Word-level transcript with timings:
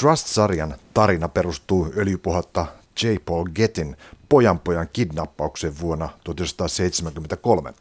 Trust-sarjan 0.00 0.74
tarina 0.94 1.28
perustuu 1.28 1.92
öljypohatta 1.96 2.66
J. 3.02 3.06
Paul 3.24 3.44
Gettin 3.54 3.96
pojanpojan 4.28 4.88
kidnappaukseen 4.92 5.80
vuonna 5.80 6.08
1973. 6.24 7.74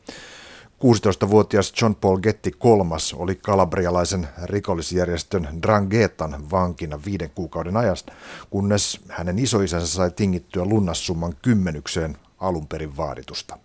16-vuotias 0.84 1.74
John 1.82 1.96
Paul 1.96 2.18
Getty 2.18 2.52
kolmas 2.52 3.14
oli 3.14 3.36
kalabrialaisen 3.36 4.28
rikollisjärjestön 4.44 5.48
Drangetan 5.62 6.52
vankina 6.52 7.00
viiden 7.06 7.30
kuukauden 7.36 7.78
ajasta, 7.78 8.14
kunnes 8.50 9.00
hänen 9.08 9.40
isoisänsä 9.40 9.88
sai 9.88 10.12
tingittyä 10.12 10.66
lunnassumman 10.66 11.36
kymmenykseen 11.42 12.18
alun 12.40 12.68
perin 12.68 12.98
vaaditusta. 12.98 13.58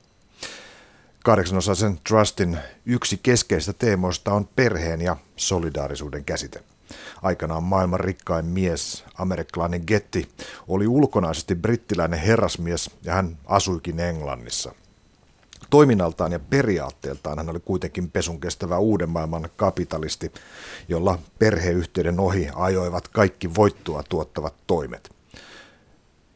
Kahdeksanosaisen 1.24 1.98
Trustin 2.08 2.58
yksi 2.86 3.20
keskeistä 3.22 3.72
teemoista 3.72 4.32
on 4.32 4.48
perheen 4.56 5.00
ja 5.00 5.16
solidaarisuuden 5.36 6.24
käsite. 6.24 6.73
Aikanaan 7.22 7.62
maailman 7.62 8.00
rikkain 8.00 8.46
mies, 8.46 9.04
amerikkalainen 9.18 9.82
Getty, 9.86 10.24
oli 10.68 10.86
ulkonaisesti 10.86 11.54
brittiläinen 11.54 12.20
herrasmies 12.20 12.90
ja 13.04 13.14
hän 13.14 13.38
asuikin 13.46 14.00
Englannissa– 14.00 14.74
Toiminnaltaan 15.74 16.32
ja 16.32 16.38
periaatteeltaan 16.38 17.38
hän 17.38 17.50
oli 17.50 17.60
kuitenkin 17.60 18.10
pesun 18.10 18.40
kestävä 18.40 18.78
uuden 18.78 19.08
maailman 19.08 19.48
kapitalisti, 19.56 20.32
jolla 20.88 21.18
perheyhtiöiden 21.38 22.20
ohi 22.20 22.48
ajoivat 22.54 23.08
kaikki 23.08 23.54
voittoa 23.54 24.02
tuottavat 24.08 24.54
toimet. 24.66 25.10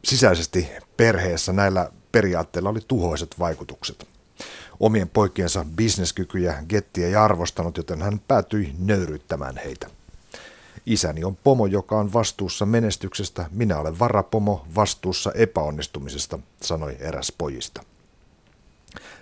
Sisäisesti 0.05 0.69
perheessä 0.97 1.52
näillä 1.52 1.92
periaatteilla 2.12 2.70
oli 2.70 2.80
tuhoiset 2.88 3.34
vaikutukset. 3.38 4.09
Omien 4.80 5.09
poikiensa 5.09 5.66
bisneskykyjä 5.77 6.64
Getti 6.69 7.05
ei 7.05 7.14
arvostanut, 7.14 7.77
joten 7.77 8.02
hän 8.02 8.20
päätyi 8.28 8.75
nöyryyttämään 8.78 9.56
heitä. 9.64 9.91
Isäni 10.87 11.24
on 11.24 11.37
pomo, 11.37 11.66
joka 11.66 11.98
on 11.98 12.12
vastuussa 12.12 12.66
menestyksestä, 12.66 13.46
minä 13.50 13.78
olen 13.78 13.98
varapomo 13.98 14.66
vastuussa 14.74 15.32
epäonnistumisesta, 15.32 16.39
sanoi 16.62 16.97
eräs 17.00 17.33
pojista. 17.39 17.83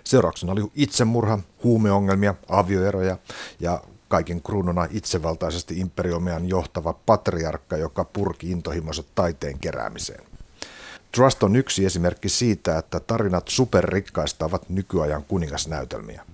Seurauksena 0.03 0.51
oli 0.51 0.71
itsemurha, 0.75 1.39
huumeongelmia, 1.63 2.35
avioeroja 2.49 3.17
ja 3.59 3.81
kaiken 4.07 4.41
kruununa 4.41 4.87
itsevaltaisesti 4.91 5.79
imperiomian 5.79 6.49
johtava 6.49 6.93
patriarkka, 6.93 7.77
joka 7.77 8.05
purki 8.05 8.51
intohimonsa 8.51 9.03
taiteen 9.15 9.59
keräämiseen. 9.59 10.23
Trust 11.11 11.43
on 11.43 11.55
yksi 11.55 11.85
esimerkki 11.85 12.29
siitä, 12.29 12.77
että 12.77 12.99
tarinat 12.99 13.47
superrikkaista 13.47 14.45
ovat 14.45 14.69
nykyajan 14.69 15.23
kuningasnäytelmiä. 15.23 16.25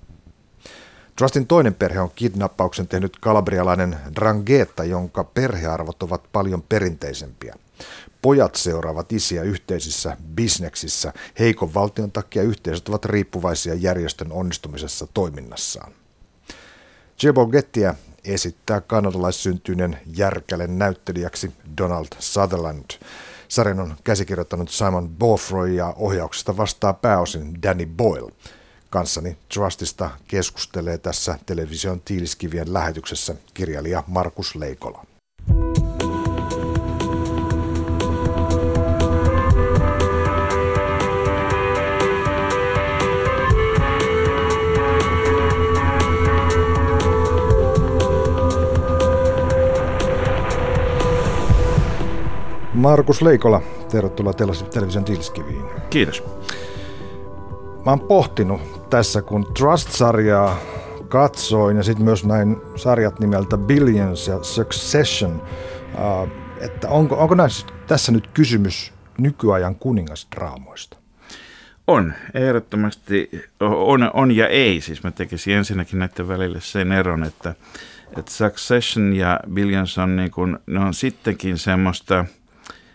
Trustin 1.16 1.48
toinen 1.48 1.74
perhe 1.74 2.00
on 2.00 2.12
kidnappauksen 2.16 2.88
tehnyt 2.88 3.18
kalabrialainen 3.20 3.98
Drangheta, 4.16 4.84
jonka 4.84 5.24
perhearvot 5.24 6.04
ovat 6.04 6.24
paljon 6.32 6.62
perinteisempiä. 6.62 7.56
Pojat 8.22 8.56
seuraavat 8.56 9.12
isiä 9.12 9.44
yhteisissä 9.44 10.18
bisneksissä. 10.36 11.14
Heikon 11.40 11.74
valtion 11.74 12.12
takia 12.12 12.44
yhteisöt 12.44 12.90
ovat 12.90 13.06
riippuvaisia 13.06 13.74
järjestön 13.74 14.32
onnistumisessa 14.32 15.08
toiminnassaan. 15.14 15.94
Jebo 17.24 17.46
Gettiä 17.48 17.96
esittää 18.26 18.82
kanadalaissyntyinen 18.82 20.00
järkälen 20.06 20.80
näyttelijäksi 20.80 21.52
Donald 21.78 22.08
Sutherland. 22.20 22.86
Sarjan 23.48 23.80
on 23.80 23.96
käsikirjoittanut 24.04 24.70
Simon 24.70 25.10
Bofroy 25.10 25.74
ja 25.74 25.94
ohjauksesta 25.98 26.58
vastaa 26.58 26.94
pääosin 26.94 27.64
Danny 27.64 27.86
Boyle. 27.86 28.32
Kanssani 28.94 29.38
Trustista 29.54 30.10
keskustelee 30.28 30.98
tässä 30.98 31.40
television 31.46 32.02
tiiliskivien 32.02 32.74
lähetyksessä 32.74 33.36
kirjailija 33.54 34.04
Markus 34.08 34.56
Leikola. 34.56 35.06
Markus 52.74 53.22
Leikola, 53.22 53.62
tervetuloa 53.92 54.34
television 54.34 55.06
Tilskiviin. 55.06 55.64
Kiitos. 55.90 56.24
Mä 57.86 57.92
oon 57.92 58.00
pohtinut 58.00 58.90
tässä, 58.90 59.22
kun 59.22 59.54
Trust-sarjaa 59.54 60.58
katsoin 61.08 61.78
ja 61.78 61.84
sitten 61.84 62.06
myös 62.06 62.26
näin 62.26 62.58
sarjat 62.76 63.20
nimeltä 63.20 63.58
Billions 63.58 64.28
ja 64.28 64.44
Succession, 64.44 65.44
äh, 65.96 66.32
että 66.62 66.90
onko, 66.90 67.16
onko 67.16 67.36
näissä, 67.36 67.68
tässä 67.88 68.12
nyt 68.12 68.28
kysymys 68.28 68.94
nykyajan 69.18 69.76
kuningasdraamoista? 69.76 70.98
On, 71.88 72.14
ehdottomasti 72.34 73.30
on, 73.60 74.12
on 74.14 74.32
ja 74.32 74.48
ei. 74.48 74.82
Siis 74.82 75.04
mä 75.04 75.12
tekisin 75.12 75.54
ensinnäkin 75.54 76.00
näiden 76.00 76.28
välille 76.28 76.62
sen 76.62 76.92
eron, 76.92 77.24
että, 77.24 77.56
että 78.18 78.32
Succession 78.32 79.14
ja 79.14 79.40
Billions 79.54 79.98
on, 79.98 80.16
niin 80.16 80.32
kuin, 80.32 80.60
ne 80.68 80.80
on 80.80 80.94
sittenkin 80.94 81.58
semmoista– 81.58 82.26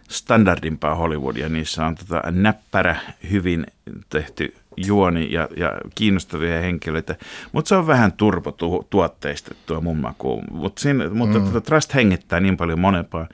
standardimpaa 0.08 0.94
Hollywoodia. 0.94 1.48
Niissä 1.48 1.86
on 1.86 1.94
tota 1.94 2.22
näppärä, 2.30 2.96
hyvin 3.30 3.66
tehty 4.10 4.54
juoni 4.86 5.32
ja, 5.32 5.48
ja 5.56 5.72
kiinnostavia 5.94 6.60
henkilöitä, 6.60 7.16
mutta 7.52 7.68
se 7.68 7.74
on 7.74 7.86
vähän 7.86 8.12
turbotuotteistettua 8.12 9.80
mun 9.80 9.98
makuun. 9.98 10.44
Mut 10.50 10.78
siinä, 10.78 11.10
mutta 11.10 11.38
mm. 11.38 11.44
tota 11.44 11.60
Trust 11.60 11.94
hengittää 11.94 12.40
niin 12.40 12.56
paljon 12.56 12.80
monempaan, 12.80 13.28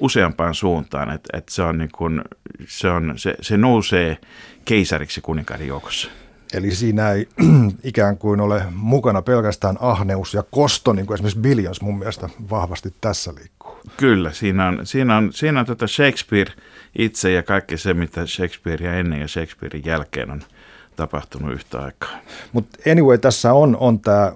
useampaan 0.00 0.54
suuntaan, 0.54 1.10
että, 1.10 1.38
että 1.38 1.54
se, 1.54 1.62
on 1.62 1.78
niin 1.78 1.90
kun, 1.94 2.24
se, 2.66 2.88
on, 2.88 3.12
se, 3.16 3.34
se 3.40 3.56
nousee 3.56 4.18
keisariksi 4.64 5.20
kuninkaiden 5.20 5.66
joukossa. 5.66 6.10
Eli 6.54 6.70
siinä 6.70 7.12
ei 7.12 7.28
ikään 7.84 8.18
kuin 8.18 8.40
ole 8.40 8.62
mukana 8.74 9.22
pelkästään 9.22 9.76
ahneus 9.80 10.34
ja 10.34 10.42
kosto, 10.50 10.92
niin 10.92 11.06
kuin 11.06 11.14
esimerkiksi 11.14 11.40
Billions 11.40 11.80
mun 11.80 11.98
mielestä 11.98 12.28
vahvasti 12.50 12.94
tässä 13.00 13.34
liikkuu. 13.34 13.76
Kyllä, 13.96 14.32
siinä 14.32 14.68
on, 14.68 14.86
siinä 14.86 15.16
on, 15.16 15.32
siinä 15.32 15.60
on 15.60 15.66
tota 15.66 15.86
Shakespeare 15.86 16.52
itse 16.98 17.32
ja 17.32 17.42
kaikki 17.42 17.78
se, 17.78 17.94
mitä 17.94 18.26
Shakespearea 18.26 18.94
ennen 18.94 19.20
ja 19.20 19.28
Shakespearein 19.28 19.84
jälkeen 19.86 20.30
on 20.30 20.42
tapahtunut 20.96 21.52
yhtä 21.52 21.80
aikaa. 21.80 22.18
Mutta 22.52 22.78
anyway, 22.90 23.18
tässä 23.18 23.52
on, 23.52 23.76
on 23.80 24.00
tämä 24.00 24.32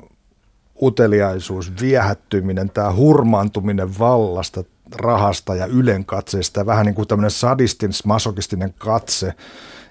uteliaisuus, 0.82 1.72
viehättyminen, 1.80 2.70
tämä 2.70 2.94
hurmaantuminen 2.94 3.98
vallasta, 3.98 4.64
rahasta 4.96 5.54
ja 5.54 5.66
ylenkatseesta, 5.66 6.66
vähän 6.66 6.86
niin 6.86 6.94
kuin 6.94 7.08
tämmöinen 7.08 7.30
sadistin, 7.30 7.90
masokistinen 8.04 8.74
katse 8.78 9.34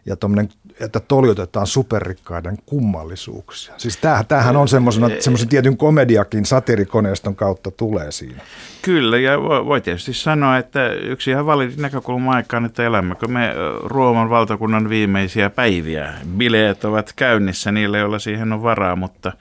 ja 0.05 0.15
tuommoinen 0.15 0.49
että 0.79 0.99
toljotetaan 0.99 1.67
superrikkaiden 1.67 2.57
kummallisuuksia. 2.65 3.73
Siis 3.77 3.97
tämähän, 3.97 4.25
tämähän 4.25 4.57
on 4.57 4.67
semmoisen 4.67 5.49
tietyn 5.49 5.77
komediakin 5.77 6.45
satirikoneiston 6.45 7.35
kautta 7.35 7.71
tulee 7.71 8.11
siinä. 8.11 8.41
Kyllä, 8.81 9.17
ja 9.17 9.41
voi 9.41 9.81
tietysti 9.81 10.13
sanoa, 10.13 10.57
että 10.57 10.93
yksi 10.93 11.31
ihan 11.31 11.45
validi 11.45 11.73
näkökulma 11.77 12.31
aikaan, 12.31 12.65
että 12.65 12.85
elämmekö 12.85 13.27
me 13.27 13.53
Rooman 13.83 14.29
valtakunnan 14.29 14.89
viimeisiä 14.89 15.49
päiviä. 15.49 16.13
Bileet 16.37 16.85
ovat 16.85 17.13
käynnissä 17.15 17.71
niille, 17.71 17.97
joilla 17.97 18.19
siihen 18.19 18.53
on 18.53 18.63
varaa, 18.63 18.95
mutta, 18.95 19.31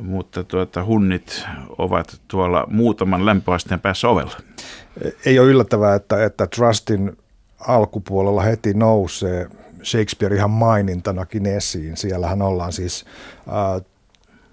mutta 0.00 0.44
tuota, 0.44 0.84
hunnit 0.84 1.46
ovat 1.78 2.20
tuolla 2.28 2.64
muutaman 2.70 3.26
lämpöasteen 3.26 3.80
päässä 3.80 4.08
ovella. 4.08 4.36
Ei 5.26 5.38
ole 5.38 5.48
yllättävää, 5.48 5.94
että, 5.94 6.24
että 6.24 6.46
Trustin 6.46 7.16
alkupuolella 7.60 8.42
heti 8.42 8.74
nousee– 8.74 9.48
Shakespeare 9.82 10.36
ihan 10.36 10.50
mainintanakin 10.50 11.46
esiin. 11.46 11.96
Siellähän 11.96 12.42
ollaan 12.42 12.72
siis 12.72 13.04
uh, 13.46 13.86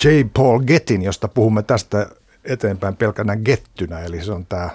J. 0.03 0.07
Paul 0.33 0.59
Gettin, 0.59 1.01
josta 1.01 1.27
puhumme 1.27 1.63
tästä 1.63 2.07
eteenpäin 2.43 2.95
pelkänä 2.95 3.35
Gettynä, 3.35 3.99
eli 3.99 4.23
se 4.23 4.31
on 4.31 4.45
tämä 4.45 4.69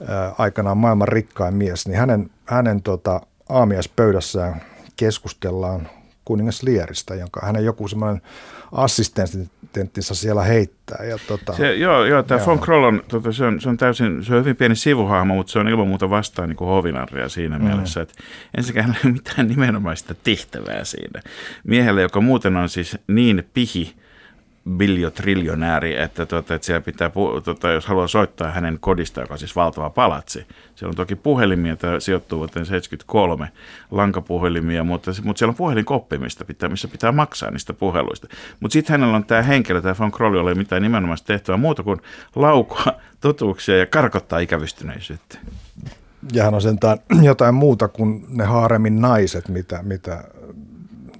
uh, 0.00 0.08
aikanaan 0.38 0.78
maailman 0.78 1.08
rikkain 1.08 1.54
mies, 1.54 1.88
niin 1.88 1.98
hänen, 1.98 2.30
hänen 2.46 2.82
tota, 2.82 3.20
aamiaispöydässään 3.48 4.62
keskustellaan 4.96 5.88
kuningas 6.24 6.62
Lieristä, 6.62 7.14
jonka 7.14 7.40
hänen 7.46 7.64
joku 7.64 7.88
semmoinen 7.88 8.22
assistenttinsa 8.72 10.14
siellä 10.14 10.42
heittää. 10.42 11.04
Ja 11.04 11.18
tota, 11.28 11.52
se, 11.52 11.74
joo, 11.74 12.04
joo, 12.04 12.22
tämä 12.22 12.46
von 12.46 12.58
Kroll 12.58 12.84
on, 12.84 13.02
tota, 13.08 13.32
se 13.32 13.44
on, 13.44 13.60
se 13.60 13.68
on 13.68 13.76
täysin, 13.76 14.24
se 14.24 14.34
on 14.34 14.40
hyvin 14.40 14.56
pieni 14.56 14.76
sivuhahmo, 14.76 15.34
mutta 15.34 15.52
se 15.52 15.58
on 15.58 15.68
ilman 15.68 15.88
muuta 15.88 16.10
vastaan 16.10 16.48
niin 16.48 16.58
hovinarria 16.58 17.28
siinä 17.28 17.58
mm. 17.58 17.64
mielessä, 17.64 18.00
että 18.00 18.14
ensinnäkin 18.56 18.82
hänellä 18.82 19.00
ei 19.04 19.08
ole 19.08 19.12
mitään 19.12 19.48
nimenomaista 19.48 20.14
tehtävää 20.14 20.84
siinä. 20.84 21.22
Miehelle, 21.64 22.02
joka 22.02 22.20
muuten 22.20 22.56
on 22.56 22.68
siis 22.68 22.98
niin 23.06 23.48
pihi, 23.54 23.94
biljotriljonääri, 24.70 26.00
että, 26.00 26.26
tuota, 26.26 26.54
että 26.54 26.66
siellä 26.66 26.80
pitää, 26.80 27.10
tuota, 27.44 27.70
jos 27.70 27.86
haluaa 27.86 28.06
soittaa 28.06 28.50
hänen 28.50 28.78
kodista, 28.80 29.20
joka 29.20 29.34
on 29.34 29.38
siis 29.38 29.56
valtava 29.56 29.90
palatsi. 29.90 30.46
Siellä 30.74 30.90
on 30.90 30.96
toki 30.96 31.14
puhelimia, 31.14 31.70
joita 31.70 32.00
sijoittuu 32.00 32.38
vuoteen 32.38 32.66
73, 32.66 33.48
lankapuhelimia, 33.90 34.84
mutta, 34.84 35.10
mutta 35.24 35.38
siellä 35.38 35.50
on 35.50 35.56
puhelinkoppi, 35.56 36.18
mistä 36.18 36.44
pitää, 36.44 36.68
missä 36.68 36.88
pitää 36.88 37.12
maksaa 37.12 37.50
niistä 37.50 37.72
puheluista. 37.72 38.28
Mutta 38.60 38.72
sitten 38.72 38.94
hänellä 38.94 39.16
on 39.16 39.24
tämä 39.24 39.42
henkilö, 39.42 39.82
tämä 39.82 39.94
Von 39.98 40.12
Krolli, 40.12 40.38
oli 40.38 40.54
mitään 40.54 40.82
nimenomaan 40.82 41.18
tehtävää 41.26 41.56
muuta 41.56 41.82
kuin 41.82 42.00
laukua 42.36 42.84
totuuksia 43.20 43.78
ja 43.78 43.86
karkottaa 43.86 44.38
ikävystyneisyyttä. 44.38 45.38
Ja 46.32 46.44
hän 46.44 46.54
on 46.54 46.62
sentään 46.62 46.98
jotain 47.22 47.54
muuta 47.54 47.88
kuin 47.88 48.24
ne 48.28 48.44
haaremin 48.44 49.00
naiset, 49.00 49.48
mitä, 49.48 49.82
mitä 49.82 50.24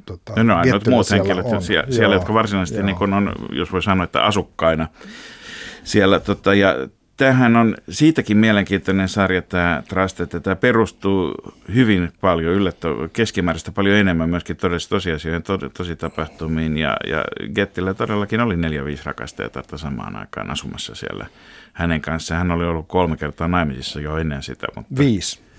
tota, 0.06 0.32
no, 0.36 0.42
no 0.42 0.56
ainoat 0.56 0.86
muut 0.86 1.10
henkilöt 1.10 1.46
on. 1.46 1.62
siellä, 1.62 1.92
siellä 1.92 2.14
jotka 2.14 2.34
varsinaisesti 2.34 2.82
niin 2.82 3.14
on, 3.14 3.32
jos 3.52 3.72
voi 3.72 3.82
sanoa, 3.82 4.04
että 4.04 4.24
asukkaina 4.24 4.88
siellä. 5.84 6.20
Tota, 6.20 6.54
ja 6.54 6.74
tämähän 7.16 7.56
on 7.56 7.76
siitäkin 7.88 8.36
mielenkiintoinen 8.36 9.08
sarja 9.08 9.42
tämä 9.42 9.82
Trust, 9.88 10.20
että 10.20 10.40
tämä 10.40 10.56
perustuu 10.56 11.34
hyvin 11.74 12.12
paljon, 12.20 12.54
yllättävän 12.54 13.10
keskimääräistä 13.10 13.72
paljon 13.72 13.96
enemmän 13.96 14.30
myöskin 14.30 14.56
todellisesti 14.56 14.94
tosiasioihin, 14.94 15.42
to, 15.42 15.58
tositapahtumiin. 15.58 16.78
Ja, 16.78 16.96
ja 17.06 17.24
Gettillä 17.54 17.94
todellakin 17.94 18.40
oli 18.40 18.56
neljä 18.56 18.84
viisi 18.84 19.02
rakastajaa 19.06 19.50
samaan 19.76 20.16
aikaan 20.16 20.50
asumassa 20.50 20.94
siellä 20.94 21.26
hänen 21.72 22.00
kanssaan. 22.00 22.38
Hän 22.38 22.50
oli 22.50 22.64
ollut 22.64 22.88
kolme 22.88 23.16
kertaa 23.16 23.48
naimisissa 23.48 24.00
jo 24.00 24.16
ennen 24.16 24.42
sitä. 24.42 24.66
Mutta 24.76 24.96
viisi. 24.98 25.51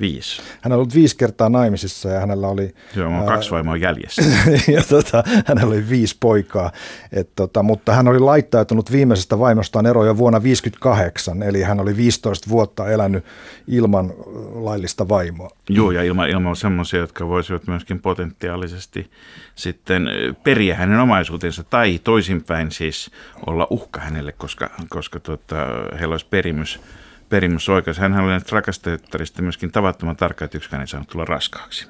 Viisi. 0.00 0.42
Hän 0.60 0.72
on 0.72 0.76
ollut 0.78 0.94
viisi 0.94 1.16
kertaa 1.16 1.48
naimisissa 1.48 2.08
ja 2.08 2.20
hänellä 2.20 2.48
oli... 2.48 2.74
Joo, 2.96 3.08
on 3.20 3.26
kaksi 3.26 3.50
vaimoa 3.50 3.76
jäljessä. 3.76 4.22
ja 4.74 4.82
tota, 4.88 5.24
hänellä 5.46 5.74
oli 5.74 5.88
viisi 5.88 6.16
poikaa, 6.20 6.72
Et, 7.12 7.30
tota, 7.36 7.62
mutta 7.62 7.92
hän 7.92 8.08
oli 8.08 8.18
laittautunut 8.18 8.92
viimeisestä 8.92 9.38
vaimostaan 9.38 9.86
eroon 9.86 10.06
jo 10.06 10.16
vuonna 10.16 10.40
1958, 10.40 11.42
eli 11.42 11.62
hän 11.62 11.80
oli 11.80 11.96
15 11.96 12.50
vuotta 12.50 12.90
elänyt 12.90 13.24
ilman 13.68 14.12
laillista 14.54 15.08
vaimoa. 15.08 15.50
Joo, 15.68 15.90
ja 15.90 16.02
ilman, 16.02 16.30
ilman 16.30 16.56
semmoisia, 16.56 17.00
jotka 17.00 17.28
voisivat 17.28 17.66
myöskin 17.66 18.00
potentiaalisesti 18.00 19.10
sitten 19.54 20.08
periä 20.42 20.76
hänen 20.76 21.00
omaisuutensa 21.00 21.64
tai 21.64 22.00
toisinpäin 22.04 22.72
siis 22.72 23.10
olla 23.46 23.66
uhka 23.70 24.00
hänelle, 24.00 24.32
koska, 24.32 24.70
koska 24.88 25.20
tota, 25.20 25.56
heillä 25.98 26.12
olisi 26.12 26.26
perimys 26.30 26.80
perimysoikeus. 27.30 27.98
Hän 27.98 28.20
oli 28.20 28.30
näistä 28.30 29.42
myöskin 29.42 29.72
tavattoman 29.72 30.16
tarkka, 30.16 30.44
että 30.44 30.58
yksikään 30.58 30.80
ei 30.80 30.86
saanut 30.86 31.08
tulla 31.08 31.24
raskaaksi. 31.24 31.88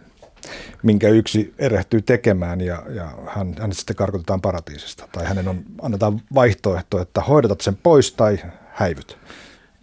Minkä 0.82 1.08
yksi 1.08 1.54
erehtyy 1.58 2.02
tekemään 2.02 2.60
ja, 2.60 2.82
ja 2.94 3.12
hän, 3.26 3.54
hän 3.60 3.72
sitten 3.72 3.96
karkotetaan 3.96 4.40
paratiisista. 4.40 5.08
Tai 5.12 5.26
hänen 5.26 5.48
on, 5.48 5.62
annetaan 5.82 6.20
vaihtoehto, 6.34 7.00
että 7.00 7.20
hoidatat 7.20 7.60
sen 7.60 7.76
pois 7.76 8.12
tai 8.12 8.38
häivyt. 8.72 9.18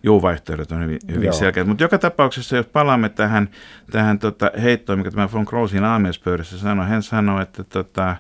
Joo, 0.04 0.22
vaihtoehdot 0.22 0.72
on 0.72 0.84
hyvin, 0.84 1.00
hyvin 1.12 1.34
selkeät. 1.34 1.68
Mutta 1.68 1.84
joka 1.84 1.98
tapauksessa, 1.98 2.58
jos 2.58 2.66
palaamme 2.66 3.10
tähän, 3.10 3.50
tähän 3.92 4.20
tota 4.20 4.52
heittoon, 4.62 5.00
mikä 5.00 5.12
tämä 5.12 5.30
von 5.34 5.46
Krolsin 5.46 5.84
aamiaispöydässä 5.84 6.58
sanoi, 6.58 6.88
hän 6.88 7.04
sanoi, 7.04 7.42
että 7.42 7.64
tota, 7.64 8.16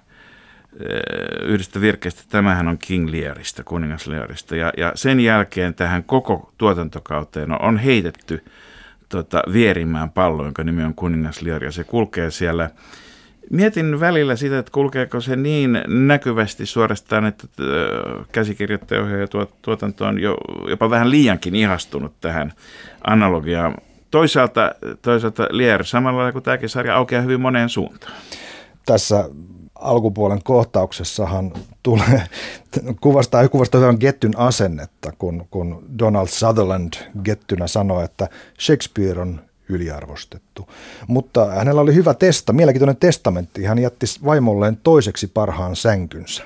yhdestä 1.43 1.81
virkkeestä, 1.81 2.23
tämähän 2.29 2.67
on 2.67 2.77
King 2.77 3.09
Learista, 3.09 3.63
kuningas 3.63 4.07
Learista. 4.07 4.55
Ja, 4.55 4.71
ja 4.77 4.91
sen 4.95 5.19
jälkeen 5.19 5.73
tähän 5.73 6.03
koko 6.03 6.53
tuotantokauteen 6.57 7.61
on 7.61 7.77
heitetty 7.77 8.43
tota, 9.09 9.43
vierimään 9.53 10.09
pallo, 10.09 10.43
jonka 10.43 10.63
nimi 10.63 10.83
on 10.83 10.95
kuningas 10.95 11.41
Lear, 11.41 11.63
ja 11.63 11.71
se 11.71 11.83
kulkee 11.83 12.31
siellä 12.31 12.69
Mietin 13.49 13.99
välillä 13.99 14.35
sitä, 14.35 14.59
että 14.59 14.71
kulkeeko 14.71 15.21
se 15.21 15.35
niin 15.35 15.83
näkyvästi 15.87 16.65
suorastaan, 16.65 17.25
että 17.25 17.47
käsikirjoittaja 18.31 19.17
ja 19.17 19.27
tuotanto 19.61 20.05
on 20.05 20.19
jo, 20.19 20.37
jopa 20.69 20.89
vähän 20.89 21.11
liiankin 21.11 21.55
ihastunut 21.55 22.13
tähän 22.21 22.53
analogiaan. 23.07 23.75
Toisaalta, 24.11 24.71
toisaalta 25.01 25.47
Lier 25.51 25.83
samalla 25.83 26.31
kuin 26.31 26.43
tämäkin 26.43 26.69
sarja 26.69 26.95
aukeaa 26.95 27.21
hyvin 27.21 27.41
moneen 27.41 27.69
suuntaan. 27.69 28.13
Tässä 28.85 29.29
alkupuolen 29.79 30.43
kohtauksessahan 30.43 31.53
tulee, 31.83 32.23
kuvastaa, 33.01 33.47
kuvastaa 33.47 33.81
hyvän 33.81 33.97
Gettyn 33.99 34.37
asennetta, 34.37 35.11
kun, 35.17 35.47
kun 35.51 35.85
Donald 35.99 36.27
Sutherland 36.27 36.93
Gettynä 37.23 37.67
sanoi, 37.67 38.03
että 38.03 38.29
Shakespeare 38.59 39.21
on 39.21 39.41
yliarvostettu. 39.69 40.69
Mutta 41.07 41.45
hänellä 41.45 41.81
oli 41.81 41.95
hyvä 41.95 42.13
testa, 42.13 42.53
mielenkiintoinen 42.53 42.97
testamentti. 42.97 43.63
Hän 43.63 43.79
jätti 43.79 44.05
vaimolleen 44.25 44.77
toiseksi 44.83 45.27
parhaan 45.27 45.75
sänkynsä. 45.75 46.43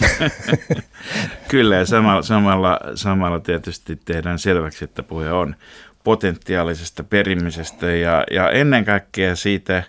Kyllä, 1.48 1.76
ja 1.76 1.86
samalla, 1.86 2.22
samalla, 2.22 2.80
samalla 2.94 3.40
tietysti 3.40 4.00
tehdään 4.04 4.38
selväksi, 4.38 4.84
että 4.84 5.02
puhe 5.02 5.32
on 5.32 5.56
potentiaalisesta 6.04 7.04
perimisestä 7.04 7.86
ja, 7.86 8.24
ja 8.30 8.50
ennen 8.50 8.84
kaikkea 8.84 9.36
siitä, 9.36 9.82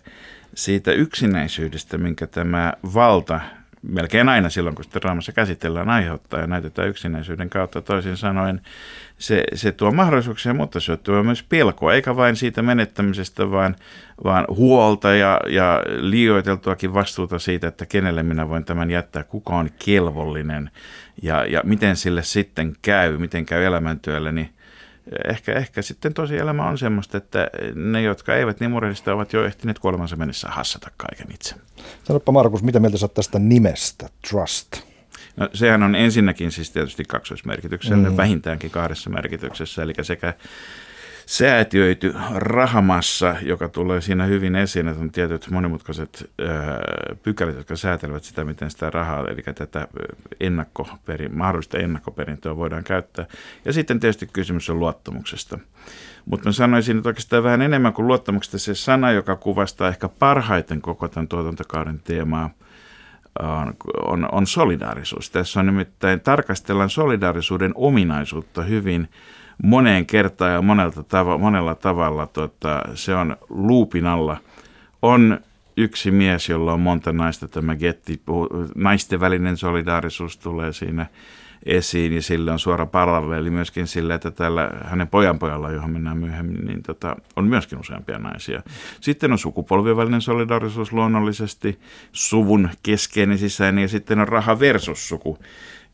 siitä 0.53 0.92
yksinäisyydestä, 0.92 1.98
minkä 1.98 2.27
tämä 2.27 2.74
valta 2.94 3.42
melkein 3.81 4.30
aina 4.30 4.50
silloin, 4.50 4.75
kun 4.75 4.86
sitä 4.86 5.00
raamassa 5.03 5.31
käsitellään, 5.31 5.89
aiheuttaa 5.89 6.39
ja 6.39 6.48
näytetään 6.48 6.89
yksinäisyyden 6.89 7.50
kautta. 7.50 7.81
Toisin 7.81 8.18
sanoen 8.18 8.62
se, 9.18 9.44
se 9.53 9.71
tuo 9.71 9.92
mahdollisuuksia, 9.92 10.53
mutta 10.53 10.80
se 10.80 10.98
tuo 10.98 11.24
myös 11.24 11.44
pelkoa, 11.44 11.94
eikä 11.94 12.15
vain 12.15 12.36
siitä 12.36 12.62
menettämisestä, 12.62 13.51
vaan, 13.51 13.75
vaan 14.24 14.45
huolta 14.50 15.13
ja, 15.13 15.39
ja 15.50 15.83
liioiteltuakin 15.88 16.94
vastuuta 16.94 17.39
siitä, 17.39 17.68
että 17.68 17.86
kenelle 17.86 18.24
minä 18.24 18.50
voin 18.50 18.65
tämän 18.65 18.92
jättää, 18.92 19.24
kuka 19.24 19.56
on 19.56 19.69
kelvollinen 19.86 20.71
ja, 21.21 21.45
ja 21.45 21.62
miten 21.63 21.95
sille 21.95 22.24
sitten 22.24 22.75
käy, 22.81 23.18
miten 23.18 23.45
käy 23.45 23.63
elämäntyölle, 23.63 24.31
niin 24.31 24.50
ehkä, 25.27 25.53
ehkä 25.53 25.81
sitten 25.81 26.13
tosi 26.13 26.38
elämä 26.38 26.69
on 26.69 26.77
semmoista, 26.77 27.18
että 27.18 27.50
ne, 27.75 28.01
jotka 28.01 28.36
eivät 28.36 28.59
niin 28.59 28.71
murheellista, 28.71 29.13
ovat 29.13 29.33
jo 29.33 29.45
ehtineet 29.45 29.80
kuolemansa 29.80 30.15
mennessä 30.15 30.48
hassata 30.48 30.92
kaiken 30.98 31.27
itse. 31.33 31.56
Sanoppa 32.03 32.31
Markus, 32.31 32.63
mitä 32.63 32.80
mieltä 32.80 32.98
sä 32.98 33.07
tästä 33.07 33.39
nimestä, 33.39 34.09
Trust? 34.30 34.81
No, 35.36 35.50
sehän 35.53 35.83
on 35.83 35.95
ensinnäkin 35.95 36.51
siis 36.51 36.71
tietysti 36.71 37.03
kaksoismerkityksellä, 37.03 38.09
mm. 38.09 38.18
vähintäänkin 38.18 38.71
kahdessa 38.71 39.09
merkityksessä, 39.09 39.83
eli 39.83 39.94
sekä 40.01 40.33
säätiöity 41.31 42.13
rahamassa, 42.36 43.36
joka 43.42 43.68
tulee 43.68 44.01
siinä 44.01 44.25
hyvin 44.25 44.56
esiin, 44.56 44.88
että 44.88 45.01
on 45.01 45.12
tietyt 45.12 45.48
monimutkaiset 45.50 46.31
pykälät, 47.24 47.56
jotka 47.56 47.75
säätelevät 47.75 48.24
sitä, 48.24 48.44
miten 48.44 48.72
sitä 48.72 48.89
rahaa, 48.89 49.28
eli 49.28 49.42
tätä 49.56 49.88
ennakkoperin, 50.39 51.38
mahdollista 51.38 51.78
ennakkoperintöä 51.78 52.56
voidaan 52.56 52.83
käyttää. 52.83 53.25
Ja 53.66 53.74
sitten 53.74 54.00
tietysti 54.00 54.30
kysymys 54.33 54.69
on 54.69 54.80
luottamuksesta. 54.80 55.60
Mutta 56.25 56.50
mä 56.50 56.51
sanoisin 56.54 56.98
että 56.98 57.10
oikeastaan 57.10 57.44
vähän 57.44 57.62
enemmän 57.62 57.94
kuin 57.94 58.07
luottamuksesta 58.07 58.60
se 58.60 58.75
sana, 58.75 59.12
joka 59.12 59.36
kuvastaa 59.36 59.88
ehkä 59.88 60.10
parhaiten 60.10 60.81
koko 60.81 61.07
tämän 61.07 61.27
tuotantokauden 61.27 62.00
teemaa, 62.04 62.50
on, 63.39 63.74
on, 64.06 64.30
on 64.31 64.48
solidaarisuus. 64.48 65.30
Tässä 65.30 65.60
on 65.60 65.66
nimittäin, 65.66 66.19
tarkastellaan 66.19 66.89
solidaarisuuden 66.89 67.72
ominaisuutta 67.75 68.62
hyvin 68.62 69.10
moneen 69.63 70.06
kertaan 70.06 70.52
ja 70.52 70.62
monelta 70.62 71.04
tava, 71.04 71.38
monella 71.38 71.75
tavalla 71.75 72.28
tota, 72.28 72.82
se 72.96 73.15
on 73.15 73.38
luupin 73.50 74.06
alla. 74.08 74.38
On 75.01 75.39
yksi 75.77 76.12
mies, 76.12 76.50
jolla 76.50 76.74
on 76.74 76.80
monta 76.80 77.13
naista, 77.13 77.48
tämä 77.48 77.75
Getti, 77.75 78.22
naisten 78.75 79.20
välinen 79.20 79.58
solidaarisuus 79.58 80.38
tulee 80.38 80.74
siinä 80.74 81.06
esiin 81.65 82.13
ja 82.13 82.22
sillä 82.22 82.53
on 82.53 82.60
suora 82.60 82.86
paralleeli 82.86 83.50
myöskin 83.50 83.88
sillä, 83.88 84.15
että 84.15 84.32
tällä 84.32 84.70
hänen 84.84 85.08
pojanpojalla, 85.08 85.72
johon 85.72 85.91
mennään 85.91 86.18
myöhemmin, 86.18 86.65
niin 86.65 86.84
tota, 86.84 87.15
on 87.36 87.48
myöskin 87.48 87.80
useampia 87.80 88.20
naisia. 88.20 88.63
Sitten 89.01 89.32
on 89.32 89.38
sukupolvien 89.38 89.98
välinen 89.98 90.22
solidaarisuus 90.22 90.94
luonnollisesti, 90.94 91.80
suvun 92.12 92.70
keskeinen 92.84 93.38
sisäinen 93.38 93.82
ja 93.82 93.88
sitten 93.88 94.20
on 94.20 94.27
raha 94.27 94.60
versus 94.60 95.10
suku 95.10 95.38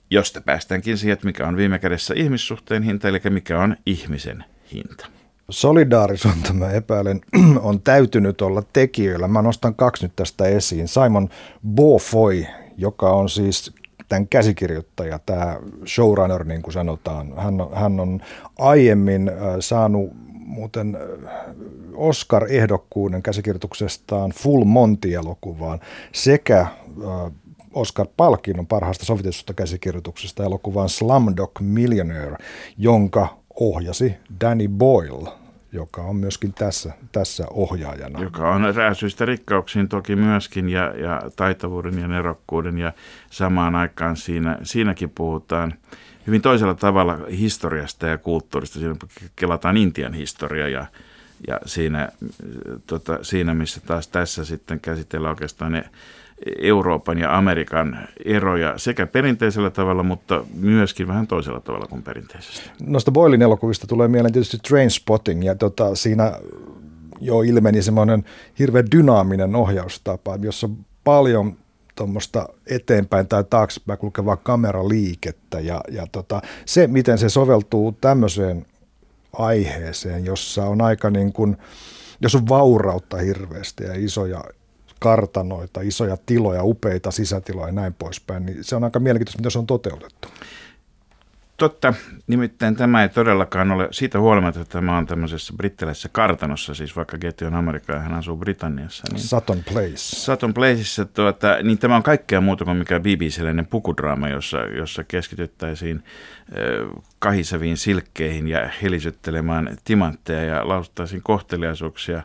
josta 0.09 0.41
päästäänkin 0.41 0.97
siihen, 0.97 1.13
että 1.13 1.25
mikä 1.25 1.47
on 1.47 1.57
viime 1.57 1.79
kädessä 1.79 2.13
ihmissuhteen 2.17 2.83
hinta, 2.83 3.07
eli 3.07 3.19
mikä 3.29 3.59
on 3.59 3.75
ihmisen 3.85 4.43
hinta. 4.73 5.07
Solidaarisuutta 5.49 6.53
mä 6.53 6.71
epäilen 6.71 7.21
on 7.61 7.81
täytynyt 7.81 8.41
olla 8.41 8.63
tekijöillä. 8.73 9.27
Mä 9.27 9.41
nostan 9.41 9.75
kaksi 9.75 10.05
nyt 10.05 10.15
tästä 10.15 10.45
esiin. 10.45 10.87
Simon 10.87 11.29
Beaufoy, 11.75 12.45
joka 12.77 13.11
on 13.11 13.29
siis 13.29 13.73
tämän 14.09 14.27
käsikirjoittaja, 14.27 15.19
tämä 15.25 15.57
showrunner 15.87 16.43
niin 16.43 16.61
kuin 16.61 16.73
sanotaan. 16.73 17.33
Hän, 17.37 17.55
hän 17.73 17.99
on 17.99 18.21
aiemmin 18.59 19.29
äh, 19.29 19.35
saanut 19.59 20.09
muuten 20.45 20.95
äh, 20.95 21.55
Oscar-ehdokkuuden 21.93 23.23
käsikirjoituksestaan 23.23 24.31
Full 24.31 24.63
Monty-elokuvaan 24.63 25.79
sekä 26.13 26.59
äh, 26.59 26.69
Oscar-palkinnon 27.77 28.67
parhaasta 28.67 29.05
sovitetusta 29.05 29.53
käsikirjoituksesta 29.53 30.43
elokuvaan 30.43 30.89
Slumdog 30.89 31.59
Millionaire, 31.59 32.37
jonka 32.77 33.37
ohjasi 33.59 34.15
Danny 34.41 34.67
Boyle, 34.67 35.29
joka 35.71 36.01
on 36.01 36.15
myöskin 36.15 36.53
tässä, 36.53 36.93
tässä 37.11 37.45
ohjaajana. 37.49 38.23
Joka 38.23 38.51
on 38.51 38.75
rääsyistä 38.75 39.25
rikkauksiin 39.25 39.89
toki 39.89 40.15
myöskin 40.15 40.69
ja, 40.69 40.93
ja 40.97 41.21
taitavuuden 41.35 41.99
ja 41.99 42.07
nerokkuuden 42.07 42.77
ja 42.77 42.93
samaan 43.29 43.75
aikaan 43.75 44.17
siinä, 44.17 44.57
siinäkin 44.63 45.09
puhutaan 45.09 45.73
hyvin 46.27 46.41
toisella 46.41 46.75
tavalla 46.75 47.17
historiasta 47.31 48.07
ja 48.07 48.17
kulttuurista. 48.17 48.79
Siinä 48.79 48.95
kelataan 49.35 49.77
Intian 49.77 50.13
historia 50.13 50.67
ja, 50.67 50.85
ja 51.47 51.59
siinä, 51.65 52.09
tota, 52.87 53.19
siinä, 53.21 53.53
missä 53.53 53.81
taas 53.81 54.07
tässä 54.07 54.45
sitten 54.45 54.79
käsitellään 54.79 55.31
oikeastaan 55.31 55.71
ne 55.71 55.83
Euroopan 56.61 57.17
ja 57.17 57.37
Amerikan 57.37 58.07
eroja 58.25 58.77
sekä 58.77 59.07
perinteisellä 59.07 59.69
tavalla, 59.69 60.03
mutta 60.03 60.43
myöskin 60.59 61.07
vähän 61.07 61.27
toisella 61.27 61.59
tavalla 61.59 61.85
kuin 61.87 62.03
perinteisesti. 62.03 62.69
Noista 62.85 63.11
Boylin 63.11 63.41
elokuvista 63.41 63.87
tulee 63.87 64.07
mieleen 64.07 64.33
tietysti 64.33 64.57
Train 64.67 64.91
Spotting 64.91 65.45
ja 65.45 65.55
tota, 65.55 65.95
siinä 65.95 66.33
jo 67.21 67.41
ilmeni 67.41 67.81
semmoinen 67.81 68.25
hirveän 68.59 68.91
dynaaminen 68.91 69.55
ohjaustapa, 69.55 70.35
jossa 70.41 70.69
paljon 71.03 71.57
tuommoista 71.95 72.49
eteenpäin 72.67 73.27
tai 73.27 73.43
taaksepäin 73.43 73.99
kulkevaa 73.99 74.37
kameraliikettä 74.37 75.59
ja, 75.59 75.81
ja 75.91 76.07
tota, 76.11 76.41
se, 76.65 76.87
miten 76.87 77.17
se 77.17 77.29
soveltuu 77.29 77.91
tämmöiseen 77.91 78.65
aiheeseen, 79.33 80.25
jossa 80.25 80.65
on 80.65 80.81
aika 80.81 81.09
niin 81.09 81.33
kuin, 81.33 81.57
jos 82.21 82.35
on 82.35 82.49
vaurautta 82.49 83.17
hirveästi 83.17 83.83
ja 83.83 83.93
isoja 83.95 84.43
kartanoita, 84.99 85.81
isoja 85.81 86.17
tiloja, 86.25 86.63
upeita 86.63 87.11
sisätiloja 87.11 87.67
ja 87.67 87.71
näin 87.71 87.93
poispäin, 87.93 88.45
niin 88.45 88.63
se 88.63 88.75
on 88.75 88.83
aika 88.83 88.99
mielenkiintoista, 88.99 89.39
miten 89.39 89.51
se 89.51 89.59
on 89.59 89.67
toteutettu. 89.67 90.27
Totta, 91.57 91.93
nimittäin 92.27 92.75
tämä 92.75 93.03
ei 93.03 93.09
todellakaan 93.09 93.71
ole, 93.71 93.87
siitä 93.91 94.19
huolimatta, 94.19 94.61
että 94.61 94.71
tämä 94.71 94.97
on 94.97 95.05
tämmöisessä 95.05 95.53
brittiläisessä 95.57 96.09
kartanossa, 96.11 96.73
siis 96.73 96.95
vaikka 96.95 97.17
Getty 97.17 97.45
on 97.45 97.55
Amerikka 97.55 97.93
ja 97.93 97.99
hän 97.99 98.13
asuu 98.13 98.37
Britanniassa. 98.37 99.03
Niin 99.11 99.19
Sutton 99.19 99.63
Place. 99.71 99.97
Sutton 99.97 100.53
Placeissa, 100.53 101.05
tuota, 101.05 101.57
niin 101.63 101.77
tämä 101.77 101.95
on 101.95 102.03
kaikkea 102.03 102.41
muuta 102.41 102.65
kuin 102.65 102.77
mikä 102.77 102.99
BBC-läinen 102.99 103.65
pukudraama, 103.65 104.29
jossa, 104.29 104.57
jossa 104.57 105.03
keskityttäisiin 105.03 106.03
äh, 106.03 107.03
kahiseviin 107.19 107.77
silkkeihin 107.77 108.47
ja 108.47 108.69
helisyttelemään 108.81 109.77
timantteja 109.83 110.43
ja 110.43 110.67
lausuttaisiin 110.67 111.21
kohteliaisuuksia 111.23 112.23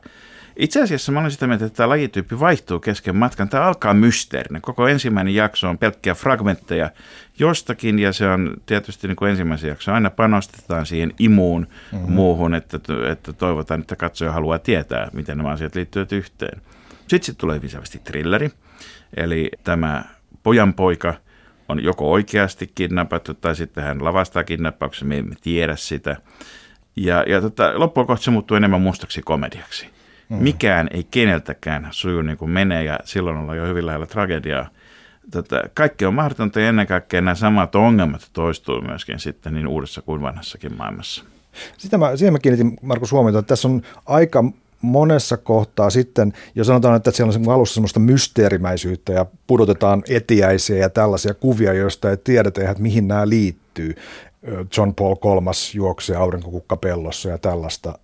itse 0.56 0.82
asiassa 0.82 1.12
mä 1.12 1.20
olen 1.20 1.30
sitä 1.30 1.46
mieltä, 1.46 1.64
että 1.64 1.76
tämä 1.76 1.88
lajityyppi 1.88 2.40
vaihtuu 2.40 2.80
kesken 2.80 3.16
matkan. 3.16 3.48
Tämä 3.48 3.64
alkaa 3.64 3.94
mysteerinä. 3.94 4.60
Koko 4.60 4.88
ensimmäinen 4.88 5.34
jakso 5.34 5.68
on 5.68 5.78
pelkkiä 5.78 6.14
fragmentteja 6.14 6.90
jostakin 7.38 7.98
ja 7.98 8.12
se 8.12 8.28
on 8.28 8.56
tietysti 8.66 9.08
niin 9.08 9.16
kuin 9.16 9.30
ensimmäisen 9.30 9.68
jakso. 9.68 9.92
Aina 9.92 10.10
panostetaan 10.10 10.86
siihen 10.86 11.12
imuun 11.18 11.66
mm-hmm. 11.92 12.12
muuhun, 12.12 12.54
että, 12.54 12.78
että 13.12 13.32
toivotaan, 13.32 13.80
että 13.80 13.96
katsoja 13.96 14.32
haluaa 14.32 14.58
tietää, 14.58 15.08
miten 15.12 15.36
nämä 15.36 15.50
asiat 15.50 15.74
liittyvät 15.74 16.12
yhteen. 16.12 16.62
Sitten 16.98 17.22
sitten 17.22 17.36
tulee 17.40 17.60
viisaavasti 17.60 17.98
thrilleri, 17.98 18.50
eli 19.16 19.50
tämä 19.64 20.04
pojanpoika 20.42 21.14
on 21.68 21.84
joko 21.84 22.12
oikeasti 22.12 22.72
kidnappattu 22.74 23.34
tai 23.34 23.56
sitten 23.56 23.84
hän 23.84 24.04
lavastaa 24.04 24.44
kidnappauksen, 24.44 25.08
me 25.08 25.18
emme 25.18 25.34
tiedä 25.40 25.76
sitä. 25.76 26.16
Ja, 26.96 27.24
ja 27.28 27.40
tota, 27.40 27.72
loppujen 27.78 28.06
kohta 28.06 28.24
se 28.24 28.30
muuttuu 28.30 28.56
enemmän 28.56 28.80
mustaksi 28.80 29.22
komediaksi. 29.22 30.01
Mm. 30.32 30.42
Mikään 30.42 30.88
ei 30.92 31.06
keneltäkään 31.10 31.88
suju 31.90 32.22
niin 32.22 32.38
kuin 32.38 32.50
menee 32.50 32.84
ja 32.84 32.98
silloin 33.04 33.36
ollaan 33.36 33.58
jo 33.58 33.66
hyvin 33.66 33.86
lähellä 33.86 34.06
tragediaa. 34.06 34.68
Tätä, 35.30 35.62
kaikki 35.74 36.04
on 36.04 36.14
mahdotonta 36.14 36.60
ja 36.60 36.68
ennen 36.68 36.86
kaikkea 36.86 37.20
nämä 37.20 37.34
samat 37.34 37.74
ongelmat 37.74 38.30
toistuu 38.32 38.80
myöskin 38.80 39.18
sitten 39.18 39.54
niin 39.54 39.66
uudessa 39.66 40.02
kuin 40.02 40.22
vanhassakin 40.22 40.76
maailmassa. 40.76 41.24
Sitä 41.78 41.98
mä, 41.98 42.16
siihen 42.16 42.32
mä 42.32 42.38
kiinnitin 42.38 42.78
Markus 42.82 43.12
huomiota, 43.12 43.38
että 43.38 43.48
tässä 43.48 43.68
on 43.68 43.82
aika 44.06 44.44
monessa 44.82 45.36
kohtaa 45.36 45.90
sitten, 45.90 46.32
jos 46.54 46.66
sanotaan, 46.66 46.96
että 46.96 47.10
siellä 47.10 47.32
on 47.46 47.54
alussa 47.54 47.74
semmoista 47.74 48.00
mysteerimäisyyttä 48.00 49.12
ja 49.12 49.26
pudotetaan 49.46 50.02
etiäisiä 50.08 50.76
ja 50.76 50.90
tällaisia 50.90 51.34
kuvia, 51.34 51.72
joista 51.72 52.10
ei 52.10 52.16
tiedetä, 52.16 52.70
että 52.70 52.82
mihin 52.82 53.08
nämä 53.08 53.28
liittyy. 53.28 53.94
John 54.78 54.94
Paul 54.94 55.14
kolmas 55.14 55.74
juoksee 55.74 56.16
aurinkokukkapellossa 56.16 57.28
ja 57.28 57.38
tällaista. 57.38 57.98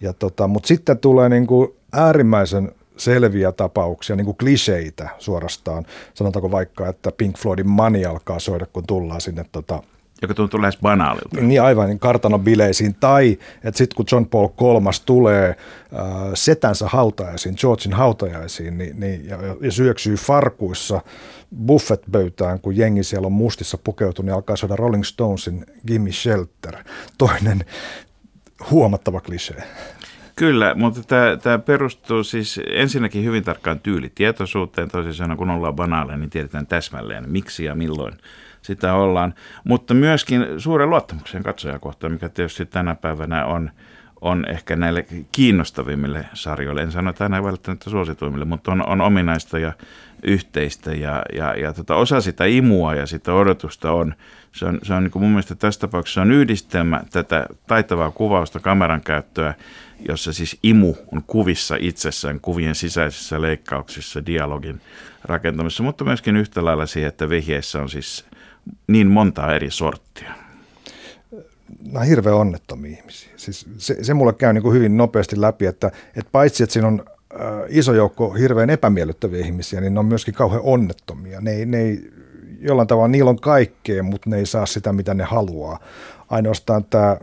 Ja 0.00 0.12
tota, 0.12 0.48
Mutta 0.48 0.66
sitten 0.66 0.98
tulee 0.98 1.28
niin 1.28 1.46
kuin 1.46 1.68
äärimmäisen 1.92 2.72
selviä 2.96 3.52
tapauksia, 3.52 4.16
niin 4.16 4.24
kuin 4.24 4.36
kliseitä 4.36 5.08
suorastaan. 5.18 5.86
Sanotaanko 6.14 6.50
vaikka, 6.50 6.88
että 6.88 7.12
Pink 7.12 7.38
Floydin 7.38 7.68
mani 7.68 8.04
alkaa 8.04 8.38
soida, 8.38 8.66
kun 8.66 8.86
tullaan 8.86 9.20
sinne 9.20 9.44
tota, 9.52 9.82
joka 10.22 10.34
tuntuu 10.34 10.60
lähes 10.60 10.78
banaalilta. 10.82 11.40
Niin 11.40 11.62
aivan, 11.62 11.86
niin 11.86 11.98
kartanobileisiin. 11.98 12.94
Tai 12.94 13.38
että 13.64 13.78
sitten 13.78 13.96
kun 13.96 14.06
John 14.12 14.26
Paul 14.26 14.48
kolmas 14.48 15.00
tulee 15.00 15.48
äh, 15.48 15.56
setänsä 16.34 16.88
hautajaisiin, 16.88 17.54
Georgein 17.60 17.92
hautajaisiin, 17.92 18.78
niin, 18.78 19.00
niin, 19.00 19.28
ja, 19.28 19.38
ja 19.60 19.72
syöksyy 19.72 20.16
farkuissa 20.16 21.00
buffet-pöytään, 21.66 22.60
kun 22.60 22.76
jengi 22.76 23.04
siellä 23.04 23.26
on 23.26 23.32
mustissa 23.32 23.78
pukeutunut, 23.84 24.26
niin 24.26 24.34
alkaa 24.34 24.56
saada 24.56 24.76
Rolling 24.76 25.04
Stonesin 25.04 25.66
Gimme 25.86 26.12
Shelter. 26.12 26.76
Toinen 27.18 27.64
huomattava 28.70 29.20
klisee. 29.20 29.62
Kyllä, 30.36 30.74
mutta 30.74 31.02
tämä, 31.02 31.36
tämä 31.42 31.58
perustuu 31.58 32.24
siis 32.24 32.60
ensinnäkin 32.70 33.24
hyvin 33.24 33.44
tarkkaan 33.44 33.80
tyylitietoisuuteen, 33.80 34.88
toisin 34.90 35.14
sanoen 35.14 35.38
kun 35.38 35.50
ollaan 35.50 35.74
banaaleja, 35.74 36.18
niin 36.18 36.30
tiedetään 36.30 36.66
täsmälleen 36.66 37.30
miksi 37.30 37.64
ja 37.64 37.74
milloin 37.74 38.14
sitä 38.68 38.94
ollaan, 38.94 39.34
mutta 39.64 39.94
myöskin 39.94 40.46
suuren 40.58 40.90
luottamuksen 40.90 41.42
katsojakohtaan, 41.42 42.12
mikä 42.12 42.28
tietysti 42.28 42.66
tänä 42.66 42.94
päivänä 42.94 43.44
on, 43.44 43.70
on 44.20 44.44
ehkä 44.48 44.76
näille 44.76 45.06
kiinnostavimmille 45.32 46.26
sarjoille, 46.34 46.82
en 46.82 46.92
sano, 46.92 47.12
aina 47.20 47.44
välttämättä 47.44 47.90
suosituimmille, 47.90 48.44
mutta 48.44 48.72
on, 48.72 48.88
on 48.88 49.00
ominaista 49.00 49.58
ja 49.58 49.72
yhteistä. 50.22 50.94
Ja, 50.94 51.22
ja, 51.34 51.54
ja 51.54 51.72
tota, 51.72 51.96
osa 51.96 52.20
sitä 52.20 52.44
imua 52.44 52.94
ja 52.94 53.06
sitä 53.06 53.34
odotusta 53.34 53.92
on, 53.92 54.14
se 54.52 54.66
on, 54.66 54.78
se 54.82 54.94
on 54.94 55.02
niin 55.02 55.10
kuin 55.10 55.22
mun 55.22 55.30
mielestä 55.30 55.54
tässä 55.54 55.80
tapauksessa 55.80 56.22
on 56.22 56.32
yhdistelmä 56.32 57.02
tätä 57.10 57.46
taitavaa 57.66 58.10
kuvausta, 58.10 58.60
kameran 58.60 59.00
käyttöä, 59.00 59.54
jossa 60.08 60.32
siis 60.32 60.58
imu 60.62 60.94
on 61.12 61.22
kuvissa 61.26 61.76
itsessään, 61.80 62.40
kuvien 62.40 62.74
sisäisissä 62.74 63.42
leikkauksissa, 63.42 64.26
dialogin 64.26 64.80
rakentamisessa, 65.24 65.82
mutta 65.82 66.04
myöskin 66.04 66.36
yhtä 66.36 66.64
lailla 66.64 66.86
siihen, 66.86 67.08
että 67.08 67.28
vihjeissä 67.28 67.82
on 67.82 67.88
siis 67.88 68.24
niin 68.86 69.06
montaa 69.06 69.54
eri 69.54 69.70
sorttia? 69.70 70.32
Nämä 71.82 72.00
on 72.00 72.06
hirveän 72.06 72.36
onnettomia 72.36 72.90
ihmisiä. 72.90 73.30
Siis 73.36 73.66
se, 73.78 74.04
se 74.04 74.14
mulle 74.14 74.32
käy 74.32 74.52
niin 74.52 74.62
kuin 74.62 74.74
hyvin 74.74 74.96
nopeasti 74.96 75.40
läpi, 75.40 75.66
että, 75.66 75.86
että 76.16 76.30
paitsi 76.32 76.62
että 76.62 76.72
siinä 76.72 76.88
on 76.88 77.04
äh, 77.34 77.40
iso 77.68 77.94
joukko 77.94 78.30
hirveän 78.30 78.70
epämiellyttäviä 78.70 79.46
ihmisiä, 79.46 79.80
niin 79.80 79.94
ne 79.94 80.00
on 80.00 80.06
myöskin 80.06 80.34
kauhean 80.34 80.62
onnettomia. 80.64 81.40
Ne 81.40 81.66
ne 81.66 81.78
ei, 81.78 82.10
jollain 82.60 82.88
tavalla 82.88 83.08
niillä 83.08 83.30
on 83.30 83.40
kaikkea, 83.40 84.02
mutta 84.02 84.30
ne 84.30 84.36
ei 84.36 84.46
saa 84.46 84.66
sitä, 84.66 84.92
mitä 84.92 85.14
ne 85.14 85.24
haluaa. 85.24 85.80
Ainoastaan 86.28 86.84
tämä 86.84 87.16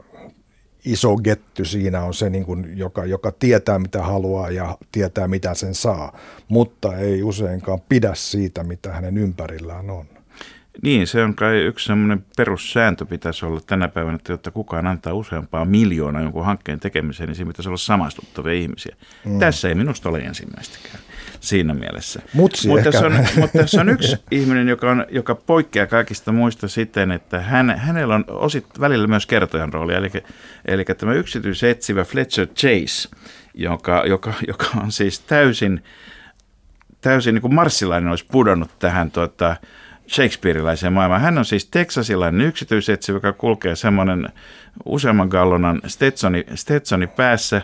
iso 0.85 1.15
getty 1.15 1.65
siinä 1.65 2.03
on 2.03 2.13
se, 2.13 2.29
niin 2.29 2.45
kuin, 2.45 2.77
joka, 2.77 3.05
joka 3.05 3.31
tietää 3.31 3.79
mitä 3.79 4.03
haluaa 4.03 4.49
ja 4.49 4.77
tietää 4.91 5.27
mitä 5.27 5.53
sen 5.53 5.75
saa, 5.75 6.17
mutta 6.47 6.97
ei 6.97 7.23
useinkaan 7.23 7.81
pidä 7.89 8.11
siitä, 8.13 8.63
mitä 8.63 8.93
hänen 8.93 9.17
ympärillään 9.17 9.89
on. 9.89 10.14
Niin, 10.81 11.07
se 11.07 11.23
on 11.23 11.35
kai 11.35 11.57
yksi 11.57 11.85
semmoinen 11.85 12.25
perussääntö 12.37 13.05
pitäisi 13.05 13.45
olla 13.45 13.61
tänä 13.67 13.87
päivänä, 13.87 14.15
että 14.15 14.33
jotta 14.33 14.51
kukaan 14.51 14.87
antaa 14.87 15.13
useampaa 15.13 15.65
miljoonaa 15.65 16.21
jonkun 16.21 16.45
hankkeen 16.45 16.79
tekemiseen, 16.79 17.27
niin 17.27 17.35
siinä 17.35 17.47
pitäisi 17.47 17.69
olla 17.69 17.77
samastuttavia 17.77 18.53
ihmisiä. 18.53 18.95
Mm. 19.25 19.39
Tässä 19.39 19.69
ei 19.69 19.75
minusta 19.75 20.09
ole 20.09 20.19
ensimmäistäkään 20.19 20.99
siinä 21.39 21.73
mielessä. 21.73 22.21
Mutsi 22.33 22.67
mutta, 22.67 22.91
se 22.91 23.05
on, 23.05 23.13
mutta 23.39 23.57
tässä 23.57 23.81
on 23.81 23.89
yksi 23.89 24.17
ihminen, 24.31 24.67
joka, 24.67 24.91
on, 24.91 25.05
joka 25.09 25.35
poikkeaa 25.35 25.87
kaikista 25.87 26.31
muista 26.31 26.67
siten, 26.67 27.11
että 27.11 27.39
hän, 27.39 27.79
hänellä 27.79 28.15
on 28.15 28.25
osit 28.27 28.65
välillä 28.79 29.07
myös 29.07 29.25
kertojan 29.25 29.73
rooli, 29.73 29.93
eli, 29.93 30.11
eli 30.65 30.85
tämä 30.85 31.13
yksityisetsivä 31.13 32.03
Fletcher 32.03 32.47
Chase, 32.47 33.09
joka, 33.53 34.03
joka, 34.07 34.33
joka 34.47 34.65
on 34.83 34.91
siis 34.91 35.19
täysin, 35.19 35.83
täysin 37.01 37.33
niin 37.33 37.41
kuin 37.41 37.55
marssilainen 37.55 38.09
olisi 38.09 38.25
pudonnut 38.31 38.79
tähän 38.79 39.11
tuota, 39.11 39.55
Shakespeareilaiseen 40.09 40.93
maailmaan. 40.93 41.21
Hän 41.21 41.37
on 41.37 41.45
siis 41.45 41.65
teksasilainen 41.65 42.47
yksityisetsivä, 42.47 43.17
joka 43.17 43.33
kulkee 43.33 43.75
semmoinen 43.75 44.27
useamman 44.85 45.27
gallonan 45.27 45.81
Stetsoni, 45.87 46.45
Stetsoni 46.55 47.07
päässä 47.07 47.61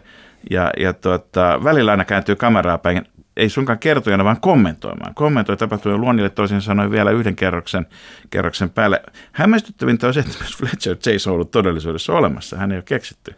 ja, 0.49 0.71
ja 0.77 0.93
tuota, 0.93 1.59
välillä 1.63 1.91
aina 1.91 2.05
kääntyy 2.05 2.35
kameraa 2.35 2.77
päin, 2.77 3.05
ei 3.37 3.49
sunkaan 3.49 3.79
kertojana, 3.79 4.23
vaan 4.23 4.41
kommentoimaan. 4.41 5.15
Kommentoi 5.15 5.57
tapahtumia 5.57 5.97
luonnille 5.97 6.29
toisin 6.29 6.61
sanoen 6.61 6.91
vielä 6.91 7.11
yhden 7.11 7.35
kerroksen, 7.35 7.87
kerroksen 8.29 8.69
päälle. 8.69 9.01
Hämmästyttävintä 9.31 10.07
on 10.07 10.13
se, 10.13 10.19
että 10.19 10.37
myös 10.39 10.57
Fletcher 10.57 10.95
Chase 10.95 11.29
on 11.29 11.33
ollut 11.33 11.51
todellisuudessa 11.51 12.13
olemassa. 12.13 12.57
Hän 12.57 12.71
ei 12.71 12.77
ole 12.77 12.83
keksitty. 12.83 13.35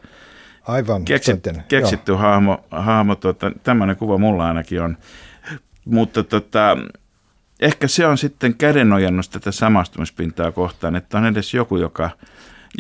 Aivan. 0.68 1.06
Keksitty, 1.06 1.54
keksitty 1.68 2.14
hahmo, 2.14 2.66
hahmo 2.72 3.16
tuota, 3.16 3.52
tämmöinen 3.64 3.96
kuva 3.96 4.18
mulla 4.18 4.48
ainakin 4.48 4.82
on. 4.82 4.98
Mutta 5.86 6.24
tota, 6.24 6.78
ehkä 7.64 7.88
se 7.88 8.08
on 8.08 8.18
sitten 8.18 8.56
kädenojannus 8.56 9.30
tätä 9.30 9.52
samastumispintaa 9.52 10.52
kohtaan, 10.52 10.96
että 10.96 11.18
on 11.18 11.26
edes 11.26 11.54
joku, 11.54 11.78
joka, 11.78 12.10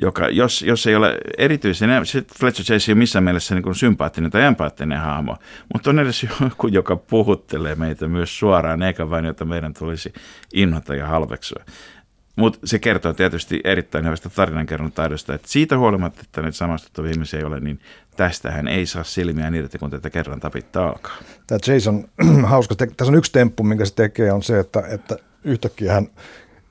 joka, 0.01 0.27
jos, 0.27 0.61
jos 0.61 0.87
ei 0.87 0.95
ole 0.95 1.17
erityisen, 1.37 1.89
Fletcher 2.39 2.65
Chase 2.65 2.91
ei 2.91 2.93
ole 2.93 2.99
missään 2.99 3.23
mielessä 3.23 3.55
niin 3.55 3.63
kuin 3.63 3.75
sympaattinen 3.75 4.31
tai 4.31 4.43
empaattinen 4.43 4.99
hahmo, 4.99 5.37
mutta 5.73 5.89
on 5.89 5.99
edes 5.99 6.23
joku, 6.23 6.67
joka 6.67 6.95
puhuttelee 6.95 7.75
meitä 7.75 8.07
myös 8.07 8.39
suoraan, 8.39 8.83
eikä 8.83 9.09
vain, 9.09 9.25
jota 9.25 9.45
meidän 9.45 9.73
tulisi 9.73 10.13
inhota 10.53 10.95
ja 10.95 11.07
halveksua. 11.07 11.63
Mutta 12.35 12.59
se 12.63 12.79
kertoo 12.79 13.13
tietysti 13.13 13.61
erittäin 13.63 14.05
hyvästä 14.05 14.29
tarinankerron 14.29 14.91
taidosta, 14.91 15.33
että 15.33 15.47
siitä 15.47 15.77
huolimatta, 15.77 16.21
että 16.23 16.41
näitä 16.41 16.57
samastuttavia 16.57 17.11
ihmisiä 17.11 17.39
ei 17.39 17.45
ole, 17.45 17.59
niin 17.59 17.79
tästähän 18.17 18.67
ei 18.67 18.85
saa 18.85 19.03
silmiä 19.03 19.51
irti, 19.55 19.77
kun 19.77 19.89
tätä 19.89 20.09
kerran 20.09 20.39
tapittaa 20.39 20.89
alkaa. 20.89 21.17
Tämä 21.47 21.59
Jason, 21.67 22.05
hauska, 22.43 22.75
tässä 22.75 23.11
on 23.11 23.15
yksi 23.15 23.31
temppu, 23.31 23.63
minkä 23.63 23.85
se 23.85 23.95
tekee, 23.95 24.31
on 24.31 24.43
se, 24.43 24.59
että, 24.59 24.83
että 24.87 25.17
yhtäkkiä 25.43 25.93
hän 25.93 26.07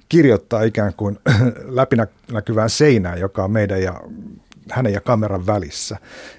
kirjoittaa 0.09 0.63
ikään 0.63 0.95
kuin 0.97 1.19
läpinäkyvään 1.79 2.71
seinään, 2.71 3.21
joka 3.21 3.45
on 3.45 3.51
meidän 3.51 3.83
ja 3.83 4.01
hänen 4.71 4.93
ja 4.93 5.01
kameran 5.01 5.47
välissä. 5.47 5.97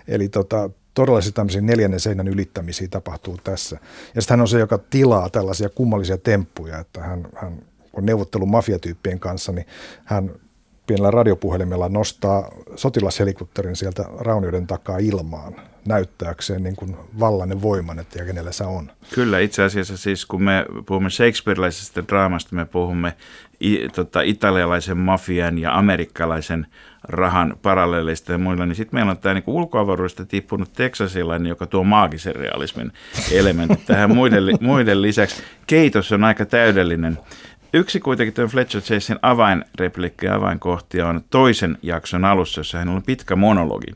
Eli 0.08 0.30
tota, 0.30 0.70
todella 0.94 1.20
tämmöisiä 1.34 1.62
neljännen 1.62 2.00
seinän 2.00 2.28
ylittämisiä 2.28 2.88
tapahtuu 2.88 3.38
tässä. 3.44 3.78
Ja 4.16 4.22
sitten 4.22 4.36
hän 4.36 4.42
on 4.42 4.48
se, 4.48 4.60
joka 4.60 4.78
tilaa 4.78 5.30
tällaisia 5.30 5.70
kummallisia 5.70 6.18
temppuja, 6.18 6.80
että 6.80 7.02
hän, 7.02 7.28
hän 7.36 7.60
on 7.94 8.06
neuvottelu 8.06 8.46
mafiatyyppien 8.46 9.20
kanssa, 9.20 9.52
niin 9.52 9.66
hän 10.06 10.32
pienellä 10.88 11.12
radiopuhelimella 11.12 11.90
nostaa 11.90 12.52
sotilashelikopterin 12.76 13.76
sieltä 13.76 14.06
raunioiden 14.20 14.68
takaa 14.68 14.98
ilmaan 14.98 15.56
näyttääkseen 15.88 16.64
niin 16.64 16.76
kuin 16.76 16.96
vallainen 17.20 17.62
voiman, 17.62 18.00
että 18.00 18.20
ja 18.20 18.26
kenellä 18.26 18.52
se 18.52 18.64
on. 18.64 18.92
Kyllä, 19.16 19.40
itse 19.40 19.64
asiassa 19.64 19.98
siis 19.98 20.26
kun 20.26 20.44
me 20.44 20.66
puhumme 20.86 21.10
Shakespeareläisestä 21.10 22.04
draamasta, 22.08 22.56
me 22.56 22.66
puhumme 22.66 23.14
i, 23.62 23.90
tota, 23.96 24.22
italialaisen 24.22 24.98
mafian 24.98 25.58
ja 25.58 25.78
amerikkalaisen 25.78 26.68
rahan 27.04 27.58
paralleelista 27.62 28.32
ja 28.32 28.38
muilla, 28.38 28.66
niin 28.66 28.76
sitten 28.76 28.98
meillä 28.98 29.12
on 29.12 29.18
tämä 29.18 29.34
niin 29.34 29.44
ulkoavaruudesta 29.48 30.26
tippunut 30.26 30.74
teksasilainen, 30.74 31.50
joka 31.50 31.66
tuo 31.66 31.84
maagisen 31.84 32.36
realismin 32.36 32.92
elementit 33.32 33.86
tähän 33.86 34.16
muiden, 34.16 34.44
muiden 34.62 35.02
lisäksi. 35.02 35.44
Keitos 35.68 36.12
on 36.12 36.24
aika 36.24 36.46
täydellinen 36.46 37.18
Yksi 37.74 38.00
kuitenkin 38.00 38.34
tuon 38.34 38.48
Fletcher 38.48 38.82
Chasein 38.82 39.20
avainreplikki 39.22 40.26
ja 40.26 40.36
avainkohtia 40.36 41.08
on 41.08 41.22
toisen 41.30 41.78
jakson 41.82 42.26
alussa, 42.26 42.60
jossa 42.60 42.78
hän 42.78 42.90
on 42.90 43.04
pitkä 43.04 43.36
monologi. 43.36 43.92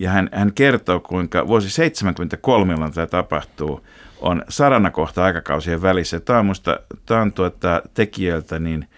Ja 0.00 0.10
hän, 0.10 0.28
hän 0.32 0.52
kertoo, 0.52 1.00
kuinka 1.00 1.46
vuosi 1.46 1.70
73, 1.70 2.72
jolloin 2.72 2.92
tämä 2.92 3.06
tapahtuu, 3.06 3.86
on 4.20 4.42
sarana 4.48 4.90
kohta 4.90 5.24
aikakausien 5.24 5.82
välissä. 5.82 6.20
Tämä 6.20 6.38
on, 6.38 6.46
musta, 6.46 6.80
tämä 7.06 7.22
on 7.22 7.32
tuota, 7.32 7.82
tekijöiltä 7.94 8.58
niin, 8.58 8.88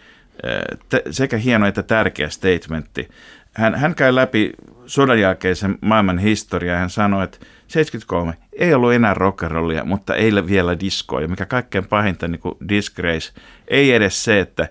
te, 0.89 1.03
sekä 1.11 1.37
hieno 1.37 1.67
että 1.67 1.83
tärkeä 1.83 2.29
statementti. 2.29 3.09
Hän, 3.53 3.75
hän 3.75 3.95
käy 3.95 4.15
läpi 4.15 4.53
sodan 4.87 5.21
jälkeisen 5.21 5.79
maailman 5.81 6.19
historiaa 6.19 6.79
hän 6.79 6.91
sanoi, 6.91 7.25
että 7.25 7.39
73 7.75 8.35
ei 8.53 8.75
ollut 8.75 8.93
enää 8.93 9.15
rockerollia, 9.15 9.85
mutta 9.85 10.15
ei 10.15 10.33
vielä 10.47 10.81
diskoa. 10.81 11.21
Ja 11.21 11.29
mikä 11.29 11.47
kaikkein 11.47 11.87
pahinta 11.87 12.29
niin 12.29 12.41
kuin 12.41 12.55
disgrace, 12.69 13.33
ei 13.69 13.93
edes 13.93 14.25
se, 14.25 14.41
että 14.41 14.69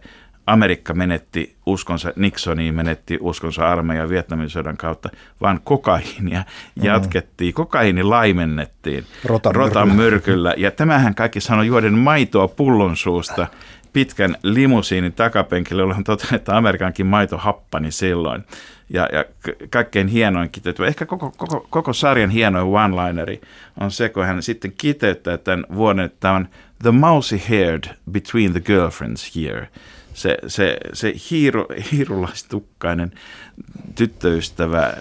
Amerikka 0.48 0.94
menetti 0.94 1.56
uskonsa, 1.66 2.14
Nixoniin 2.16 2.76
menetti 2.76 3.18
uskonsa 3.22 3.70
armeijan 3.70 4.10
Vietnamin 4.10 4.50
sodan 4.50 4.78
kautta, 4.78 5.10
vaan 5.42 5.60
kokaiinia 5.64 6.40
mm-hmm. 6.40 6.84
jatkettiin, 6.84 7.54
kokaiini 7.54 8.04
laimennettiin 8.04 9.06
rotan, 9.26 9.56
rotan 9.56 9.96
myrkyllä. 9.96 10.54
Ja 10.58 10.72
tämähän 10.72 11.16
kaikki 11.16 11.40
sanoi 11.40 11.68
juoden 11.68 11.98
maitoa 11.98 12.48
pullon 12.48 12.98
suusta 12.98 13.48
pitkän 13.94 14.36
limusiinin 14.44 15.14
takapenkille, 15.14 15.82
jolloin 15.82 16.04
toteaa, 16.04 16.36
että 16.36 16.58
Amerikankin 16.58 17.06
maito 17.06 17.38
happani 17.38 17.92
silloin 17.92 18.44
ja, 18.90 19.10
ja 19.14 19.26
kaikkein 19.70 20.08
hienoin 20.08 20.50
kiteytymä, 20.50 20.88
ehkä 20.88 21.06
koko, 21.06 21.34
koko, 21.38 21.68
koko 21.70 21.94
sarjan 21.94 22.30
hienoin 22.30 22.68
one-lineri 22.68 23.42
on 23.80 23.92
se, 23.92 24.10
kun 24.10 24.26
hän 24.26 24.44
sitten 24.44 24.74
kiteyttää 24.78 25.38
tämän 25.38 25.66
vuoden, 25.76 26.06
että 26.06 26.18
tämä 26.20 26.34
on 26.34 26.48
The 26.84 26.92
Mousy 26.92 27.42
Haired 27.50 27.84
Between 28.12 28.52
the 28.52 28.60
Girlfriends 28.60 29.38
Year. 29.38 29.66
Se, 30.14 30.38
se, 30.48 30.78
se 30.94 31.14
hiiru, 31.32 31.66
hiirulaistukkainen 31.92 33.12
tyttöystävä 33.96 34.94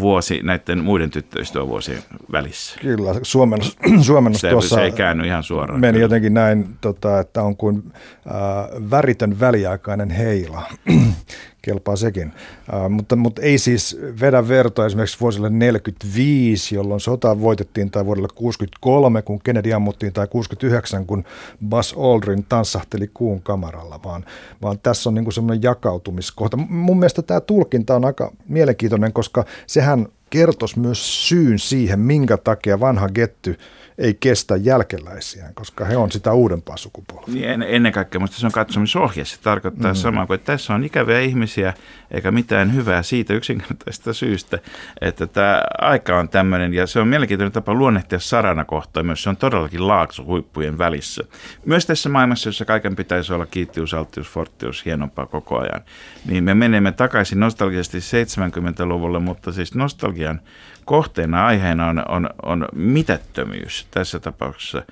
vuosi 0.00 0.40
näiden 0.42 0.84
muiden 0.84 1.10
tyttöystävävuosien 1.10 2.02
välissä. 2.32 2.80
Kyllä, 2.80 3.14
suomennus, 3.22 3.76
suomennus 4.06 4.40
se, 4.40 4.50
tuossa 4.50 4.76
se 4.76 4.82
ei 4.82 4.92
käänny 4.92 5.26
ihan 5.26 5.42
suoraan. 5.42 5.80
Meni 5.80 5.92
kyllä. 5.92 6.04
jotenkin 6.04 6.34
näin, 6.34 6.76
tota, 6.80 7.20
että 7.20 7.42
on 7.42 7.56
kuin 7.56 7.82
äh, 7.86 8.90
väritön 8.90 9.40
väliaikainen 9.40 10.10
heila 10.10 10.62
kelpaa 11.62 11.96
sekin. 11.96 12.32
Uh, 12.72 12.90
mutta, 12.90 13.16
mutta 13.16 13.42
ei 13.42 13.58
siis 13.58 13.96
vedä 14.20 14.48
vertoa 14.48 14.86
esimerkiksi 14.86 15.20
vuosille 15.20 15.50
45, 15.50 16.74
jolloin 16.74 17.00
sota 17.00 17.40
voitettiin, 17.40 17.90
tai 17.90 18.06
vuodelle 18.06 18.28
63, 18.34 19.22
kun 19.22 19.40
Kennedy 19.44 19.72
ammuttiin, 19.72 20.12
tai 20.12 20.26
69, 20.26 21.06
kun 21.06 21.24
Buzz 21.68 21.94
Aldrin 21.96 22.44
tanssahteli 22.48 23.10
kuun 23.14 23.42
kamaralla, 23.42 24.00
vaan, 24.04 24.24
vaan 24.62 24.78
tässä 24.78 25.10
on 25.10 25.14
niin 25.14 25.32
semmoinen 25.32 25.62
jakautumiskohta. 25.62 26.56
Mun 26.56 26.98
mielestä 26.98 27.22
tämä 27.22 27.40
tulkinta 27.40 27.96
on 27.96 28.04
aika 28.04 28.32
mielenkiintoinen, 28.48 29.12
koska 29.12 29.44
sehän 29.66 30.06
kertoisi 30.30 30.78
myös 30.78 31.28
syyn 31.28 31.58
siihen, 31.58 31.98
minkä 31.98 32.36
takia 32.36 32.80
vanha 32.80 33.08
Getty– 33.08 33.58
ei 34.00 34.16
kestä 34.20 34.56
jälkeläisiään, 34.56 35.54
koska 35.54 35.84
he 35.84 35.96
on 35.96 36.12
sitä 36.12 36.32
uudempaa 36.32 36.76
sukupolvea. 36.76 37.34
Niin 37.34 37.48
en, 37.48 37.62
ennen 37.62 37.92
kaikkea, 37.92 38.20
mutta 38.20 38.36
se 38.36 38.46
on 38.46 38.52
katsomisohje. 38.52 39.24
Se 39.24 39.40
tarkoittaa 39.40 39.92
mm. 39.92 39.96
samaa 39.96 40.26
kuin, 40.26 40.34
että 40.34 40.52
tässä 40.52 40.74
on 40.74 40.84
ikäviä 40.84 41.20
ihmisiä, 41.20 41.74
eikä 42.10 42.30
mitään 42.30 42.74
hyvää 42.74 43.02
siitä 43.02 43.34
yksinkertaisesta 43.34 44.12
syystä, 44.12 44.58
että 45.00 45.26
tämä 45.26 45.62
aika 45.78 46.18
on 46.18 46.28
tämmöinen, 46.28 46.74
ja 46.74 46.86
se 46.86 47.00
on 47.00 47.08
mielenkiintoinen 47.08 47.52
tapa 47.52 47.74
luonnehtia 47.74 48.18
sarana 48.18 48.64
kohtaa 48.64 49.02
myös. 49.02 49.22
Se 49.22 49.28
on 49.28 49.36
todellakin 49.36 49.88
laakso 49.88 50.24
huippujen 50.24 50.78
välissä. 50.78 51.24
Myös 51.64 51.86
tässä 51.86 52.08
maailmassa, 52.08 52.48
jossa 52.48 52.64
kaiken 52.64 52.96
pitäisi 52.96 53.32
olla 53.32 53.46
kiittius, 53.46 53.94
alttius, 53.94 54.28
fortius, 54.28 54.84
hienompaa 54.84 55.26
koko 55.26 55.58
ajan, 55.58 55.80
niin 56.26 56.44
me 56.44 56.54
menemme 56.54 56.92
takaisin 56.92 57.40
nostalgisesti 57.40 57.98
70-luvulle, 57.98 59.18
mutta 59.18 59.52
siis 59.52 59.74
nostalgian 59.74 60.40
kohteena 60.84 61.46
aiheena 61.46 61.86
on, 61.86 62.02
on, 62.08 62.30
on 62.42 62.68
mitättömyys 62.74 63.86
tässä 63.90 64.20
tapauksessa. 64.20 64.82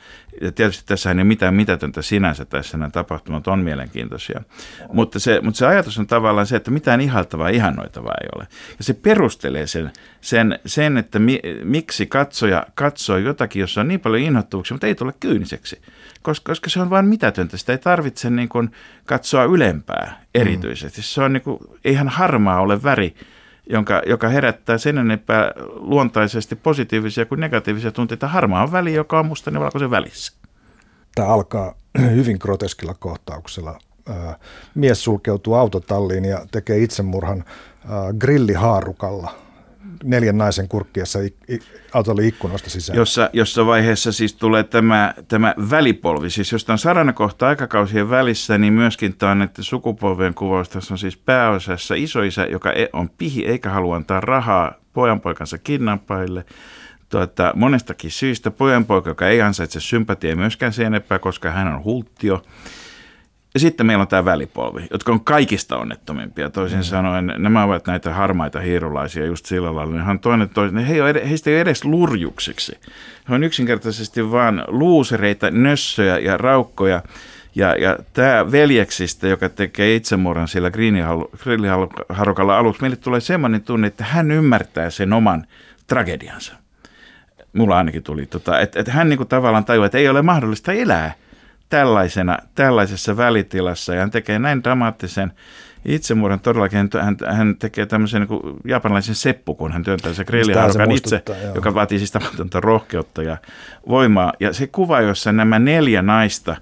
Ja 0.40 0.52
tietysti 0.52 0.84
tässä 0.86 1.10
ei 1.10 1.14
ole 1.14 1.24
mitään 1.24 1.54
mitätöntä 1.54 2.02
sinänsä 2.02 2.44
tässä 2.44 2.76
nämä 2.76 2.90
tapahtumat 2.90 3.48
on 3.48 3.58
mielenkiintoisia. 3.58 4.40
Mutta 4.92 5.18
se, 5.18 5.40
mutta 5.40 5.58
se 5.58 5.66
ajatus 5.66 5.98
on 5.98 6.06
tavallaan 6.06 6.46
se, 6.46 6.56
että 6.56 6.70
mitään 6.70 7.00
ihaltavaa 7.00 7.48
ihannoitavaa 7.48 8.14
ei 8.22 8.28
ole. 8.36 8.46
Ja 8.78 8.84
se 8.84 8.94
perustelee 8.94 9.66
sen, 9.66 9.90
sen, 10.20 10.58
sen 10.66 10.96
että 10.96 11.18
mi, 11.18 11.40
miksi 11.64 12.06
katsoja 12.06 12.66
katsoo 12.74 13.16
jotakin, 13.16 13.60
jossa 13.60 13.80
on 13.80 13.88
niin 13.88 14.00
paljon 14.00 14.22
inhottuvuuksia, 14.22 14.74
mutta 14.74 14.86
ei 14.86 14.94
tule 14.94 15.12
kyyniseksi. 15.20 15.82
Koska, 16.22 16.50
koska 16.50 16.70
se 16.70 16.80
on 16.80 16.90
vain 16.90 17.06
mitätöntä. 17.06 17.56
Sitä 17.56 17.72
ei 17.72 17.78
tarvitse 17.78 18.30
niin 18.30 18.48
kuin 18.48 18.70
katsoa 19.04 19.44
ylempää 19.44 20.22
erityisesti. 20.34 21.02
Se 21.02 21.22
on 21.22 21.32
niin 21.32 21.42
kuin, 21.42 21.58
eihän 21.84 22.08
harmaa 22.08 22.60
ole 22.60 22.82
väri 22.82 23.14
jonka, 23.70 24.02
joka 24.06 24.28
herättää 24.28 24.78
sen 24.78 24.98
enempää 24.98 25.52
luontaisesti 25.74 26.56
positiivisia 26.56 27.26
kuin 27.26 27.40
negatiivisia 27.40 27.92
tunteita. 27.92 28.28
Harmaa 28.28 28.62
on 28.62 28.72
väli, 28.72 28.94
joka 28.94 29.18
on 29.18 29.26
musta 29.26 29.50
ja 29.50 29.60
valkoisen 29.60 29.90
välissä. 29.90 30.32
Tämä 31.14 31.28
alkaa 31.28 31.74
hyvin 32.16 32.36
groteskilla 32.40 32.94
kohtauksella. 32.98 33.78
Mies 34.74 35.04
sulkeutuu 35.04 35.54
autotalliin 35.54 36.24
ja 36.24 36.46
tekee 36.50 36.78
itsemurhan 36.78 37.44
grillihaarukalla– 38.18 39.34
neljän 40.04 40.38
naisen 40.38 40.68
kurkkiessa 40.68 41.18
autolli 41.92 42.28
ikkunoista 42.28 42.70
sisään. 42.70 42.96
Jossa, 42.96 43.30
jossa 43.32 43.66
vaiheessa 43.66 44.12
siis 44.12 44.34
tulee 44.34 44.64
tämä, 44.64 45.14
tämä 45.28 45.54
välipolvi. 45.70 46.30
Siis 46.30 46.52
jos 46.52 46.70
on 46.70 46.78
sarana 46.78 47.12
kohta 47.12 47.48
aikakausien 47.48 48.10
välissä, 48.10 48.58
niin 48.58 48.72
myöskin 48.72 49.16
tämä 49.16 49.32
on 49.32 49.42
että 49.42 49.62
sukupolvien 49.62 50.34
kuvaus. 50.34 50.68
Tässä 50.68 50.94
on 50.94 50.98
siis 50.98 51.16
pääosassa 51.16 51.94
isoisä, 51.94 52.46
joka 52.46 52.72
e- 52.72 52.88
on 52.92 53.10
pihi 53.10 53.46
eikä 53.46 53.70
halua 53.70 53.96
antaa 53.96 54.20
rahaa 54.20 54.72
pojanpoikansa 54.92 55.58
kidnappaille 55.58 56.44
tuota, 57.08 57.52
monestakin 57.56 58.10
syystä. 58.10 58.50
Pojanpoika, 58.50 59.10
joka 59.10 59.28
ei 59.28 59.42
ansaitse 59.42 59.80
sympatiaa 59.80 60.36
myöskään 60.36 60.72
sen 60.72 60.86
enempää, 60.86 61.18
koska 61.18 61.50
hän 61.50 61.74
on 61.74 61.84
hulttio. 61.84 62.42
Ja 63.54 63.60
sitten 63.60 63.86
meillä 63.86 64.02
on 64.02 64.08
tämä 64.08 64.24
välipolvi, 64.24 64.86
jotka 64.90 65.12
on 65.12 65.24
kaikista 65.24 65.76
onnettomimpia. 65.76 66.50
Toisin 66.50 66.78
mm. 66.78 66.82
sanoen, 66.82 67.34
nämä 67.38 67.64
ovat 67.64 67.86
näitä 67.86 68.14
harmaita 68.14 68.60
hiirulaisia 68.60 69.26
just 69.26 69.46
sillä 69.46 69.74
lailla. 69.74 69.96
Ne 69.96 70.10
on 70.10 70.20
toinen, 70.20 70.48
toinen, 70.48 70.84
he 70.84 70.94
ei 70.94 71.28
heistä 71.28 71.50
ei 71.50 71.56
ole 71.56 71.60
edes 71.60 71.84
lurjuksiksi. 71.84 72.78
He 73.28 73.34
on 73.34 73.44
yksinkertaisesti 73.44 74.30
vain 74.30 74.62
luusereita, 74.66 75.50
nössöjä 75.50 76.18
ja 76.18 76.36
raukkoja. 76.36 77.02
Ja, 77.54 77.74
ja 77.76 77.98
tämä 78.12 78.52
veljeksistä, 78.52 79.28
joka 79.28 79.48
tekee 79.48 79.94
itsemurhan 79.94 80.48
siellä 80.48 80.70
grilliharukalla 80.70 82.58
aluksi, 82.58 82.82
meille 82.82 82.96
tulee 82.96 83.20
sellainen 83.20 83.62
tunne, 83.62 83.86
että 83.86 84.04
hän 84.04 84.30
ymmärtää 84.30 84.90
sen 84.90 85.12
oman 85.12 85.46
tragediansa. 85.86 86.52
Mulla 87.52 87.76
ainakin 87.76 88.02
tuli, 88.02 88.26
tota, 88.26 88.60
että, 88.60 88.80
että 88.80 88.92
hän 88.92 89.08
niin 89.08 89.16
kuin 89.16 89.28
tavallaan 89.28 89.64
tajuaa, 89.64 89.86
että 89.86 89.98
ei 89.98 90.08
ole 90.08 90.22
mahdollista 90.22 90.72
elää– 90.72 91.14
tällaisena, 91.68 92.38
tällaisessa 92.54 93.16
välitilassa 93.16 93.94
ja 93.94 94.00
hän 94.00 94.10
tekee 94.10 94.38
näin 94.38 94.64
dramaattisen 94.64 95.32
itsemurhan 95.84 96.40
todellakin. 96.40 96.78
Hän, 97.00 97.16
hän 97.26 97.56
tekee 97.58 97.86
tämmöisen 97.86 98.26
niin 98.30 98.56
japanilaisen 98.64 99.14
seppu, 99.14 99.54
kun 99.54 99.72
hän 99.72 99.82
työntää 99.82 100.12
se 100.12 100.24
grilliharukan 100.24 100.90
itse, 100.90 101.22
joo. 101.28 101.54
joka 101.54 101.74
vaatii 101.74 101.98
siis 101.98 102.12
tamatonta 102.12 102.60
rohkeutta 102.60 103.22
ja 103.22 103.36
voimaa. 103.88 104.32
Ja 104.40 104.52
se 104.52 104.66
kuva, 104.66 105.00
jossa 105.00 105.32
nämä 105.32 105.58
neljä 105.58 106.02
naista 106.02 106.56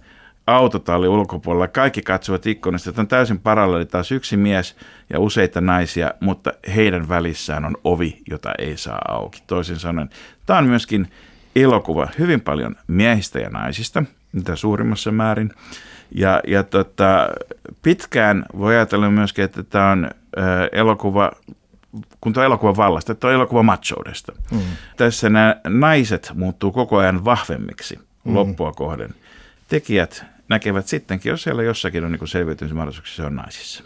autotalli 0.47 1.09
ulkopuolella, 1.09 1.69
kaikki 1.69 2.03
katsovat 2.03 2.47
ikkunasta, 2.47 2.91
että 2.91 3.03
on 3.03 3.09
täysin 3.09 3.41
paralleeli 3.41 3.87
taas 3.87 4.13
yksi 4.13 4.37
mies 4.37 4.77
ja 5.11 5.21
useita 5.21 5.61
naisia, 5.61 6.11
mutta 6.21 6.53
heidän 6.77 7.09
välissään 7.09 7.65
on 7.65 7.77
ovi, 7.85 8.23
jota 8.31 8.53
ei 8.59 8.77
saa 8.77 9.03
auki. 9.09 9.43
Toisin 9.47 9.79
sanoen, 9.79 10.11
tämä 10.47 10.59
on 10.59 10.67
myöskin 10.67 11.09
elokuva 11.57 12.09
hyvin 12.19 12.41
paljon 12.41 12.77
miehistä 12.87 13.39
ja 13.39 13.51
naisista, 13.51 14.03
mitä 14.33 14.57
suurimmassa 14.57 15.13
määrin. 15.13 15.51
Ja, 16.15 16.41
ja 16.47 16.63
tota, 16.63 17.29
pitkään 17.83 18.45
voi 18.59 18.75
ajatella 18.75 19.11
myöskin, 19.11 19.45
että 19.45 19.63
tämä 19.63 19.91
on 19.91 20.11
elokuva, 20.73 21.33
kun 22.21 22.33
tuo 22.33 22.43
elokuva 22.43 22.77
vallasta, 22.77 23.13
että 23.13 23.27
on 23.27 23.33
elokuva 23.33 23.63
machoudesta. 23.63 24.33
Mm. 24.51 24.61
Tässä 24.97 25.31
nämä 25.31 25.57
naiset 25.69 26.33
muuttuu 26.35 26.73
koko 26.73 26.97
ajan 26.97 27.25
vahvemmiksi 27.25 27.99
mm. 28.25 28.35
loppua 28.35 28.73
kohden. 28.73 29.15
Tekijät 29.69 30.25
näkevät 30.49 30.87
sittenkin, 30.87 31.31
jos 31.31 31.43
siellä 31.43 31.63
jossakin 31.63 32.05
on 32.05 32.13
niin 32.13 32.29
selviytymismahdollisuuksia, 32.29 33.17
se 33.17 33.23
on 33.23 33.37
naisissa. 33.37 33.85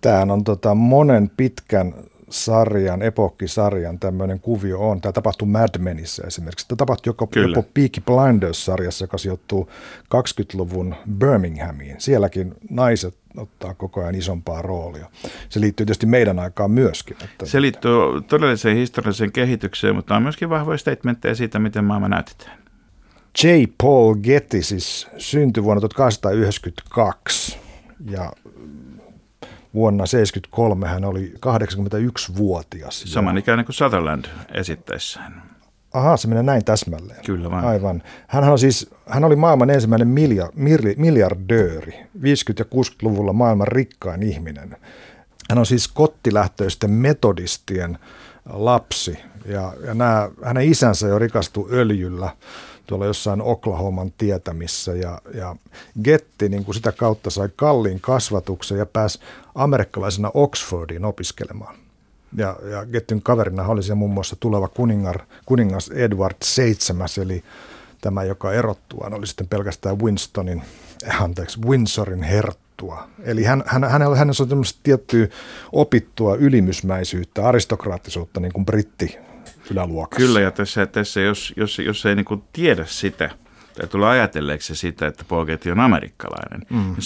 Tämähän 0.00 0.30
on 0.30 0.44
tota 0.44 0.74
monen 0.74 1.30
pitkän 1.36 1.94
sarjan, 2.30 3.02
epokkisarjan 3.02 3.98
tämmöinen 3.98 4.40
kuvio 4.40 4.90
on. 4.90 5.00
Tämä 5.00 5.12
tapahtui 5.12 5.48
Mad 5.48 5.78
Menissä 5.78 6.22
esimerkiksi. 6.26 6.68
Tämä 6.68 6.76
tapahtui 6.76 7.10
joko, 7.10 7.28
jopa 7.34 7.68
Peaky 7.74 8.00
Blinders-sarjassa, 8.00 9.04
joka 9.04 9.18
sijoittuu 9.18 9.70
20-luvun 10.14 10.94
Birminghamiin. 11.18 11.96
Sielläkin 11.98 12.54
naiset 12.70 13.14
ottaa 13.36 13.74
koko 13.74 14.00
ajan 14.00 14.14
isompaa 14.14 14.62
roolia. 14.62 15.06
Se 15.48 15.60
liittyy 15.60 15.86
tietysti 15.86 16.06
meidän 16.06 16.38
aikaan 16.38 16.70
myöskin. 16.70 17.16
Että 17.24 17.46
se 17.46 17.62
liittyy 17.62 17.92
todelliseen 18.28 18.76
historialliseen 18.76 19.32
kehitykseen, 19.32 19.94
mutta 19.94 20.16
on 20.16 20.22
myöskin 20.22 20.50
vahvoja 20.50 20.78
statementteja 20.78 21.34
siitä, 21.34 21.58
miten 21.58 21.84
maailma 21.84 22.08
näytetään. 22.08 22.60
J. 23.42 23.48
Paul 23.82 24.14
Getty 24.14 24.62
siis 24.62 25.08
syntyi 25.18 25.62
vuonna 25.62 25.80
1892 25.80 27.58
ja 28.10 28.32
vuonna 29.74 30.04
1973 30.04 30.88
hän 30.88 31.04
oli 31.04 31.34
81-vuotias. 31.46 33.02
Samanikäinen 33.06 33.64
kuin 33.64 33.74
Sutherland 33.74 34.24
esittäessään. 34.54 35.50
Aha, 35.92 36.16
se 36.16 36.28
menee 36.28 36.42
näin 36.42 36.64
täsmälleen. 36.64 37.24
Kyllä 37.24 37.50
vaan. 37.50 37.64
Aivan. 37.64 38.02
Hän, 38.26 38.44
on 38.44 38.58
siis, 38.58 38.90
hän 39.06 39.24
oli 39.24 39.36
maailman 39.36 39.70
ensimmäinen 39.70 40.08
milja, 40.08 40.50
miljardööri, 40.96 41.92
50- 41.92 41.98
ja 42.58 42.64
60-luvulla 42.64 43.32
maailman 43.32 43.68
rikkain 43.68 44.22
ihminen. 44.22 44.76
Hän 45.50 45.58
on 45.58 45.66
siis 45.66 45.88
kottilähtöisten 45.88 46.90
metodistien 46.90 47.98
lapsi 48.46 49.18
ja, 49.46 49.72
ja 49.86 49.94
nämä, 49.94 50.30
hänen 50.44 50.70
isänsä 50.70 51.08
jo 51.08 51.18
rikastui 51.18 51.68
öljyllä 51.72 52.30
tuolla 52.90 53.06
jossain 53.06 53.42
Oklahoman 53.42 54.12
tietämissä 54.18 54.94
ja, 54.94 55.20
ja 55.34 55.56
Getti 56.04 56.48
niin 56.48 56.64
kuin 56.64 56.74
sitä 56.74 56.92
kautta 56.92 57.30
sai 57.30 57.48
kalliin 57.56 58.00
kasvatuksen 58.00 58.78
ja 58.78 58.86
pääsi 58.86 59.20
amerikkalaisena 59.54 60.30
Oxfordiin 60.34 61.04
opiskelemaan. 61.04 61.76
Ja, 62.36 62.56
ja 62.70 62.86
Gettin 62.86 63.22
kaverina 63.22 63.66
oli 63.66 63.82
se 63.82 63.94
muun 63.94 64.10
muassa 64.10 64.36
tuleva 64.40 64.68
kuningar, 64.68 65.18
kuningas 65.46 65.90
Edward 65.90 66.36
VII, 66.56 67.22
eli 67.22 67.44
tämä, 68.00 68.24
joka 68.24 68.52
erottuaan 68.52 69.14
oli 69.14 69.26
sitten 69.26 69.48
pelkästään 69.48 70.00
Winstonin, 70.00 70.62
anteeksi, 71.20 71.58
Windsorin 71.62 72.22
herttua. 72.22 73.08
Eli 73.22 73.44
hän, 73.44 73.62
hän, 73.66 73.84
hänellä, 73.84 74.16
hänessä 74.16 74.42
on 74.42 74.64
tiettyä 74.82 75.28
opittua 75.72 76.34
ylimysmäisyyttä, 76.34 77.48
aristokraattisuutta, 77.48 78.40
niin 78.40 78.52
kuin 78.52 78.66
britti 78.66 79.18
yläluokassa. 79.70 80.26
Kyllä, 80.26 80.40
ja 80.40 80.50
tässä, 80.50 80.86
tässä 80.86 81.20
jos, 81.20 81.54
jos, 81.56 81.78
jos 81.78 82.06
ei 82.06 82.14
niin 82.14 82.42
tiedä 82.52 82.84
sitä, 82.84 83.30
tai 83.78 83.88
tulee 83.88 84.08
ajatelleeksi 84.08 84.74
sitä, 84.74 85.06
että 85.06 85.24
Paul 85.28 85.44
Getty 85.44 85.70
on 85.70 85.80
amerikkalainen, 85.80 86.66
mm. 86.70 86.78
niin 86.78 87.02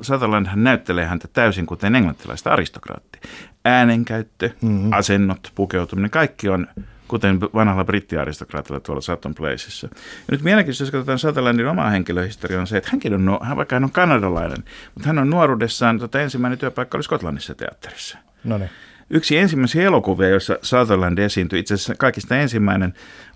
Sutherland 0.00 0.46
hän 0.46 0.64
näyttelee 0.64 1.06
häntä 1.06 1.28
täysin 1.32 1.66
kuten 1.66 1.94
englantilaista 1.94 2.52
aristokraatti. 2.52 3.18
Äänenkäyttö, 3.64 4.50
mm-hmm. 4.60 4.92
asennot, 4.92 5.52
pukeutuminen, 5.54 6.10
kaikki 6.10 6.48
on 6.48 6.66
kuten 7.08 7.40
vanhalla 7.40 7.84
brittiaristokraatilla 7.84 8.80
tuolla 8.80 9.00
Sutton 9.00 9.34
Placeissa. 9.34 9.88
Ja 9.92 10.00
nyt 10.30 10.42
mielenkiintoista, 10.42 10.84
jos 10.84 10.90
katsotaan 10.90 11.18
Sutherlandin 11.18 11.66
omaa 11.66 11.90
henkilöhistoriaa, 11.90 12.60
on 12.60 12.66
se, 12.66 12.76
että 12.76 12.90
hänkin 12.92 13.14
on, 13.14 13.38
vaikka 13.56 13.76
hän 13.76 13.84
on 13.84 13.90
kanadalainen, 13.90 14.64
mutta 14.94 15.06
hän 15.06 15.18
on 15.18 15.30
nuoruudessaan, 15.30 15.98
tota, 15.98 16.20
ensimmäinen 16.20 16.58
työpaikka 16.58 16.98
oli 16.98 17.02
Skotlannissa 17.02 17.54
teatterissa. 17.54 18.18
No 18.44 18.58
niin. 18.58 18.70
Yksi 19.10 19.38
ensimmäisiä 19.38 19.82
elokuvia, 19.82 20.28
joissa 20.28 20.58
Sutherland 20.62 21.18
esiintyi, 21.18 21.58
itse 21.58 21.74
asiassa 21.74 21.94
kaikista 21.94 22.36
ensimmäinen, 22.36 22.94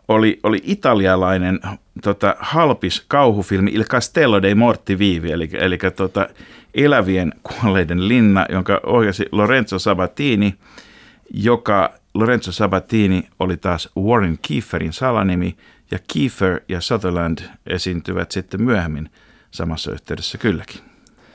oli, 0.08 0.40
oli 0.42 0.60
italialainen 0.62 1.60
tota, 2.02 2.36
halpis 2.38 3.04
kauhufilmi 3.08 3.70
Il 3.74 3.84
Castello 3.84 4.42
dei 4.42 4.54
Morti 4.54 4.98
Vivi, 4.98 5.32
eli, 5.32 5.50
eli 5.52 5.78
tota, 5.96 6.28
elävien 6.74 7.32
kuolleiden 7.42 8.08
linna, 8.08 8.46
jonka 8.48 8.80
ohjasi 8.86 9.26
Lorenzo 9.32 9.78
Sabatini, 9.78 10.54
joka 11.30 11.94
Lorenzo 12.14 12.52
Sabatini 12.52 13.28
oli 13.38 13.56
taas 13.56 13.88
Warren 13.98 14.38
Kieferin 14.42 14.92
salanimi, 14.92 15.56
ja 15.90 15.98
Kiefer 16.12 16.60
ja 16.68 16.80
Sutherland 16.80 17.38
esiintyvät 17.66 18.30
sitten 18.30 18.62
myöhemmin 18.62 19.10
samassa 19.50 19.92
yhteydessä 19.92 20.38
kylläkin. 20.38 20.87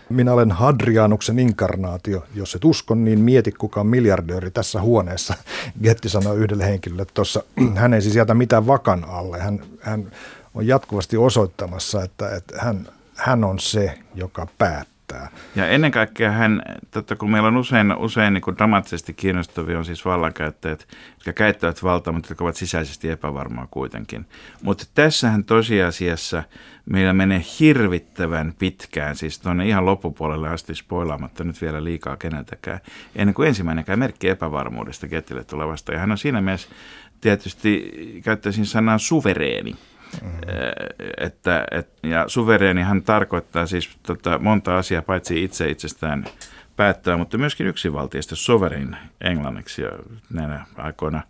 Minä 0.09 0.33
olen 0.33 0.51
Hadrianuksen 0.51 1.39
inkarnaatio. 1.39 2.23
Jos 2.35 2.55
et 2.55 2.65
usko, 2.65 2.95
niin 2.95 3.19
mieti 3.19 3.51
kuka 3.51 3.79
on 3.79 3.87
miljardööri 3.87 4.51
tässä 4.51 4.81
huoneessa. 4.81 5.33
Getti 5.83 6.09
sanoi 6.09 6.37
yhdelle 6.37 6.65
henkilölle 6.65 7.05
tuossa. 7.13 7.43
Hän 7.75 7.93
ei 7.93 8.01
siis 8.01 8.15
jätä 8.15 8.33
mitään 8.33 8.67
vakan 8.67 9.05
alle. 9.05 9.39
Hän, 9.39 9.59
hän 9.81 10.11
on 10.53 10.67
jatkuvasti 10.67 11.17
osoittamassa, 11.17 12.03
että, 12.03 12.35
että 12.35 12.55
hän, 12.61 12.87
hän 13.15 13.43
on 13.43 13.59
se, 13.59 13.99
joka 14.15 14.47
päättää 14.57 14.92
Ja 15.55 15.67
ennen 15.67 15.91
kaikkea 15.91 16.31
hän, 16.31 16.61
totta 16.91 17.15
kun 17.15 17.31
meillä 17.31 17.47
on 17.47 17.57
usein, 17.57 17.95
usein 17.95 18.33
niin 18.33 18.41
kuin 18.41 18.57
dramaattisesti 18.57 19.13
kiinnostavia 19.13 19.77
on 19.77 19.85
siis 19.85 20.05
vallankäyttäjät, 20.05 20.87
jotka 21.13 21.33
käyttävät 21.33 21.83
valtaa, 21.83 22.13
mutta 22.13 22.31
jotka 22.31 22.43
ovat 22.43 22.55
sisäisesti 22.55 23.09
epävarmaa 23.09 23.67
kuitenkin. 23.71 24.25
Mutta 24.61 24.85
tässähän 24.95 25.43
tosiasiassa 25.43 26.43
meillä 26.85 27.13
menee 27.13 27.41
hirvittävän 27.59 28.53
pitkään, 28.59 29.15
siis 29.15 29.39
tuonne 29.39 29.67
ihan 29.67 29.85
loppupuolelle 29.85 30.49
asti 30.49 30.75
spoilaamatta 30.75 31.43
nyt 31.43 31.61
vielä 31.61 31.83
liikaa 31.83 32.17
keneltäkään, 32.17 32.79
ennen 33.15 33.33
kuin 33.33 33.47
ensimmäinenkään 33.47 33.99
merkki 33.99 34.29
epävarmuudesta 34.29 35.07
Kettille 35.07 35.43
tulevasta. 35.43 35.93
Ja 35.93 35.99
hän 35.99 36.11
on 36.11 36.17
siinä 36.17 36.41
mielessä 36.41 36.69
tietysti, 37.21 37.91
käyttäisin 38.23 38.65
sanaa 38.65 38.97
suvereeni. 38.97 39.75
Mm-hmm. 40.21 40.39
Että, 41.17 41.65
et, 41.71 41.89
ja 42.03 42.23
suvereenihan 42.27 43.03
tarkoittaa 43.03 43.65
siis 43.65 43.89
tota, 44.03 44.39
monta 44.39 44.77
asiaa, 44.77 45.01
paitsi 45.01 45.43
itse 45.43 45.69
itsestään 45.69 46.25
päättää, 46.75 47.17
mutta 47.17 47.37
myöskin 47.37 47.67
yksinvaltiasta 47.67 48.35
sovereign 48.35 48.95
englanniksi 49.21 49.81
ja 49.81 49.91
näinä 50.29 50.65
aikoina 50.77 51.21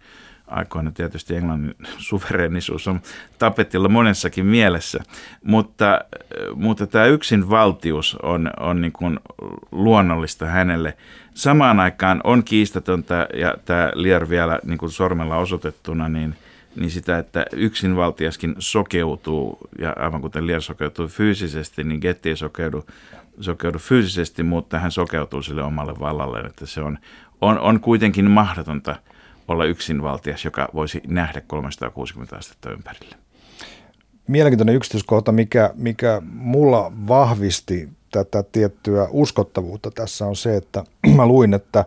aikoina 0.48 0.92
tietysti 0.92 1.36
Englannin 1.36 1.76
suverenisuus 1.98 2.88
on 2.88 3.02
tapetilla 3.40 3.90
monessakin 3.90 4.46
mielessä, 4.46 5.00
mutta, 5.44 6.02
mutta 6.56 6.88
tämä 6.88 7.06
yksinvaltius 7.06 8.18
on, 8.24 8.50
on 8.60 8.82
niin 8.82 8.92
kuin 8.92 9.20
luonnollista 9.72 10.46
hänelle. 10.46 10.98
Samaan 11.34 11.80
aikaan 11.80 12.22
on 12.24 12.44
kiistatonta, 12.44 13.28
ja 13.34 13.54
tämä 13.66 13.92
Lier 13.96 14.30
vielä 14.30 14.60
niin 14.64 14.78
kuin 14.78 14.92
sormella 14.92 15.38
osoitettuna, 15.38 16.10
niin, 16.10 16.36
niin 16.76 16.92
sitä, 16.92 17.18
että 17.18 17.46
yksinvaltiaskin 17.52 18.56
sokeutuu, 18.60 19.58
ja 19.80 19.94
aivan 20.00 20.22
kuten 20.22 20.48
Lier 20.48 20.62
sokeutuu 20.62 21.08
fyysisesti, 21.08 21.84
niin 21.84 22.00
Getty 22.02 22.30
ei 22.30 22.36
sokeudu, 22.36 22.86
sokeudu 23.40 23.80
fyysisesti, 23.80 24.44
mutta 24.44 24.80
hän 24.80 24.92
sokeutuu 24.92 25.42
sille 25.42 25.64
omalle 25.64 26.00
vallalleen, 26.00 26.46
että 26.46 26.66
se 26.66 26.82
on, 26.82 27.00
on, 27.42 27.60
on 27.60 27.80
kuitenkin 27.80 28.32
mahdotonta– 28.32 28.96
olla 29.48 29.66
yksinvaltias, 29.66 30.46
joka 30.46 30.70
voisi 30.74 31.02
nähdä 31.08 31.42
360 31.42 32.38
astetta 32.38 32.72
ympärille. 32.72 33.16
Mielenkiintoinen 34.28 34.76
yksityiskohta, 34.76 35.32
mikä, 35.32 35.70
mikä 35.76 36.22
mulla 36.26 36.92
vahvisti 37.08 37.90
tätä 38.12 38.44
tiettyä 38.44 39.08
uskottavuutta 39.12 39.92
tässä 39.92 40.26
on 40.26 40.36
se, 40.36 40.58
että 40.58 40.84
mä 41.16 41.26
luin, 41.26 41.54
että 41.54 41.86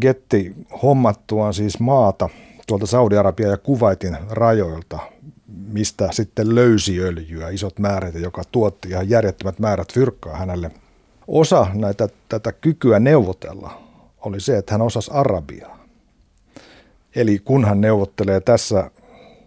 Getti 0.00 0.54
hommattuaan 0.82 1.54
siis 1.54 1.80
maata 1.80 2.28
tuolta 2.66 2.86
Saudi-Arabia 2.86 3.48
ja 3.48 3.56
Kuwaitin 3.56 4.18
rajoilta, 4.30 4.98
mistä 5.68 6.08
sitten 6.12 6.54
löysi 6.54 7.00
öljyä, 7.00 7.48
isot 7.48 7.78
määrät, 7.78 8.14
joka 8.14 8.42
tuotti 8.52 8.88
ihan 8.88 9.10
järjettömät 9.10 9.58
määrät 9.58 9.92
fyrkkaa 9.92 10.36
hänelle. 10.36 10.70
Osa 11.26 11.66
näitä, 11.74 12.08
tätä 12.28 12.52
kykyä 12.52 13.00
neuvotella 13.00 13.82
oli 14.20 14.40
se, 14.40 14.58
että 14.58 14.74
hän 14.74 14.82
osasi 14.82 15.10
arabiaa. 15.14 15.84
Eli 17.16 17.38
kun 17.38 17.64
hän 17.64 17.80
neuvottelee 17.80 18.40
tässä 18.40 18.90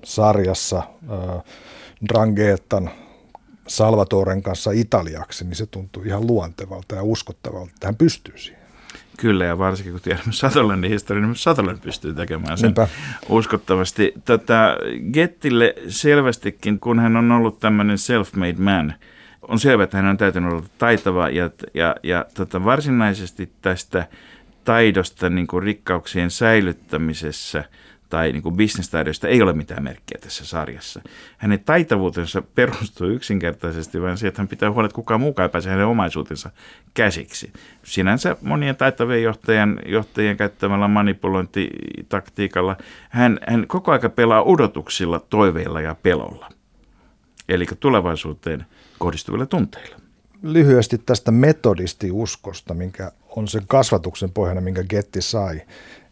sarjassa 0.03 0.77
äh, 0.77 1.43
Drangeetan 2.09 2.91
Salvatoren 3.67 4.41
kanssa 4.41 4.71
italiaksi, 4.71 5.45
niin 5.45 5.55
se 5.55 5.65
tuntuu 5.65 6.03
ihan 6.03 6.27
luontevalta 6.27 6.95
ja 6.95 7.03
uskottavalta, 7.03 7.71
että 7.73 7.87
hän 7.87 7.95
pystyy 7.95 8.37
siihen. 8.37 8.56
Kyllä, 9.17 9.45
ja 9.45 9.57
varsinkin 9.57 9.93
kun 9.93 10.01
tiedämme 10.01 10.31
Sutherlandin 10.31 10.91
historian, 10.91 11.27
niin 11.27 11.35
Sutherland 11.35 11.77
pystyy 11.77 12.13
tekemään 12.13 12.57
sen 12.57 12.67
Niinpä. 12.67 12.87
uskottavasti. 13.29 14.13
Tota, 14.25 14.77
Gettille 15.13 15.75
selvästikin, 15.87 16.79
kun 16.79 16.99
hän 16.99 17.17
on 17.17 17.31
ollut 17.31 17.59
tämmöinen 17.59 17.97
self-made 17.97 18.61
man, 18.61 18.93
on 19.41 19.59
selvä, 19.59 19.83
että 19.83 19.97
hän 19.97 20.05
on 20.05 20.17
täytynyt 20.17 20.51
olla 20.51 20.63
taitava, 20.77 21.29
ja, 21.29 21.49
ja, 21.73 21.95
ja 22.03 22.25
tota, 22.33 22.63
varsinaisesti 22.63 23.51
tästä 23.61 24.07
taidosta 24.63 25.29
niin 25.29 25.47
kuin 25.47 25.63
rikkauksien 25.63 26.31
säilyttämisessä– 26.31 27.63
tai 28.09 28.31
niin 28.31 28.55
bisnestaidoista 28.55 29.27
ei 29.27 29.41
ole 29.41 29.53
mitään 29.53 29.83
merkkiä 29.83 30.17
tässä 30.21 30.45
sarjassa. 30.45 31.01
Hänen 31.37 31.59
taitavuutensa 31.59 32.41
perustuu 32.41 33.07
yksinkertaisesti 33.07 34.01
vain 34.01 34.17
siihen, 34.17 34.27
että 34.27 34.41
hän 34.41 34.47
pitää 34.47 34.71
huolta, 34.71 34.85
että 34.85 34.95
kukaan 34.95 35.19
muukaan 35.19 35.43
ei 35.43 35.51
pääse 35.51 35.69
hänen 35.69 35.85
omaisuutensa 35.85 36.49
käsiksi. 36.93 37.53
Sinänsä 37.83 38.35
monien 38.41 38.75
taitavien 38.75 39.23
johtajien, 39.23 39.79
johtajien 39.85 40.37
käyttämällä 40.37 40.87
manipulointitaktiikalla 40.87 42.77
hän, 43.09 43.39
hän 43.47 43.67
koko 43.67 43.91
aika 43.91 44.09
pelaa 44.09 44.43
odotuksilla, 44.43 45.19
toiveilla 45.19 45.81
ja 45.81 45.95
pelolla. 45.95 46.49
Eli 47.49 47.65
tulevaisuuteen 47.79 48.65
kohdistuvilla 48.99 49.45
tunteilla. 49.45 49.97
Lyhyesti 50.43 50.97
tästä 50.97 51.31
metodistiuskosta, 51.31 52.73
minkä 52.73 53.11
on 53.35 53.47
sen 53.47 53.63
kasvatuksen 53.67 54.31
pohjana, 54.31 54.61
minkä 54.61 54.83
Getti 54.83 55.21
sai, 55.21 55.61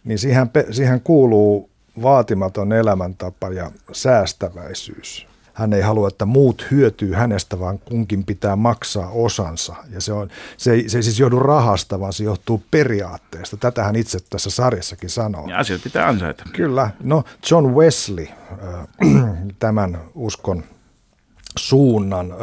niin 0.03 0.19
siihen, 0.19 0.49
siihen 0.71 1.01
kuuluu 1.01 1.69
vaatimaton 2.01 2.73
elämäntapa 2.73 3.49
ja 3.49 3.71
säästäväisyys. 3.91 5.27
Hän 5.53 5.73
ei 5.73 5.81
halua, 5.81 6.07
että 6.07 6.25
muut 6.25 6.67
hyötyy 6.71 7.13
hänestä, 7.13 7.59
vaan 7.59 7.79
kunkin 7.79 8.25
pitää 8.25 8.55
maksaa 8.55 9.09
osansa. 9.09 9.75
Ja 9.89 10.01
se, 10.01 10.13
on, 10.13 10.29
se, 10.57 10.71
ei, 10.71 10.89
se 10.89 10.97
ei 10.97 11.03
siis 11.03 11.19
johdu 11.19 11.39
rahasta, 11.39 11.99
vaan 11.99 12.13
se 12.13 12.23
johtuu 12.23 12.63
periaatteesta. 12.71 13.57
Tätä 13.57 13.83
hän 13.83 13.95
itse 13.95 14.19
tässä 14.29 14.49
sarjassakin 14.49 15.09
sanoo. 15.09 15.47
Ja 15.47 15.57
asiat 15.57 15.81
pitää 15.83 16.07
ansaita. 16.07 16.43
Kyllä. 16.53 16.89
No 17.03 17.23
John 17.51 17.75
Wesley, 17.75 18.27
äh, 18.27 18.87
tämän 19.59 20.01
uskon 20.15 20.63
suunnan 21.57 22.31
äh, 22.31 22.37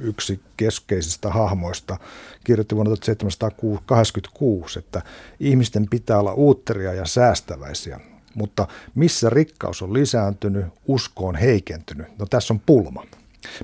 yksi 0.00 0.40
keskeisistä 0.56 1.30
hahmoista, 1.30 1.96
kirjoitti 2.44 2.74
vuonna 2.74 2.96
1786, 2.96 4.78
että 4.78 5.02
ihmisten 5.40 5.86
pitää 5.90 6.18
olla 6.18 6.32
uutteria 6.32 6.94
ja 6.94 7.06
säästäväisiä. 7.06 8.00
Mutta 8.34 8.68
missä 8.94 9.30
rikkaus 9.30 9.82
on 9.82 9.92
lisääntynyt, 9.92 10.66
usko 10.86 11.26
on 11.26 11.34
heikentynyt. 11.34 12.18
No 12.18 12.26
tässä 12.26 12.54
on 12.54 12.60
pulma. 12.66 13.04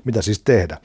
Mitä 0.03 0.21
siis 0.21 0.39
tehdä? 0.39 0.77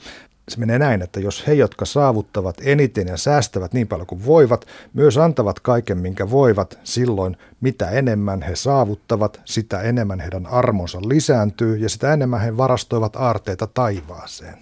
Se 0.48 0.58
menee 0.58 0.78
näin, 0.78 1.02
että 1.02 1.20
jos 1.20 1.46
he, 1.46 1.54
jotka 1.54 1.84
saavuttavat 1.84 2.56
eniten 2.64 3.08
ja 3.08 3.16
säästävät 3.16 3.72
niin 3.72 3.88
paljon 3.88 4.06
kuin 4.06 4.26
voivat, 4.26 4.66
myös 4.94 5.18
antavat 5.18 5.60
kaiken, 5.60 5.98
minkä 5.98 6.30
voivat, 6.30 6.78
silloin 6.84 7.36
mitä 7.60 7.90
enemmän 7.90 8.42
he 8.42 8.56
saavuttavat, 8.56 9.40
sitä 9.44 9.80
enemmän 9.80 10.20
heidän 10.20 10.46
armonsa 10.46 10.98
lisääntyy 11.08 11.76
ja 11.76 11.88
sitä 11.88 12.12
enemmän 12.12 12.40
he 12.40 12.56
varastoivat 12.56 13.16
aarteita 13.16 13.66
taivaaseen. 13.66 14.58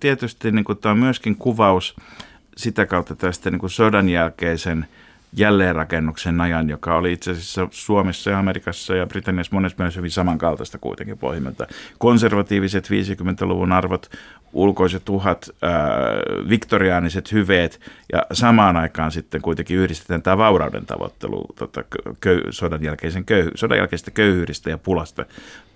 Tietysti 0.00 0.52
niin 0.52 0.64
tämä 0.80 0.92
on 0.92 0.98
myöskin 0.98 1.36
kuvaus 1.36 1.96
sitä 2.56 2.86
kautta 2.86 3.16
tästä 3.16 3.50
niin 3.50 3.70
sodan 3.70 4.08
jälkeisen– 4.08 4.86
jälleenrakennuksen 5.32 6.40
ajan, 6.40 6.68
joka 6.68 6.96
oli 6.96 7.12
itse 7.12 7.30
asiassa 7.30 7.68
Suomessa 7.70 8.30
ja 8.30 8.38
Amerikassa 8.38 8.94
ja 8.94 9.06
Britanniassa 9.06 9.56
monessa 9.56 9.76
mielessä 9.78 9.98
hyvin 9.98 10.10
samankaltaista 10.10 10.78
kuitenkin 10.78 11.18
pohjimmilta. 11.18 11.66
Konservatiiviset 11.98 12.88
50-luvun 12.88 13.72
arvot, 13.72 14.10
ulkoiset 14.52 15.08
uhat, 15.08 15.50
ää, 15.62 15.78
viktoriaaniset 16.48 17.32
hyveet 17.32 17.80
ja 18.12 18.22
samaan 18.32 18.76
aikaan 18.76 19.12
sitten 19.12 19.42
kuitenkin 19.42 19.76
yhdistetään 19.76 20.22
tämä 20.22 20.38
vaurauden 20.38 20.86
tavoittelu 20.86 21.46
tota, 21.56 21.84
köy, 22.20 22.42
sodan, 22.50 22.82
jälkeisen 22.82 23.24
köy, 23.24 23.50
sodan 23.54 23.78
jälkeistä 23.78 24.10
köyhyydestä 24.10 24.70
ja 24.70 24.78
pulasta 24.78 25.24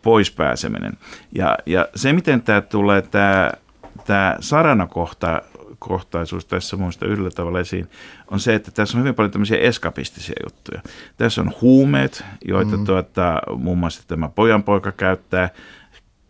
pois 0.03 0.31
pääseminen. 0.31 0.93
Ja, 1.33 1.59
ja 1.67 1.89
se, 1.95 2.13
miten 2.13 2.43
tämä 2.43 2.61
tulee, 2.61 3.03
tämä, 3.03 3.53
tämä 4.07 4.37
saranakohta 4.41 5.43
kohtaisuus 5.89 6.45
tässä 6.45 6.77
muista 6.77 7.07
yhdellä 7.07 7.31
tavalla 7.31 7.61
esiin, 7.61 7.89
on 8.31 8.41
se, 8.41 8.55
että 8.55 8.71
tässä 8.71 8.99
on 8.99 9.03
hyvin 9.03 9.15
paljon 9.15 9.31
tämmöisiä 9.31 9.59
eskapistisia 9.59 10.35
juttuja. 10.45 10.83
Tässä 11.17 11.41
on 11.41 11.53
huumeet, 11.61 12.25
joita 12.45 12.77
mm. 12.77 12.85
tuota, 12.85 13.39
muun 13.57 13.79
muassa 13.79 14.03
tämä 14.09 14.29
pojanpoika 14.29 14.93
käyttää, 14.93 15.51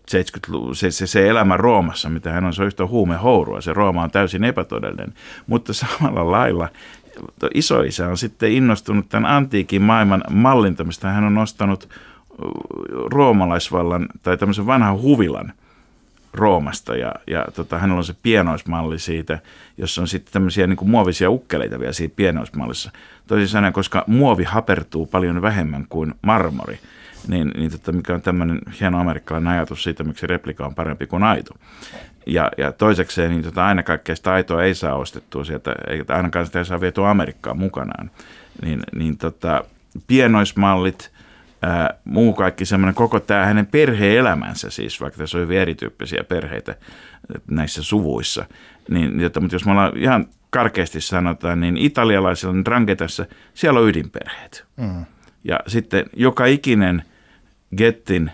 70 0.08 0.74
se, 0.74 0.90
se, 0.90 1.06
se 1.06 1.28
elämä 1.28 1.56
Roomassa, 1.56 2.10
mitä 2.10 2.32
hän 2.32 2.44
on, 2.44 2.54
se 2.54 2.62
on 2.62 2.66
yhtä 2.66 2.86
huumehourua. 2.86 3.60
Se 3.60 3.72
Rooma 3.72 4.02
on 4.02 4.10
täysin 4.10 4.44
epätodellinen. 4.44 5.14
Mutta 5.46 5.72
samalla 5.72 6.30
lailla 6.30 6.68
isoisä 7.54 8.08
on 8.08 8.18
sitten 8.18 8.52
innostunut 8.52 9.08
tämän 9.08 9.30
antiikin 9.30 9.82
maailman 9.82 10.24
mallintamista. 10.30 11.08
Hän 11.08 11.24
on 11.24 11.34
nostanut 11.34 11.88
roomalaisvallan 13.12 14.06
tai 14.22 14.36
tämmöisen 14.38 14.66
vanhan 14.66 15.00
huvilan 15.00 15.52
Roomasta 16.34 16.96
ja, 16.96 17.14
ja 17.26 17.44
tota, 17.54 17.78
hänellä 17.78 17.98
on 17.98 18.04
se 18.04 18.14
pienoismalli 18.22 18.98
siitä, 18.98 19.38
jossa 19.78 20.00
on 20.00 20.08
sitten 20.08 20.32
tämmöisiä 20.32 20.66
niin 20.66 20.76
kuin 20.76 20.90
muovisia 20.90 21.30
ukkeleita 21.30 21.80
vielä 21.80 21.92
siinä 21.92 22.14
pienoismallissa. 22.16 22.90
Toisin 23.26 23.48
sanoen, 23.48 23.72
koska 23.72 24.04
muovi 24.06 24.44
hapertuu 24.44 25.06
paljon 25.06 25.42
vähemmän 25.42 25.86
kuin 25.88 26.14
marmori, 26.22 26.78
niin, 27.28 27.52
niin 27.56 27.70
tota, 27.70 27.92
mikä 27.92 28.14
on 28.14 28.22
tämmöinen 28.22 28.60
hieno 28.80 29.00
amerikkalainen 29.00 29.52
ajatus 29.52 29.82
siitä, 29.82 30.04
miksi 30.04 30.26
replika 30.26 30.66
on 30.66 30.74
parempi 30.74 31.06
kuin 31.06 31.22
aito. 31.22 31.54
Ja, 32.26 32.50
ja 32.58 32.72
toisekseen, 32.72 33.30
niin 33.30 33.42
tota, 33.42 33.66
aina 33.66 33.82
kaikkea 33.82 34.16
sitä 34.16 34.32
aitoa 34.32 34.62
ei 34.62 34.74
saa 34.74 34.94
ostettua 34.94 35.44
sieltä, 35.44 35.74
eikä 35.86 36.16
ainakaan 36.16 36.46
sitä 36.46 36.58
ei 36.58 36.64
saa 36.64 36.80
vietyä 36.80 37.10
Amerikkaan 37.10 37.58
mukanaan. 37.58 38.10
Niin, 38.62 38.82
niin 38.94 39.18
tota, 39.18 39.64
pienoismallit– 40.06 41.10
ää, 41.62 41.94
muu 42.04 42.32
kaikki 42.32 42.64
semmoinen 42.64 42.94
koko 42.94 43.20
tämä 43.20 43.46
hänen 43.46 43.66
perheelämänsä 43.66 44.70
siis, 44.70 45.00
vaikka 45.00 45.18
tässä 45.18 45.38
on 45.38 45.42
hyvin 45.42 45.58
erityyppisiä 45.58 46.24
perheitä 46.28 46.74
näissä 47.50 47.82
suvuissa, 47.82 48.44
niin, 48.90 49.20
jota, 49.20 49.40
mutta 49.40 49.54
jos 49.54 49.64
me 49.64 49.70
ollaan 49.70 49.96
ihan 49.96 50.26
karkeasti 50.50 51.00
sanotaan, 51.00 51.60
niin 51.60 51.76
italialaisilla 51.76 52.64
Drangetassa 52.64 53.26
siellä 53.54 53.80
on 53.80 53.88
ydinperheet. 53.88 54.64
Mm. 54.76 55.04
Ja 55.44 55.60
sitten 55.66 56.04
joka 56.16 56.46
ikinen 56.46 57.02
Gettin 57.76 58.30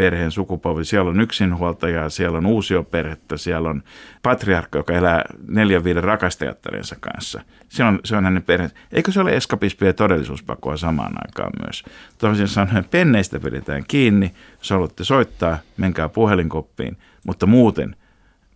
perheen 0.00 0.30
sukupolvi. 0.30 0.84
Siellä 0.84 1.10
on 1.10 1.20
yksinhuoltajaa, 1.20 2.08
siellä 2.08 2.38
on 2.38 2.46
uusioperhettä, 2.46 3.36
siellä 3.36 3.70
on 3.70 3.82
patriarkka, 4.22 4.78
joka 4.78 4.92
elää 4.92 5.24
neljän 5.48 5.84
viiden 5.84 6.04
rakastajattarensa 6.04 6.96
kanssa. 7.00 7.42
Se 7.68 7.84
on, 7.84 8.00
se 8.04 8.16
on 8.16 8.24
hänen 8.24 8.42
perhe. 8.42 8.70
Eikö 8.92 9.12
se 9.12 9.20
ole 9.20 9.36
eskapismia 9.36 9.88
ja 9.88 9.94
todellisuuspakoa 9.94 10.76
samaan 10.76 11.12
aikaan 11.26 11.52
myös? 11.66 11.84
Toisin 12.18 12.48
sanoen 12.48 12.84
penneistä 12.84 13.40
pidetään 13.40 13.84
kiinni, 13.88 14.32
jos 14.58 14.70
haluatte 14.70 15.04
soittaa, 15.04 15.58
menkää 15.76 16.08
puhelinkoppiin, 16.08 16.96
mutta 17.26 17.46
muuten 17.46 17.96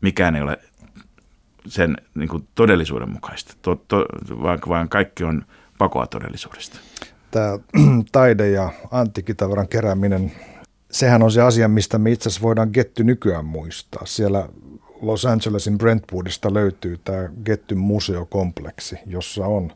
mikään 0.01 0.37
ei 0.37 0.43
ole 0.43 0.59
sen 1.67 1.97
niin 2.15 2.29
kuin 2.29 2.49
todellisuuden 2.55 3.11
mukaista, 3.11 3.55
to, 3.63 3.85
to, 3.89 4.07
vaan, 4.43 4.59
vaan 4.69 4.89
kaikki 4.89 5.25
on 5.25 5.45
pakoa 5.79 6.07
todellisuudesta. 6.07 6.79
Tämä 7.31 7.59
taide 8.13 8.51
ja 8.51 8.71
antiikitavaran 8.91 9.69
kerääminen 9.69 10.33
sehän 10.95 11.23
on 11.23 11.33
se 11.33 11.43
asia, 11.43 11.69
mistä 11.69 11.99
me 11.99 12.11
itse 12.11 12.29
asiassa 12.29 12.43
voidaan 12.43 12.71
Getty 12.73 13.05
nykyään 13.05 13.45
muistaa. 13.45 14.07
Siellä 14.07 14.49
Los 15.03 15.27
Angelesin 15.27 15.79
Brentwoodista 15.79 16.55
löytyy 16.55 16.99
tämä 17.05 17.29
Gettyn 17.45 17.79
museokompleksi, 17.79 18.97
jossa 19.07 19.47
on 19.47 19.73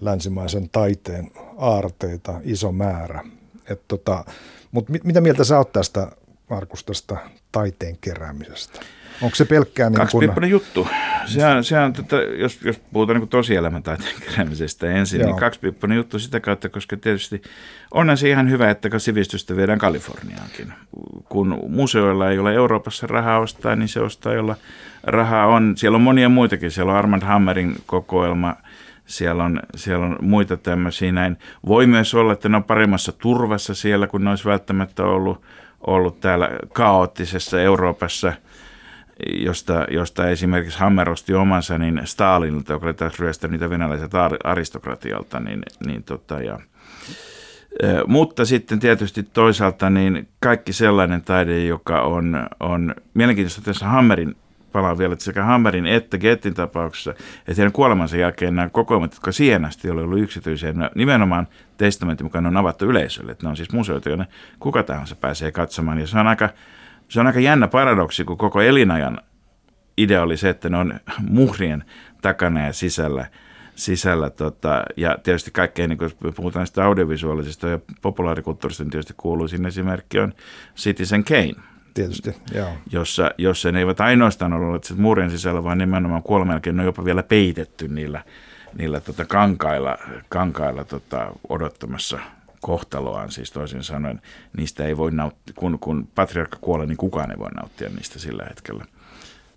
länsimaisen 0.00 0.68
taiteen 0.68 1.30
aarteita 1.56 2.40
iso 2.44 2.72
määrä. 2.72 3.24
tota, 3.88 4.24
Mutta 4.70 4.92
mit, 4.92 5.04
mitä 5.04 5.20
mieltä 5.20 5.44
sä 5.44 5.58
oot 5.58 5.72
tästä, 5.72 6.12
Markus, 6.50 6.84
tästä 6.84 7.16
taiteen 7.52 7.98
keräämisestä? 8.00 8.80
Onko 9.22 9.36
se 9.36 9.44
pelkkää 9.44 9.90
niin 9.90 9.96
Kaksipiippunen 9.96 10.50
kun... 10.50 10.60
juttu. 10.60 10.88
Sehän, 11.26 11.64
sehän 11.64 11.92
tota, 11.92 12.16
jos, 12.16 12.62
jos 12.64 12.80
puhutaan 12.92 13.20
niin 13.20 13.28
tosielämän 13.28 13.82
taiteen 13.82 14.14
keräämisestä 14.20 14.90
ensin, 14.90 15.18
niin 15.18 15.28
Joo. 15.28 15.30
niin 15.32 15.40
kaksipiippunen 15.40 15.96
juttu 15.96 16.18
sitä 16.18 16.40
kautta, 16.40 16.68
koska 16.68 16.96
tietysti 16.96 17.42
onhan 17.90 18.16
se 18.16 18.28
ihan 18.28 18.50
hyvä, 18.50 18.70
että 18.70 18.98
sivistystä 18.98 19.56
viedään 19.56 19.78
Kaliforniaankin. 19.78 20.72
Kun 21.28 21.58
museoilla 21.68 22.30
ei 22.30 22.38
ole 22.38 22.54
Euroopassa 22.54 23.06
rahaa 23.06 23.38
ostaa, 23.38 23.76
niin 23.76 23.88
se 23.88 24.00
ostaa, 24.00 24.34
jolla 24.34 24.56
rahaa 25.02 25.46
on. 25.46 25.74
Siellä 25.76 25.96
on 25.96 26.02
monia 26.02 26.28
muitakin. 26.28 26.70
Siellä 26.70 26.92
on 26.92 26.98
Armand 26.98 27.22
Hammerin 27.22 27.76
kokoelma, 27.86 28.56
siellä 29.06 29.44
on, 29.44 29.60
siellä 29.76 30.06
on 30.06 30.18
muita 30.20 30.56
tämmöisiä 30.56 31.12
näin. 31.12 31.36
Voi 31.66 31.86
myös 31.86 32.14
olla, 32.14 32.32
että 32.32 32.48
ne 32.48 32.56
on 32.56 32.64
paremmassa 32.64 33.12
turvassa 33.12 33.74
siellä, 33.74 34.06
kun 34.06 34.24
ne 34.24 34.30
olisi 34.30 34.44
välttämättä 34.44 35.04
ollut, 35.04 35.42
ollut 35.80 36.20
täällä 36.20 36.50
kaoottisessa 36.72 37.62
Euroopassa– 37.62 38.32
josta, 39.32 39.86
josta 39.90 40.28
esimerkiksi 40.28 40.78
Hammer 40.78 41.10
osti 41.10 41.34
omansa, 41.34 41.78
niin 41.78 42.00
Stalinilta, 42.04 42.72
joka 42.72 42.86
oli 42.86 42.94
taas 42.94 43.18
ryöstänyt 43.18 43.52
niitä 43.52 43.70
venäläiseltä 43.70 44.30
aristokratialta, 44.44 45.40
niin, 45.40 45.62
niin 45.86 46.02
tota, 46.02 46.40
ja, 46.40 46.58
Mutta 48.06 48.44
sitten 48.44 48.80
tietysti 48.80 49.22
toisaalta 49.22 49.90
niin 49.90 50.28
kaikki 50.40 50.72
sellainen 50.72 51.22
taide, 51.22 51.64
joka 51.64 52.02
on, 52.02 52.46
on 52.60 52.94
mielenkiintoista 53.14 53.62
tässä 53.62 53.86
Hammerin 53.86 54.36
palaan 54.72 54.98
vielä, 54.98 55.12
että 55.12 55.24
sekä 55.24 55.44
Hammerin 55.44 55.86
että 55.86 56.18
Gettin 56.18 56.54
tapauksessa, 56.54 57.10
että 57.10 57.54
heidän 57.56 57.72
kuolemansa 57.72 58.16
jälkeen 58.16 58.56
nämä 58.56 58.68
kokoelmat, 58.68 59.12
jotka 59.12 59.32
siihen 59.32 59.64
asti 59.64 59.90
oli 59.90 60.02
ollut 60.02 60.20
yksityisiä, 60.20 60.74
nimenomaan 60.94 61.48
testamentin 61.76 62.26
mukaan 62.26 62.46
on 62.46 62.56
avattu 62.56 62.84
yleisölle. 62.84 63.32
Että 63.32 63.46
ne 63.46 63.50
on 63.50 63.56
siis 63.56 63.72
museoita, 63.72 64.08
joille 64.08 64.26
kuka 64.58 64.82
tahansa 64.82 65.16
pääsee 65.16 65.52
katsomaan. 65.52 65.98
Ja 65.98 66.06
se 66.06 66.18
on 66.18 66.26
aika, 66.26 66.48
se 67.12 67.20
on 67.20 67.26
aika 67.26 67.40
jännä 67.40 67.68
paradoksi, 67.68 68.24
kun 68.24 68.38
koko 68.38 68.60
elinajan 68.60 69.20
idea 69.96 70.22
oli 70.22 70.36
se, 70.36 70.48
että 70.48 70.68
ne 70.68 70.76
on 70.76 71.00
muhrien 71.20 71.84
takana 72.22 72.66
ja 72.66 72.72
sisällä– 72.72 73.26
sisällä. 73.74 74.30
Tota, 74.30 74.82
ja 74.96 75.18
tietysti 75.22 75.50
kaikkein, 75.50 75.88
niin 75.88 75.98
kun 75.98 76.34
puhutaan 76.34 76.60
näistä 76.60 76.84
audiovisuaalisista 76.84 77.68
ja 77.68 77.78
populaarikulttuurista, 78.02 78.84
niin 78.84 78.90
tietysti 78.90 79.14
kuuluisin 79.16 79.66
esimerkki 79.66 80.18
on 80.18 80.32
Citizen 80.76 81.24
Kane. 81.24 81.52
Tietysti, 81.94 82.36
joo. 82.54 82.68
Jossa, 82.92 83.30
jossa 83.38 83.72
ne 83.72 83.78
eivät 83.78 84.00
ainoastaan 84.00 84.52
ole 84.52 84.66
olleet 84.66 84.94
muurien 84.96 85.30
sisällä, 85.30 85.64
vaan 85.64 85.78
nimenomaan 85.78 86.22
kuoleman 86.22 86.54
jälkeen 86.54 86.76
ne 86.76 86.82
on 86.82 86.86
jopa 86.86 87.04
vielä 87.04 87.22
peitetty 87.22 87.88
niillä, 87.88 88.24
niillä 88.78 89.00
tota 89.00 89.24
kankailla, 89.24 89.98
kankailla 90.28 90.84
tota, 90.84 91.32
odottamassa 91.48 92.18
kohtaloaan, 92.62 93.30
siis 93.30 93.50
toisin 93.50 93.84
sanoen, 93.84 94.20
niistä 94.56 94.84
ei 94.84 94.96
voi 94.96 95.12
nauttia, 95.12 95.54
kun, 95.58 95.78
kun 95.78 96.08
patriarkka 96.14 96.58
kuolee, 96.60 96.86
niin 96.86 96.96
kukaan 96.96 97.30
ei 97.30 97.38
voi 97.38 97.50
nauttia 97.50 97.88
niistä 97.88 98.18
sillä 98.18 98.44
hetkellä. 98.48 98.84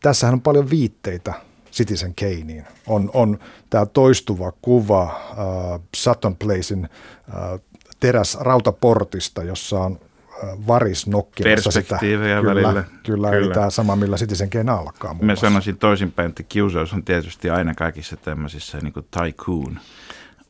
Tässähän 0.01 0.33
on 0.33 0.41
paljon 0.41 0.69
viitteitä 0.69 1.33
Citizen 1.71 2.15
Kaneen. 2.15 2.67
On, 2.87 3.09
on 3.13 3.39
tämä 3.69 3.85
toistuva 3.85 4.51
kuva 4.61 5.03
äh, 5.03 5.81
Sutton 5.95 6.35
Placein 6.35 6.89
äh, 7.29 7.59
teräs 7.99 8.37
rautaportista, 8.39 9.43
jossa 9.43 9.79
on 9.79 9.99
äh, 10.43 10.67
varis 10.67 11.07
nokkimassa 11.07 11.71
sitä. 11.71 11.97
Kyllä, 11.99 12.45
välillä. 12.45 12.83
Kyllä, 13.03 13.29
kyllä, 13.29 13.53
tämä 13.53 13.69
sama, 13.69 13.95
millä 13.95 14.17
Citizen 14.17 14.49
Kane 14.49 14.71
alkaa. 14.71 15.15
Mä 15.21 15.35
sanoisin 15.35 15.77
toisinpäin, 15.77 16.29
että 16.29 16.43
kiusaus 16.43 16.93
on 16.93 17.03
tietysti 17.03 17.49
aina 17.49 17.73
kaikissa 17.73 18.17
tämmöisissä 18.17 18.77
niin 18.81 18.93
kuin 18.93 19.05
tycoon 19.11 19.79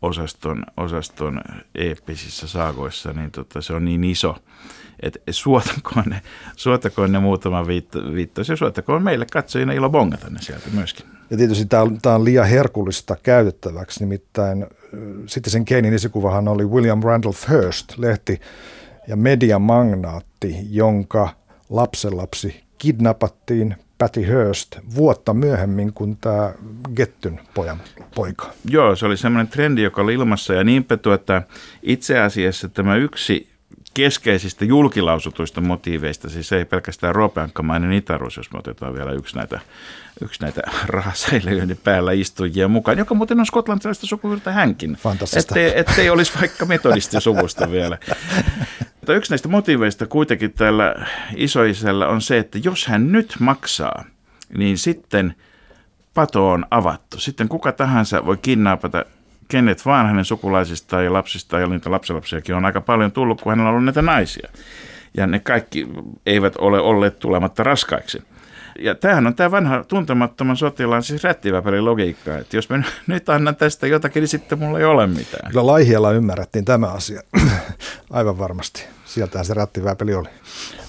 osaston, 0.02 0.64
osaston 0.78 1.42
eeppisissä 1.76 2.48
saagoissa, 2.48 3.14
niin 3.14 3.32
tota, 3.32 3.62
se 3.62 3.74
on 3.74 3.86
niin 3.86 4.04
iso, 4.04 4.36
että 5.00 5.20
suotakoon 5.32 6.06
ne, 6.06 6.22
suotakoon 6.56 7.12
ne 7.12 7.20
muutama 7.20 7.68
viitto, 7.68 8.14
viittos 8.14 8.50
ja 8.50 8.56
suotakoon 8.56 9.04
meille 9.04 9.26
katsojina 9.32 9.74
ilo 9.74 9.90
bongata 9.90 10.30
ne 10.30 10.42
sieltä 10.42 10.70
myöskin. 10.74 11.06
Ja 11.30 11.38
tietysti 11.38 11.66
tämä 11.66 11.84
on, 11.84 12.02
tämä 12.02 12.16
on 12.16 12.26
liian 12.26 12.48
herkullista 12.48 13.16
käytettäväksi, 13.24 14.00
nimittäin 14.00 14.66
sitten 15.26 15.52
sen 15.52 15.66
Keinin 15.66 15.94
esikuvahan 15.94 16.48
oli 16.48 16.66
William 16.66 17.02
Randolph 17.04 17.50
Hearst, 17.50 17.98
lehti 17.98 18.42
ja 19.08 19.16
mediamagnaatti, 19.16 20.58
jonka 20.70 21.30
lapsenlapsi 21.70 22.64
kidnappattiin 22.78 23.76
Patty 23.98 24.28
Hearst 24.28 24.78
vuotta 24.96 25.34
myöhemmin 25.34 25.94
kuin 25.94 26.18
tämä 26.18 26.54
Gettyn 26.96 27.40
pojan 27.54 27.82
poika. 28.16 28.52
Joo, 28.70 28.96
se 28.96 29.06
oli 29.06 29.18
semmoinen 29.18 29.48
trendi, 29.48 29.82
joka 29.82 30.02
oli 30.02 30.14
ilmassa 30.14 30.54
ja 30.54 30.64
niinpä 30.64 30.98
tuota, 30.98 31.42
itse 31.84 32.20
asiassa 32.20 32.70
tämä 32.70 32.96
yksi 32.96 33.56
keskeisistä 33.94 34.66
julkilausutuista 34.66 35.62
motiiveista, 35.62 36.30
siis 36.30 36.52
ei 36.52 36.66
pelkästään 36.66 37.16
ropeankkamainen 37.16 37.94
itaruus, 37.94 38.38
jos 38.38 38.52
me 38.52 38.60
otetaan 38.60 38.94
vielä 38.94 39.12
yksi 39.12 39.36
näitä, 39.36 39.60
yksi 40.22 40.42
näitä 40.42 40.62
rahasäiliöiden 40.86 41.78
päällä 41.84 42.12
istujia 42.12 42.68
mukaan, 42.68 42.98
joka 42.98 43.16
muuten 43.16 43.40
on 43.40 43.46
skotlantilaista 43.46 44.08
sukujuurta 44.08 44.52
hänkin. 44.52 44.98
Ettei, 45.38 45.80
ettei 45.80 46.10
olisi 46.10 46.32
vaikka 46.40 46.68
suvusta 47.20 47.72
vielä. 47.72 47.98
Mutta 49.06 49.13
yksi 49.13 49.32
näistä 49.32 49.48
motiiveista 49.48 50.08
kuitenkin 50.08 50.54
tällä 50.54 50.96
isoisellä 51.36 52.08
on 52.08 52.22
se, 52.22 52.38
että 52.38 52.58
jos 52.63 52.88
hän 52.88 53.12
nyt 53.12 53.36
maksaa, 53.39 54.06
niin 54.58 54.78
sitten 54.78 55.36
pato 56.13 56.50
on 56.52 56.65
avattu. 56.72 57.20
Sitten 57.20 57.50
kuka 57.50 57.72
tahansa 57.72 58.26
voi 58.26 58.38
kidnappata 58.38 59.06
kenet 59.48 59.86
vaan 59.86 60.08
hänen 60.08 60.26
sukulaisistaan 60.26 61.06
ja 61.06 61.13
lapsistaan, 61.13 61.62
ja 61.62 61.68
niitä 61.68 61.91
lapsilapsiakin 61.91 62.56
on 62.56 62.65
aika 62.65 62.82
paljon 62.82 63.12
tullut, 63.12 63.41
kun 63.41 63.52
hänellä 63.52 63.70
on 63.70 63.74
ollut 63.74 63.86
näitä 63.86 64.02
naisia. 64.02 64.50
Ja 65.18 65.28
ne 65.28 65.39
kaikki 65.39 65.88
eivät 66.26 66.56
ole 66.58 66.80
olleet 66.80 67.20
tulematta 67.20 67.63
raskaiksi. 67.63 68.24
Ja 68.80 68.96
tämähän 68.96 69.28
on 69.28 69.36
tämä 69.36 69.52
vanha 69.52 69.84
tuntemattoman 69.84 70.58
sotilaan 70.58 71.04
siis 71.04 71.24
rättiväpelin 71.24 71.86
logiikka, 71.86 72.38
että 72.38 72.58
jos 72.58 72.70
mä 72.70 72.84
nyt 73.08 73.30
annan 73.30 73.56
tästä 73.56 73.88
jotakin, 73.88 74.22
niin 74.22 74.28
sitten 74.28 74.60
mulla 74.60 74.80
ei 74.80 74.86
ole 74.86 75.08
mitään. 75.08 75.52
Kyllä 75.52 75.65
Laihialla 75.65 76.12
ymmärrettiin 76.12 76.65
tämä 76.65 76.88
asia, 76.88 77.22
aivan 78.10 78.39
varmasti. 78.39 78.95
Sieltähän 79.15 79.45
se 79.45 79.54
rättiväpeli 79.54 80.13
oli. 80.13 80.28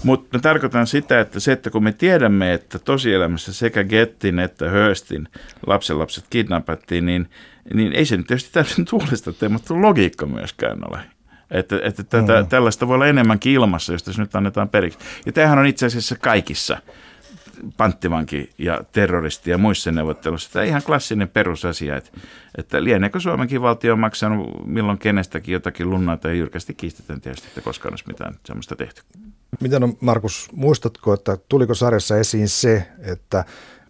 Mutta 0.02 0.38
tarkoitan 0.38 0.86
sitä, 0.86 1.20
että 1.20 1.40
se, 1.40 1.52
että 1.52 1.70
kun 1.70 1.84
me 1.84 1.92
tiedämme, 1.92 2.52
että 2.52 2.78
tosielämässä 2.78 3.52
sekä 3.52 3.84
Gettin 3.84 4.38
että 4.38 4.70
Höstin 4.70 5.28
lapsenlapset 5.66 6.24
kidnappattiin, 6.30 7.06
niin, 7.06 7.30
niin 7.74 7.92
ei 7.92 8.04
se 8.04 8.16
nyt 8.16 8.26
tietysti 8.26 8.52
täysin 8.52 8.84
tuulista 8.84 9.32
teemattu 9.32 9.82
logiikka 9.82 10.26
myöskään 10.26 10.78
ole. 10.90 10.98
Että, 11.50 11.80
että 11.82 12.04
tätä, 12.04 12.42
mm. 12.42 12.48
tällaista 12.48 12.88
voi 12.88 12.94
olla 12.94 13.06
enemmänkin 13.06 13.52
ilmassa, 13.52 13.92
jos 13.92 14.18
nyt 14.18 14.36
annetaan 14.36 14.68
periksi. 14.68 14.98
Ja 15.26 15.32
tämähän 15.32 15.58
on 15.58 15.66
itse 15.66 15.86
asiassa 15.86 16.16
kaikissa 16.20 16.78
panttivanki 17.76 18.50
ja 18.58 18.80
terroristi 18.92 19.50
ja 19.50 19.58
muissa 19.58 19.92
neuvotteluissa. 19.92 20.52
Tämä 20.52 20.62
on 20.62 20.68
ihan 20.68 20.82
klassinen 20.82 21.28
perusasia, 21.28 21.96
että, 21.96 22.10
että 22.58 22.84
lieneekö 22.84 23.20
Suomenkin 23.20 23.62
valtio 23.62 23.92
on 23.92 23.98
maksanut 23.98 24.66
milloin 24.66 24.98
kenestäkin 24.98 25.52
jotakin 25.52 25.90
lunnaa 25.90 26.16
tai 26.16 26.38
jyrkästi 26.38 26.74
kiistetään 26.74 27.20
tietysti, 27.20 27.48
että 27.48 27.60
koskaan 27.60 27.92
olisi 27.92 28.04
mitään 28.06 28.34
sellaista 28.44 28.76
tehty. 28.76 29.02
Miten 29.60 29.84
on, 29.84 29.96
Markus, 30.00 30.48
muistatko, 30.52 31.14
että 31.14 31.38
tuliko 31.48 31.74
sarjassa 31.74 32.16
esiin 32.16 32.48
se, 32.48 32.88
että 32.98 33.44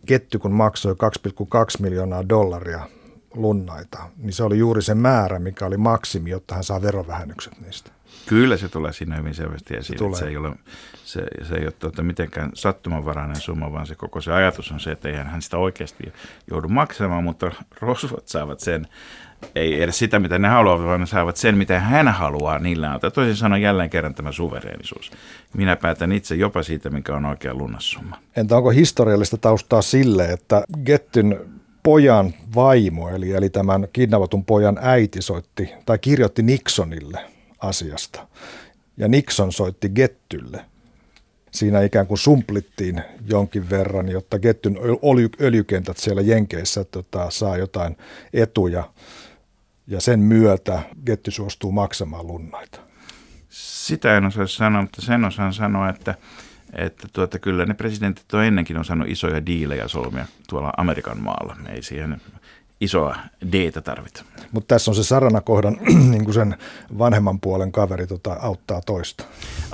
Ketty 0.07 0.39
kun 0.39 0.53
maksoi 0.53 0.93
2,2 0.93 1.83
miljoonaa 1.83 2.29
dollaria 2.29 2.89
lunnaita, 3.35 3.99
niin 4.17 4.33
se 4.33 4.43
oli 4.43 4.59
juuri 4.59 4.83
se 4.83 4.95
määrä, 4.95 5.39
mikä 5.39 5.67
oli 5.67 5.77
maksimi, 5.77 6.31
jotta 6.31 6.55
hän 6.55 6.65
saa 6.65 6.83
verovähennykset 6.83 7.61
niistä. 7.61 7.96
Kyllä 8.27 8.57
se 8.57 8.69
tulee 8.69 8.93
siinä 8.93 9.17
hyvin 9.17 9.35
selvästi 9.35 9.77
esiin. 9.77 9.99
Se, 9.99 10.05
tulee. 10.05 10.19
se 10.19 10.27
ei 10.27 10.37
ole, 10.37 10.53
se, 11.05 11.23
se 11.43 11.55
ei 11.55 11.65
ole 11.65 11.73
tuota, 11.73 12.03
mitenkään 12.03 12.51
sattumanvarainen 12.55 13.41
summa, 13.41 13.73
vaan 13.73 13.87
se 13.87 13.95
koko 13.95 14.21
se 14.21 14.33
ajatus 14.33 14.73
on 14.73 14.81
se, 14.81 14.93
että 14.93 15.09
eihän 15.09 15.27
hän 15.27 15.43
sitä 15.43 15.59
oikeasti 15.59 16.13
joudu 16.51 16.69
maksamaan, 16.69 17.25
mutta 17.25 17.53
rosvot 17.81 18.29
saavat 18.29 18.61
sen, 18.61 18.87
ei 19.55 19.83
edes 19.83 19.99
sitä, 19.99 20.19
mitä 20.19 20.39
ne 20.39 20.49
haluavat, 20.49 20.87
vaan 20.87 21.01
ne 21.01 21.07
saavat 21.07 21.37
sen, 21.37 21.57
mitä 21.57 21.81
hän 21.81 22.09
haluaa 22.09 22.59
niillä 22.59 22.93
antaa. 22.93 23.11
Toisin 23.11 23.37
sanoen 23.37 23.63
jälleen 23.63 23.91
kerran 23.91 24.15
tämä 24.15 24.33
suvereenisuus. 24.33 25.11
Minä 25.57 25.77
päätän 25.77 26.13
itse 26.13 26.35
jopa 26.35 26.63
siitä, 26.63 26.91
mikä 26.91 27.17
on 27.17 27.25
oikea 27.25 27.55
lunnassumma. 27.55 28.19
Entä 28.37 28.57
onko 28.57 28.71
historiallista 28.71 29.39
taustaa 29.39 29.83
sille, 29.83 30.25
että 30.25 30.63
Gettyn 30.85 31.41
pojan 31.83 32.35
vaimo, 32.55 33.09
eli, 33.09 33.33
eli 33.33 33.51
tämän 33.51 33.89
kidnappatun 33.93 34.45
pojan 34.45 34.79
äiti 34.81 35.23
soitti 35.23 35.71
tai 35.87 35.99
kirjoitti 35.99 36.43
Nixonille 36.43 37.36
asiasta. 37.67 38.29
Ja 38.97 39.09
Nixon 39.09 39.53
soitti 39.53 39.89
Gettylle. 39.89 40.65
Siinä 41.51 41.83
ikään 41.83 42.07
kuin 42.07 42.19
sumplittiin 42.19 43.03
jonkin 43.27 43.71
verran, 43.71 44.09
jotta 44.09 44.39
Gettyn 44.39 44.79
öljykentät 45.41 45.97
siellä 45.97 46.23
Jenkeissä 46.23 46.85
tota, 46.85 47.31
saa 47.31 47.57
jotain 47.57 47.97
etuja. 48.33 48.91
Ja 49.87 50.01
sen 50.01 50.21
myötä 50.21 50.83
Getty 51.07 51.31
suostuu 51.31 51.73
maksamaan 51.73 52.27
lunnaita. 52.27 52.81
Sitä 53.49 54.17
en 54.17 54.25
osaa 54.25 54.47
sanoa, 54.47 54.83
mutta 54.83 55.03
sen 55.03 55.25
osaan 55.25 55.55
sanoa, 55.55 55.89
että 55.89 56.15
että 56.73 57.09
tuota, 57.13 57.39
kyllä 57.39 57.67
ne 57.67 57.75
presidentit 57.75 58.35
on 58.35 58.45
ennenkin 58.45 58.79
osannut 58.79 59.09
isoja 59.09 59.47
diilejä 59.47 59.89
solmia 59.89 60.27
tuolla 60.49 60.73
Amerikan 60.77 61.21
maalla. 61.21 61.57
Ei 61.69 61.83
siihen 61.83 62.21
isoa 62.81 63.17
d 63.53 63.71
tarvita. 63.85 64.25
Mutta 64.53 64.75
tässä 64.75 64.91
on 64.91 64.95
se 64.95 65.05
Sarana-kohdan, 65.05 65.77
niin 66.11 66.25
kuin 66.25 66.35
sen 66.35 66.57
vanhemman 66.99 67.41
puolen 67.41 67.73
kaveri 67.73 68.07
tota, 68.07 68.37
auttaa 68.41 68.81
toista. 68.81 69.25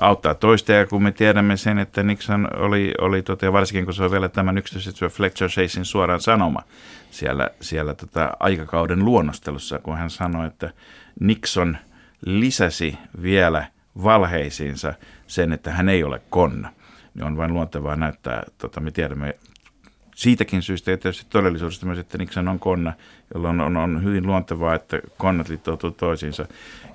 Auttaa 0.00 0.34
toista, 0.34 0.72
ja 0.72 0.86
kun 0.86 1.02
me 1.02 1.12
tiedämme 1.12 1.56
sen, 1.56 1.78
että 1.78 2.02
Nixon 2.02 2.48
oli, 2.56 2.94
oli 3.00 3.22
tota, 3.22 3.44
ja 3.44 3.52
varsinkin 3.52 3.84
kun 3.84 3.94
se 3.94 4.04
on 4.04 4.10
vielä 4.10 4.28
tämän 4.28 4.58
yksityisen 4.58 5.10
Fletcher 5.10 5.48
Chasein 5.48 5.84
suoraan 5.84 6.20
sanoma 6.20 6.62
siellä, 7.10 7.50
siellä 7.60 7.94
tota, 7.94 8.30
aikakauden 8.40 9.04
luonnostelussa, 9.04 9.78
kun 9.78 9.98
hän 9.98 10.10
sanoi, 10.10 10.46
että 10.46 10.70
Nixon 11.20 11.76
lisäsi 12.26 12.98
vielä 13.22 13.66
valheisiinsa 14.02 14.94
sen, 15.26 15.52
että 15.52 15.70
hän 15.70 15.88
ei 15.88 16.04
ole 16.04 16.22
konna 16.30 16.72
niin 17.14 17.24
on 17.24 17.36
vain 17.36 17.54
luontevaa 17.54 17.96
näyttää, 17.96 18.42
tota, 18.58 18.80
me 18.80 18.90
tiedämme 18.90 19.34
siitäkin 20.14 20.62
syystä 20.62 20.90
ja 20.90 20.96
tietysti 20.96 21.26
todellisuudesta 21.30 21.86
myös, 21.86 21.98
että 21.98 22.18
Nixon 22.18 22.48
on 22.48 22.58
konna, 22.58 22.92
jolloin 23.34 23.60
on, 23.60 23.76
on 23.76 24.04
hyvin 24.04 24.26
luontevaa, 24.26 24.74
että 24.74 25.00
konnat 25.18 25.48
liittoutuu 25.48 25.90
toisiinsa. 25.90 26.46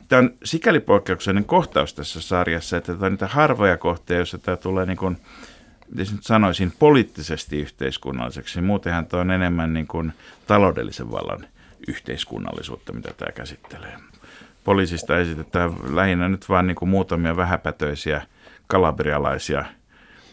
Tämä 0.07 0.19
on 0.19 0.33
sikäli 0.43 0.79
poikkeuksellinen 0.79 1.45
kohtaus 1.45 1.93
tässä 1.93 2.21
sarjassa, 2.21 2.77
että 2.77 2.93
tämä 2.93 3.05
on 3.05 3.11
niitä 3.11 3.27
harvoja 3.27 3.77
kohtia, 3.77 4.17
joissa 4.17 4.37
tämä 4.37 4.57
tulee 4.57 4.85
niin 4.85 4.97
kuin, 4.97 5.17
miten 5.95 6.15
nyt 6.15 6.23
sanoisin, 6.23 6.73
poliittisesti 6.79 7.59
yhteiskunnalliseksi. 7.59 8.61
Muutenhan 8.61 9.05
tämä 9.05 9.21
on 9.21 9.31
enemmän 9.31 9.73
niin 9.73 9.87
kuin 9.87 10.13
taloudellisen 10.47 11.11
vallan 11.11 11.47
yhteiskunnallisuutta, 11.87 12.93
mitä 12.93 13.13
tämä 13.17 13.31
käsittelee. 13.31 13.93
poliisista 14.63 15.17
esitetään 15.17 15.71
lähinnä 15.95 16.29
nyt 16.29 16.49
vain 16.49 16.67
niin 16.67 16.75
kuin 16.75 16.89
muutamia 16.89 17.37
vähäpätöisiä 17.37 18.21
kalabrialaisia 18.67 19.65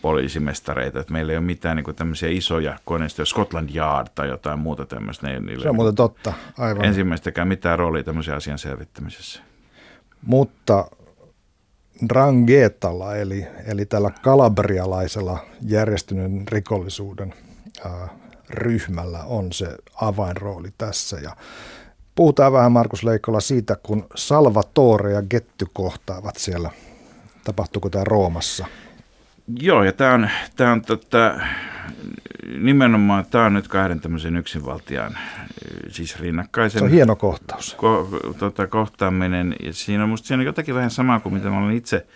poliisimestareita, 0.04 1.00
että 1.00 1.12
meillä 1.12 1.32
ei 1.32 1.38
ole 1.38 1.46
mitään 1.46 1.76
niin 1.76 1.84
kuin 1.84 1.94
tämmöisiä 1.94 2.28
isoja 2.28 2.78
koneistoja, 2.84 3.26
Scotland 3.26 3.74
Yard 3.74 4.06
tai 4.14 4.28
jotain 4.28 4.58
muuta 4.58 4.86
tämmöistä. 4.86 5.26
Ne, 5.26 5.40
se 5.62 5.68
on 5.68 5.76
muuten 5.76 5.94
totta, 5.94 6.32
aivan. 6.58 6.84
Ensimmäistäkään 6.84 7.48
mitään 7.48 7.78
roolia 7.78 8.02
tämmöisen 8.02 8.34
asian 8.34 8.58
selvittämisessä. 8.58 9.40
Mutta 10.22 10.84
Drangetalla, 12.08 13.16
eli, 13.16 13.46
eli 13.66 13.86
tällä 13.86 14.10
kalabrialaisella 14.22 15.38
järjestyneen 15.62 16.48
rikollisuuden 16.48 17.34
ää, 17.84 18.08
ryhmällä 18.50 19.24
on 19.24 19.52
se 19.52 19.76
avainrooli 19.94 20.68
tässä. 20.78 21.16
Ja 21.16 21.36
puhutaan 22.14 22.52
vähän 22.52 22.72
Markus 22.72 23.04
Leikola 23.04 23.40
siitä, 23.40 23.76
kun 23.82 24.06
Salvatore 24.14 25.12
ja 25.12 25.22
Getty 25.22 25.66
kohtaavat 25.72 26.36
siellä. 26.36 26.70
Tapahtuuko 27.44 27.90
tämä 27.90 28.04
Roomassa? 28.04 28.66
Joo, 29.60 29.84
ja 29.84 29.92
tämä 29.92 30.14
on, 30.14 30.28
tämä 30.56 30.72
on 30.72 30.82
tota, 30.82 31.40
nimenomaan 32.58 33.26
tämä 33.30 33.46
on 33.46 33.54
nyt 33.54 33.68
kahden 33.68 34.00
tämmöisen 34.00 34.36
yksinvaltiaan 34.36 35.18
siis 35.88 36.20
rinnakkaisen. 36.20 36.78
Se 36.78 36.84
on 36.84 36.90
hieno 36.90 37.16
kohtaus. 37.16 37.74
Ko, 37.74 38.08
tota, 38.38 38.66
kohtaaminen. 38.66 39.56
Ja 39.62 39.72
siinä 39.72 40.02
on 40.02 40.08
musta 40.08 40.28
siinä 40.28 40.40
on 40.40 40.46
jotakin 40.46 40.74
vähän 40.74 40.90
samaa 40.90 41.20
kuin 41.20 41.34
mitä 41.34 41.48
mä 41.48 41.58
olen 41.58 41.76
itse 41.76 42.06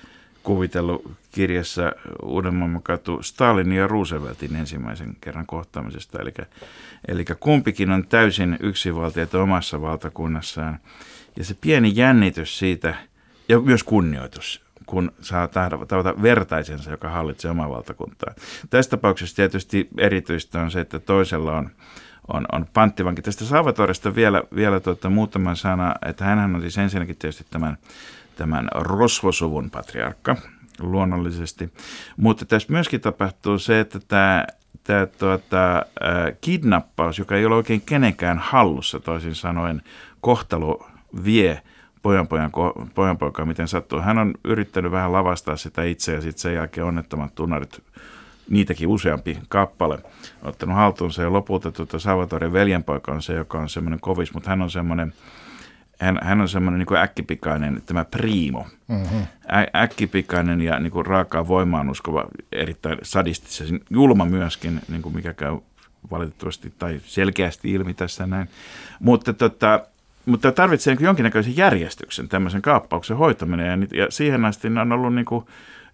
kuvitellut 0.43 1.13
kirjassa 1.33 1.93
Uuden 2.23 2.81
katu 2.83 3.23
Stalin 3.23 3.73
ja 3.73 3.87
Rooseveltin 3.87 4.57
ensimmäisen 4.57 5.17
kerran 5.21 5.47
kohtaamisesta. 5.47 6.19
Eli, 6.23 6.33
eli 7.09 7.25
kumpikin 7.41 7.91
on 7.91 8.07
täysin 8.07 8.57
yksinvaltiota 8.61 9.43
omassa 9.43 9.81
valtakunnassaan. 9.81 10.79
Ja 11.37 11.45
se 11.45 11.57
pieni 11.61 11.93
jännitys 11.95 12.59
siitä, 12.59 12.95
ja 13.49 13.61
myös 13.61 13.85
kunnioitus 13.85 14.68
kun 14.89 15.13
saa 15.21 15.49
tavata 15.49 16.23
vertaisensa, 16.23 16.91
joka 16.91 17.09
hallitsee 17.09 17.51
omaa 17.51 17.71
valtakuntaa. 17.71 18.35
Tässä 18.71 18.91
tapauksessa 18.91 19.37
tietysti 19.37 19.89
erityistä 19.99 20.61
on 20.61 20.71
se, 20.71 20.81
että 20.81 20.99
toisella 20.99 21.57
on, 21.57 21.71
on, 22.33 22.47
on 22.53 22.67
panttivanki. 22.73 23.23
Tästä 23.23 23.45
Salvatoresta 23.45 24.15
vielä, 24.15 24.43
vielä 24.55 24.81
tuota, 24.81 25.11
muutama 25.11 25.55
sana, 25.55 25.95
että 26.07 26.25
hän 26.25 26.55
on 26.55 26.61
siis 26.61 26.79
ensinnäkin 26.79 27.17
tietysti 27.17 27.47
tämän, 27.51 27.79
tämän 28.37 28.69
rosvosuvun 28.75 29.71
patriarkka 29.71 30.37
luonnollisesti, 30.81 31.73
mutta 32.17 32.45
tässä 32.45 32.73
myöskin 32.73 33.01
tapahtuu 33.01 33.59
se, 33.59 33.81
että 33.81 34.01
tämä 34.09 34.47
tämä 34.85 35.07
tuota, 35.07 35.87
kidnappaus, 36.41 37.19
joka 37.19 37.37
ei 37.37 37.47
ole 37.47 37.55
oikein 37.55 37.81
kenenkään 37.81 38.39
hallussa, 38.39 39.01
toisin 39.01 39.35
sanoen 39.35 39.83
kohtalo 40.21 40.87
vie 41.25 41.63
pojanpojan, 42.03 42.51
pojanpoikaa, 42.95 43.47
miten 43.47 43.69
sattuu. 43.69 44.01
Hän 44.01 44.19
on 44.19 44.35
yrittänyt 44.45 44.93
vähän 44.93 45.13
lavastaa 45.13 45.57
sitä 45.57 45.83
itse 45.83 46.15
ja 46.15 46.21
sitten 46.21 46.41
sen 46.41 46.55
jälkeen 46.55 46.87
onnettomat 46.87 47.35
tunnarit, 47.35 47.83
niitäkin 48.51 48.89
useampi 48.89 49.39
kappale, 49.49 49.99
ottanut 50.43 50.77
haltuunsa 50.77 51.23
ja 51.23 51.33
lopulta 51.33 51.73
tuota 51.73 51.99
Salvatorin 51.99 52.53
veljenpoika 52.53 53.13
on 53.13 53.23
se, 53.23 53.35
joka 53.35 53.59
on 53.59 53.69
semmoinen 53.69 54.01
kovis, 54.01 54.35
mutta 54.35 54.51
hän 54.51 54.63
on 54.63 54.71
semmoinen 54.71 55.13
hän, 56.01 56.19
hän 56.23 56.41
on 56.41 56.49
semmoinen 56.49 56.79
niin 56.79 56.99
äkkipikainen, 56.99 57.83
tämä 57.87 58.05
primo, 58.05 58.67
mm-hmm. 58.89 59.23
Ä, 59.53 59.83
äkkipikainen 59.83 60.61
ja 60.61 60.79
niin 60.79 60.91
kuin 60.91 61.07
raakaa 61.07 61.49
voimaan 61.49 61.91
uskova, 61.91 62.27
erittäin 62.53 62.99
sadistisen, 63.03 63.81
julma 63.91 64.25
myöskin, 64.25 64.81
niin 64.89 65.03
kuin 65.03 65.15
mikä 65.15 65.35
käy 65.35 65.59
valitettavasti 66.11 66.73
tai 66.79 67.01
selkeästi 67.05 67.73
ilmi 67.73 67.95
tässä 67.95 68.27
näin. 68.27 68.49
Mutta 69.01 69.33
tota, 69.33 69.87
mutta 70.29 70.53
tarvitsee 70.53 70.95
niin 70.95 71.05
jonkinnäköisen 71.05 71.57
järjestyksen 71.57 72.29
tämmöisen 72.29 72.63
kaappauksen 72.63 73.17
hoitaminen 73.17 73.89
ja, 73.91 73.99
ja 74.05 74.07
siihen 74.11 74.45
asti 74.45 74.69
on 74.69 74.93
ollut 74.93 75.15
niin 75.15 75.25
kuin 75.25 75.45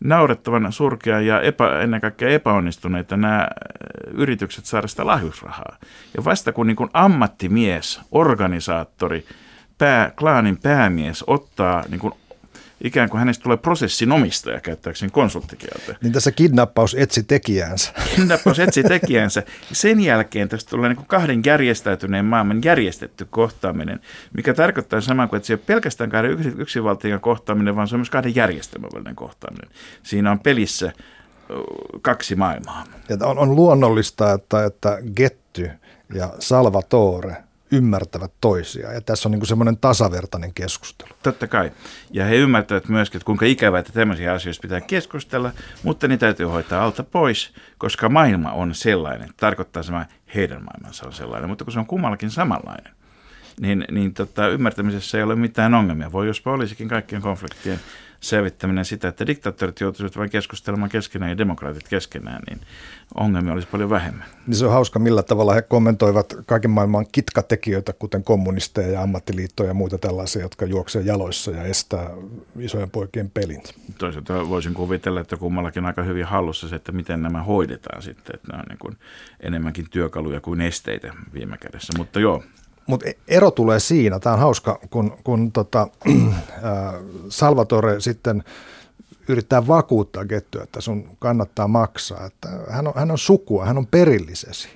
naurettavan 0.01 0.73
surkea 0.73 1.21
ja 1.21 1.41
epä, 1.41 1.81
ennen 1.81 2.01
kaikkea 2.01 2.29
epäonnistuneita 2.29 3.17
nämä 3.17 3.41
äh, 3.41 3.49
yritykset 4.13 4.65
saada 4.65 4.87
sitä 4.87 5.07
lahjusrahaa. 5.07 5.77
Ja 6.17 6.25
vasta 6.25 6.53
kun 6.53 6.67
niin 6.67 6.77
kuin 6.77 6.91
ammattimies, 6.93 8.01
organisaattori, 8.13 9.25
pää, 9.79 10.13
klaanin 10.17 10.57
päämies 10.57 11.25
ottaa 11.27 11.85
niin 11.91 12.01
kuin 12.01 12.15
ikään 12.85 13.09
kuin 13.09 13.19
hänestä 13.19 13.43
tulee 13.43 13.57
prosessin 13.57 14.13
omistaja 14.13 14.61
käyttääkseni 14.61 15.11
konsulttikieltä. 15.11 15.97
Niin 16.03 16.13
tässä 16.13 16.33
kidnappaus 16.33 16.97
etsi 16.99 17.23
tekijänsä. 17.23 17.93
Kidnappaus 18.17 18.61
etsi 18.61 18.83
tekijänsä. 18.83 19.43
Sen 19.73 20.01
jälkeen 20.01 20.49
tästä 20.49 20.71
tulee 20.71 20.89
niin 20.89 20.97
kuin 20.97 21.07
kahden 21.07 21.43
järjestäytyneen 21.47 22.25
maailman 22.25 22.61
järjestetty 22.65 23.27
kohtaaminen, 23.31 24.01
mikä 24.37 24.55
tarkoittaa 24.55 25.01
samaa 25.01 25.27
kuin, 25.27 25.37
että 25.37 25.47
se 25.47 25.53
ei 25.53 25.55
ole 25.55 25.63
pelkästään 25.67 26.11
kahden 26.11 26.55
yksinvaltion 26.59 27.21
kohtaaminen, 27.21 27.77
vaan 27.77 27.89
se 27.89 27.95
on 27.95 28.01
myös 28.01 28.11
kahden 28.11 28.37
järjestelmän 28.37 28.91
välinen 28.95 29.17
kohtaaminen. 29.17 29.71
Siinä 30.03 30.31
on 30.31 30.41
pelissä 30.41 30.93
kaksi 32.03 32.37
maailmaa. 32.37 32.85
Ja 33.09 33.17
on, 33.23 33.39
on 33.39 33.57
luonnollista, 33.57 34.33
että, 34.33 34.65
että 34.65 34.99
Getty 35.17 35.71
ja 36.15 36.33
Salvatore– 36.39 37.37
ymmärtävät 37.77 38.33
toisiaan. 38.41 38.95
Ja 38.95 39.01
tässä 39.01 39.29
on 39.29 39.31
niin 39.33 39.47
semmoinen 39.47 39.77
tasavertainen 39.77 40.55
keskustelu. 40.55 41.11
Totta 41.23 41.47
kai. 41.47 41.73
Ja 42.11 42.25
he 42.25 42.37
ymmärtävät 42.37 42.89
myöskin, 42.89 43.19
että 43.19 43.27
kuinka 43.27 43.47
ikävää, 43.47 43.81
että 43.81 43.93
tämmöisiä 43.93 44.33
asioista 44.33 44.63
pitää 44.63 44.81
keskustella, 44.81 45.51
mutta 45.83 46.09
niitä 46.09 46.21
täytyy 46.21 46.47
hoitaa 46.47 46.85
alta 46.85 47.03
pois, 47.03 47.55
koska 47.79 48.09
maailma 48.09 48.53
on 48.53 48.75
sellainen. 48.75 49.29
Tarkoittaa 49.37 49.83
sama, 49.83 50.07
heidän 50.35 50.65
maailmansa 50.65 51.07
on 51.07 51.13
sellainen, 51.13 51.49
mutta 51.49 51.65
kun 51.65 51.73
se 51.73 51.79
on 51.79 51.87
kummallakin 51.87 52.31
samanlainen, 52.31 52.93
niin, 53.61 53.85
niin 53.91 54.15
tota, 54.15 54.49
ymmärtämisessä 54.49 55.19
ei 55.19 55.25
ole 55.25 55.37
mitään 55.37 55.75
ongelmia. 55.75 56.13
Voi 56.13 56.27
jospa 56.27 56.53
olisikin 56.53 56.89
kaikkien 56.89 57.23
konfliktien 57.23 57.81
selvittäminen 58.25 58.85
sitä, 58.85 59.09
että 59.09 59.27
diktaattorit 59.27 59.81
joutuisivat 59.81 60.17
vain 60.17 60.31
keskustelemaan 60.31 60.91
keskenään 60.91 61.31
ja 61.31 61.39
demokraatit 61.39 61.89
keskenään, 61.89 62.43
niin 62.49 62.61
ongelmia 63.15 63.53
olisi 63.53 63.69
paljon 63.69 63.91
vähemmän. 63.91 64.25
Niin 64.47 64.57
se 64.57 64.67
on 64.67 64.73
hauska, 64.73 64.99
millä 64.99 65.23
tavalla 65.23 65.55
he 65.55 65.63
kommentoivat 65.63 66.35
kaiken 66.47 66.71
maailman 66.71 67.07
kitkatekijöitä, 67.13 67.93
kuten 67.93 68.25
kommunisteja 68.25 68.89
ja 68.89 69.03
ammattiliittoja 69.03 69.71
ja 69.71 69.75
muita 69.75 69.99
tällaisia, 69.99 70.43
jotka 70.43 70.67
juoksevat 70.67 71.07
jaloissa 71.07 71.51
ja 71.51 71.63
estää 71.63 72.11
isojen 72.59 72.91
poikien 72.91 73.31
pelin. 73.31 73.63
Toisaalta 73.99 74.49
voisin 74.49 74.75
kuvitella, 74.75 75.21
että 75.21 75.37
kummallakin 75.37 75.85
aika 75.85 76.03
hyvin 76.03 76.25
hallussa 76.25 76.69
se, 76.69 76.77
että 76.77 76.93
miten 76.93 77.23
nämä 77.23 77.43
hoidetaan 77.43 78.03
sitten, 78.03 78.35
että 78.35 78.49
nämä 78.49 78.61
on 78.61 78.67
niin 78.69 78.79
kuin 78.79 78.97
enemmänkin 79.41 79.87
työkaluja 79.91 80.41
kuin 80.41 80.61
esteitä 80.61 81.15
viime 81.35 81.59
kädessä, 81.59 81.93
mutta 81.97 82.21
joo. 82.21 82.43
Mutta 82.87 83.07
ero 83.29 83.51
tulee 83.51 83.81
siinä, 83.81 84.19
tämä 84.19 84.35
on 84.35 84.41
hauska, 84.41 84.79
kun, 84.91 85.19
kun 85.25 85.53
tota, 85.53 85.89
Salvatore 87.29 88.01
sitten 88.01 88.45
yrittää 89.29 89.67
vakuuttaa 89.67 90.25
Gettyä, 90.25 90.63
että 90.63 90.81
sun 90.81 91.17
kannattaa 91.19 91.69
maksaa, 91.69 92.27
että 92.27 92.49
hän 92.71 92.87
on, 92.87 92.93
hän 92.97 93.11
on 93.11 93.19
sukua, 93.19 93.65
hän 93.65 93.79
on 93.79 93.87
perillisesi. 93.87 94.69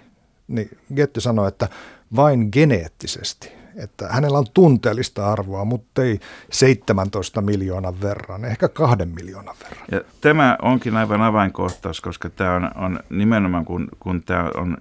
Niin 0.48 0.78
Getty 0.94 1.20
sanoi, 1.20 1.48
että 1.48 1.68
vain 2.16 2.48
geneettisesti, 2.52 3.52
että 3.76 4.08
hänellä 4.08 4.38
on 4.38 4.46
tunteellista 4.54 5.32
arvoa, 5.32 5.64
mutta 5.64 6.02
ei 6.02 6.20
17 6.50 7.40
miljoonan 7.40 8.00
verran, 8.00 8.44
ehkä 8.44 8.68
kahden 8.68 9.08
miljoonan 9.08 9.56
verran. 9.64 9.86
Ja 9.92 10.00
tämä 10.20 10.56
onkin 10.62 10.96
aivan 10.96 11.22
avainkohtaus, 11.22 12.00
koska 12.00 12.30
tämä 12.30 12.54
on, 12.54 12.70
on 12.74 13.00
nimenomaan, 13.10 13.64
kun, 13.64 13.88
kun 14.00 14.22
tämä 14.22 14.50
on 14.54 14.76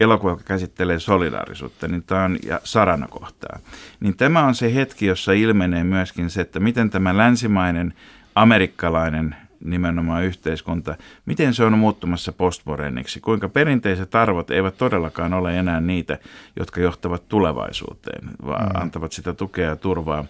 elokuva, 0.00 0.30
joka 0.30 0.42
käsittelee 0.44 0.98
solidaarisuutta, 0.98 1.88
niin 1.88 2.02
tämä 2.02 2.24
on, 2.24 2.38
ja 2.46 2.60
sarana 2.64 3.08
kohtaa. 3.08 3.58
Niin 4.00 4.16
tämä 4.16 4.44
on 4.44 4.54
se 4.54 4.74
hetki, 4.74 5.06
jossa 5.06 5.32
ilmenee 5.32 5.84
myöskin 5.84 6.30
se, 6.30 6.40
että 6.40 6.60
miten 6.60 6.90
tämä 6.90 7.16
länsimainen, 7.16 7.94
amerikkalainen 8.34 9.36
nimenomaan 9.64 10.24
yhteiskunta, 10.24 10.96
miten 11.26 11.54
se 11.54 11.64
on 11.64 11.78
muuttumassa 11.78 12.32
postmoderniksi, 12.32 13.20
kuinka 13.20 13.48
perinteiset 13.48 14.14
arvot 14.14 14.50
eivät 14.50 14.76
todellakaan 14.78 15.34
ole 15.34 15.58
enää 15.58 15.80
niitä, 15.80 16.18
jotka 16.56 16.80
johtavat 16.80 17.28
tulevaisuuteen, 17.28 18.30
vaan 18.46 18.66
mm. 18.66 18.82
antavat 18.82 19.12
sitä 19.12 19.34
tukea 19.34 19.68
ja 19.68 19.76
turvaa. 19.76 20.24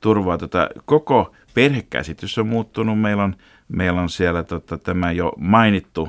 turvaa 0.00 0.38
tota, 0.38 0.68
koko 0.84 1.34
perhekäsitys 1.54 2.38
on 2.38 2.46
muuttunut, 2.46 3.00
meillä 3.00 3.24
on, 3.24 3.36
meillä 3.68 4.00
on 4.00 4.10
siellä 4.10 4.42
tota, 4.42 4.78
tämä 4.78 5.12
jo 5.12 5.32
mainittu 5.38 6.08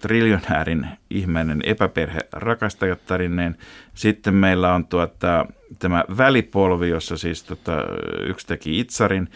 triljonäärin 0.00 0.86
ihmeinen 1.10 1.60
epäperhe 1.64 2.20
rakastajattarineen. 2.32 3.56
Sitten 3.94 4.34
meillä 4.34 4.74
on 4.74 4.86
tuota, 4.86 5.46
tämä 5.78 6.04
välipolvi, 6.16 6.88
jossa 6.88 7.16
siis 7.16 7.42
tota, 7.42 7.72
yksi 8.20 8.46
teki 8.46 8.80
Itsarin. 8.80 9.28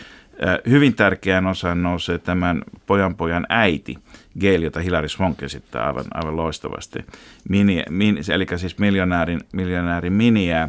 Hyvin 0.68 0.94
tärkeään 0.94 1.46
osaan 1.46 1.82
nousee 1.82 2.18
tämän 2.18 2.62
pojan 2.86 3.14
pojan 3.14 3.46
äiti, 3.48 3.98
Gail, 4.40 4.62
jota 4.62 4.80
Hilary 4.80 5.08
Swank 5.08 5.42
esittää 5.42 5.86
aivan, 5.86 6.04
aivan 6.14 6.36
loistavasti. 6.36 6.98
Mini, 7.48 7.82
min, 7.90 8.18
eli 8.32 8.46
siis 8.56 8.78
miljonäärin, 8.78 9.40
miljonäärin 9.52 10.12
miniää. 10.12 10.68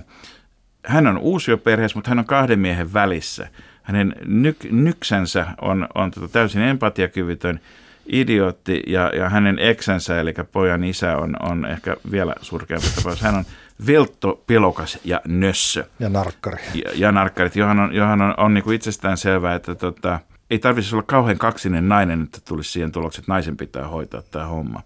Hän 0.85 1.07
on 1.07 1.17
uusioperheessä, 1.17 1.97
mutta 1.97 2.09
hän 2.09 2.19
on 2.19 2.25
kahden 2.25 2.59
miehen 2.59 2.93
välissä. 2.93 3.47
Hänen 3.83 4.15
nyk, 4.25 4.57
nyksänsä 4.71 5.47
on, 5.61 5.87
on 5.95 6.11
tota 6.11 6.27
täysin 6.27 6.61
empatiakyvytön– 6.61 7.59
idiootti 8.05 8.83
ja, 8.87 9.11
ja 9.15 9.29
hänen 9.29 9.59
eksänsä, 9.59 10.19
eli 10.19 10.33
pojan 10.51 10.83
isä, 10.83 11.17
on, 11.17 11.35
on 11.39 11.65
ehkä 11.65 11.97
vielä 12.11 12.35
surkeampi 12.41 12.87
tapaus. 12.95 13.21
Hän 13.21 13.35
on 13.35 13.45
Veltto, 13.87 14.43
Pelokas 14.47 14.99
ja 15.03 15.21
Nössö. 15.27 15.83
Ja 15.99 16.09
narkkari. 16.09 16.63
Ja, 16.73 16.91
ja 16.95 17.11
narkkarit, 17.11 17.55
johon 17.55 17.79
on, 17.79 17.95
johon 17.95 18.21
on, 18.21 18.33
on 18.37 18.53
niin 18.53 18.63
kuin 18.63 18.75
itsestään 18.75 19.17
selvää, 19.17 19.55
että 19.55 19.75
tota, 19.75 20.19
ei 20.49 20.59
tarvitsisi 20.59 20.95
olla 20.95 21.03
kauhean 21.07 21.37
kaksinen 21.37 21.89
nainen, 21.89 22.23
että 22.23 22.39
tulisi 22.47 22.71
siihen 22.71 22.91
tulokseen, 22.91 23.21
että 23.21 23.31
naisen 23.31 23.57
pitää 23.57 23.87
hoitaa 23.87 24.21
tämä 24.21 24.45
homma. 24.45 24.83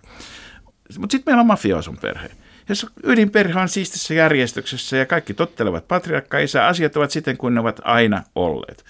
Mutta 0.99 1.11
sitten 1.11 1.31
meillä 1.31 1.41
on 1.41 1.47
mafioson 1.47 1.97
perhe 1.97 2.29
jos 2.69 2.87
ydinperhe 3.03 3.59
on 3.59 3.69
siistissä 3.69 4.13
järjestyksessä 4.13 4.97
ja 4.97 5.05
kaikki 5.05 5.33
tottelevat 5.33 5.87
patriarkka 5.87 6.39
isä, 6.39 6.67
asiat 6.67 6.97
ovat 6.97 7.11
siten 7.11 7.37
kuin 7.37 7.53
ne 7.53 7.59
ovat 7.59 7.81
aina 7.83 8.23
olleet. 8.35 8.85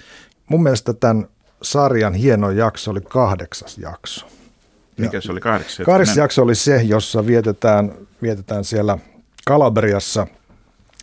Mun 0.49 0.63
mielestä 0.63 0.93
tämän 0.93 1.28
sarjan 1.62 2.14
hieno 2.14 2.51
jakso 2.51 2.91
oli 2.91 3.01
kahdeksas 3.01 3.78
jakso. 3.78 4.28
Mikä 4.97 5.22
se 5.22 5.32
oli 5.32 5.39
kahdeksas? 5.39 5.86
Kahdeksas 5.86 6.18
jakso 6.18 6.43
oli 6.43 6.55
se, 6.55 6.82
jossa 6.84 7.26
vietetään, 7.26 7.91
vietetään 8.22 8.64
siellä 8.64 8.97
Kalabriassa 9.45 10.28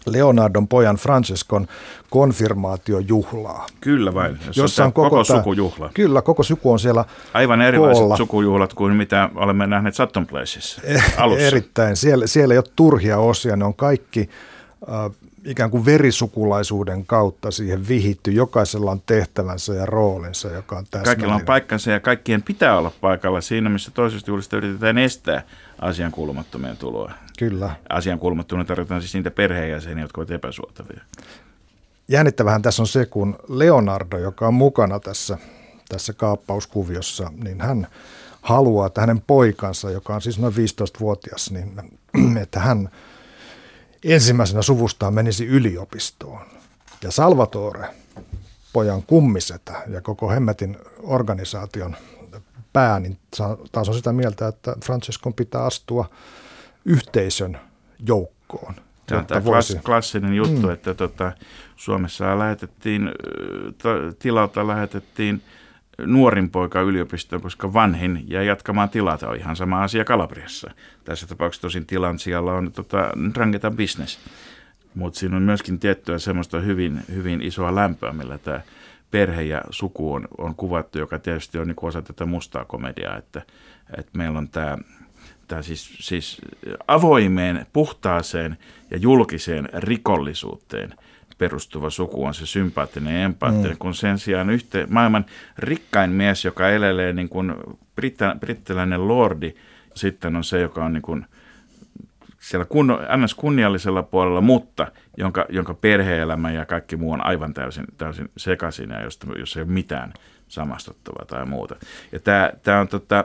Leonardon 0.06 0.68
pojan 0.68 0.96
Francescon 0.96 1.66
konfirmaatiojuhlaa. 2.10 3.66
Kyllä 3.80 4.14
vain, 4.14 4.38
jossa, 4.46 4.60
jossa 4.60 4.84
on 4.84 4.92
koko, 4.92 5.10
koko 5.10 5.24
tää, 5.24 5.36
sukujuhla. 5.36 5.90
Kyllä, 5.94 6.22
koko 6.22 6.42
suku 6.42 6.72
on 6.72 6.78
siellä 6.78 7.04
Aivan 7.34 7.62
erilaiset 7.62 8.00
koolla. 8.00 8.16
sukujuhlat 8.16 8.74
kuin 8.74 8.94
mitä 8.94 9.30
olemme 9.34 9.66
nähneet 9.66 9.94
Sutton 9.94 10.26
Placeissa 10.26 10.82
alussa. 11.16 11.46
Erittäin. 11.46 11.96
Siellä, 11.96 12.26
siellä 12.26 12.54
ei 12.54 12.58
ole 12.58 12.64
turhia 12.76 13.18
osia, 13.18 13.56
ne 13.56 13.64
on 13.64 13.74
kaikki 13.74 14.30
äh, 14.88 15.10
ikään 15.44 15.70
kuin 15.70 15.84
verisukulaisuuden 15.84 17.06
kautta 17.06 17.50
siihen 17.50 17.88
vihitty. 17.88 18.30
Jokaisella 18.30 18.90
on 18.90 19.02
tehtävänsä 19.06 19.74
ja 19.74 19.86
roolinsa, 19.86 20.48
joka 20.48 20.78
on 20.78 20.84
täsmällinen. 20.84 21.16
Kaikilla 21.16 21.34
on 21.34 21.44
paikkansa 21.44 21.90
ja 21.90 22.00
kaikkien 22.00 22.42
pitää 22.42 22.78
olla 22.78 22.92
paikalla 23.00 23.40
siinä, 23.40 23.70
missä 23.70 23.90
toisesta 23.90 24.30
juhlista 24.30 24.56
yritetään 24.56 24.98
estää 24.98 25.42
asian 25.78 26.12
kuulumattomien 26.12 26.76
tuloa. 26.76 27.12
Kyllä. 27.38 27.76
Asian 27.88 28.18
kuulumattomia 28.18 28.64
tarkoitan 28.64 29.00
siis 29.00 29.14
niitä 29.14 29.30
perheenjäseniä, 29.30 30.04
jotka 30.04 30.20
ovat 30.20 30.30
epäsuotavia. 30.30 31.00
Jännittävähän 32.08 32.62
tässä 32.62 32.82
on 32.82 32.86
se, 32.86 33.06
kun 33.06 33.36
Leonardo, 33.48 34.18
joka 34.18 34.48
on 34.48 34.54
mukana 34.54 35.00
tässä, 35.00 35.38
tässä 35.88 36.12
kaappauskuviossa, 36.12 37.32
niin 37.44 37.60
hän 37.60 37.86
haluaa, 38.42 38.86
että 38.86 39.00
hänen 39.00 39.20
poikansa, 39.20 39.90
joka 39.90 40.14
on 40.14 40.22
siis 40.22 40.38
noin 40.38 40.54
15-vuotias, 40.54 41.50
niin 41.50 41.72
että 42.42 42.60
hän 42.60 42.90
ensimmäisenä 44.04 44.62
suvustaan 44.62 45.14
menisi 45.14 45.46
yliopistoon. 45.46 46.46
Ja 47.02 47.10
Salvatore, 47.10 47.88
pojan 48.72 49.02
kummisetä 49.02 49.82
ja 49.88 50.00
koko 50.00 50.30
Hemmetin 50.30 50.76
organisaation 51.02 51.96
pää, 52.72 53.00
niin 53.00 53.18
taas 53.72 53.88
on 53.88 53.94
sitä 53.94 54.12
mieltä, 54.12 54.48
että 54.48 54.76
Francescon 54.84 55.34
pitää 55.34 55.64
astua 55.64 56.10
yhteisön 56.84 57.60
joukkoon. 58.06 58.74
Tämä 59.06 59.20
on 59.20 59.26
tämä 59.26 59.44
voisi... 59.44 59.78
klassinen 59.78 60.34
juttu, 60.34 60.66
mm. 60.66 60.70
että 60.70 60.94
tota, 60.94 61.32
Suomessa 61.76 62.38
lähetettiin, 62.38 63.10
tilalta 64.18 64.66
lähetettiin 64.66 65.42
nuorin 65.98 66.50
poika 66.50 66.80
yliopistoon, 66.80 67.42
koska 67.42 67.72
vanhin 67.72 68.24
ja 68.26 68.42
jatkamaan 68.42 68.88
tilata 68.88 69.28
on 69.28 69.36
ihan 69.36 69.56
sama 69.56 69.82
asia 69.82 70.04
Kalabriassa. 70.04 70.70
Tässä 71.04 71.26
tapauksessa 71.26 71.62
tosin 71.62 71.86
tilan 71.86 72.18
siellä 72.18 72.52
on 72.52 72.72
tota, 72.72 73.10
rangetan 73.36 73.76
business. 73.76 74.18
Mutta 74.94 75.18
siinä 75.18 75.36
on 75.36 75.42
myöskin 75.42 75.78
tiettyä 75.78 76.18
semmoista 76.18 76.60
hyvin, 76.60 77.02
hyvin 77.14 77.42
isoa 77.42 77.74
lämpöä, 77.74 78.12
millä 78.12 78.38
tämä 78.38 78.60
perhe 79.10 79.42
ja 79.42 79.60
suku 79.70 80.12
on, 80.12 80.28
on 80.38 80.54
kuvattu, 80.54 80.98
joka 80.98 81.18
tietysti 81.18 81.58
on 81.58 81.66
niin 81.66 81.76
osa 81.82 82.02
tätä 82.02 82.26
mustaa 82.26 82.64
komediaa, 82.64 83.16
että, 83.16 83.42
että 83.98 84.18
meillä 84.18 84.38
on 84.38 84.48
tämä, 84.48 84.78
tämä 85.48 85.62
siis, 85.62 85.96
siis 86.00 86.40
avoimeen, 86.88 87.66
puhtaaseen 87.72 88.56
ja 88.90 88.96
julkiseen 88.96 89.68
rikollisuuteen 89.72 90.94
perustuva 91.44 91.90
suku 91.90 92.24
on 92.24 92.34
se 92.34 92.46
sympaattinen 92.46 93.14
ja 93.14 93.24
empaattinen, 93.24 93.70
mm. 93.70 93.78
kun 93.78 93.94
sen 93.94 94.18
sijaan 94.18 94.50
yhte, 94.50 94.86
maailman 94.90 95.24
rikkain 95.58 96.10
mies, 96.10 96.44
joka 96.44 96.68
elelee 96.68 97.12
niin 97.12 97.28
kuin 97.28 97.54
brittä, 97.96 98.36
brittiläinen 98.40 99.08
lordi, 99.08 99.54
sitten 99.94 100.36
on 100.36 100.44
se, 100.44 100.60
joka 100.60 100.84
on 100.84 100.92
niin 100.92 101.02
kuin 101.02 101.26
siellä 102.38 102.64
kun, 102.64 102.98
ns. 103.24 103.34
kunniallisella 103.34 104.02
puolella, 104.02 104.40
mutta 104.40 104.92
jonka, 105.16 105.46
jonka 105.48 105.74
perhe-elämä 105.74 106.50
ja 106.50 106.66
kaikki 106.66 106.96
muu 106.96 107.12
on 107.12 107.26
aivan 107.26 107.54
täysin, 107.54 107.84
täysin 107.98 108.30
sekaisin 108.36 108.90
ja 108.90 109.02
josta, 109.02 109.26
jos 109.38 109.56
ei 109.56 109.62
ole 109.62 109.70
mitään 109.70 110.12
samastuttavaa 110.48 111.24
tai 111.24 111.46
muuta. 111.46 111.76
Ja 112.12 112.20
tämä, 112.20 112.52
tämä 112.62 112.80
on 112.80 112.88
tota, 112.88 113.24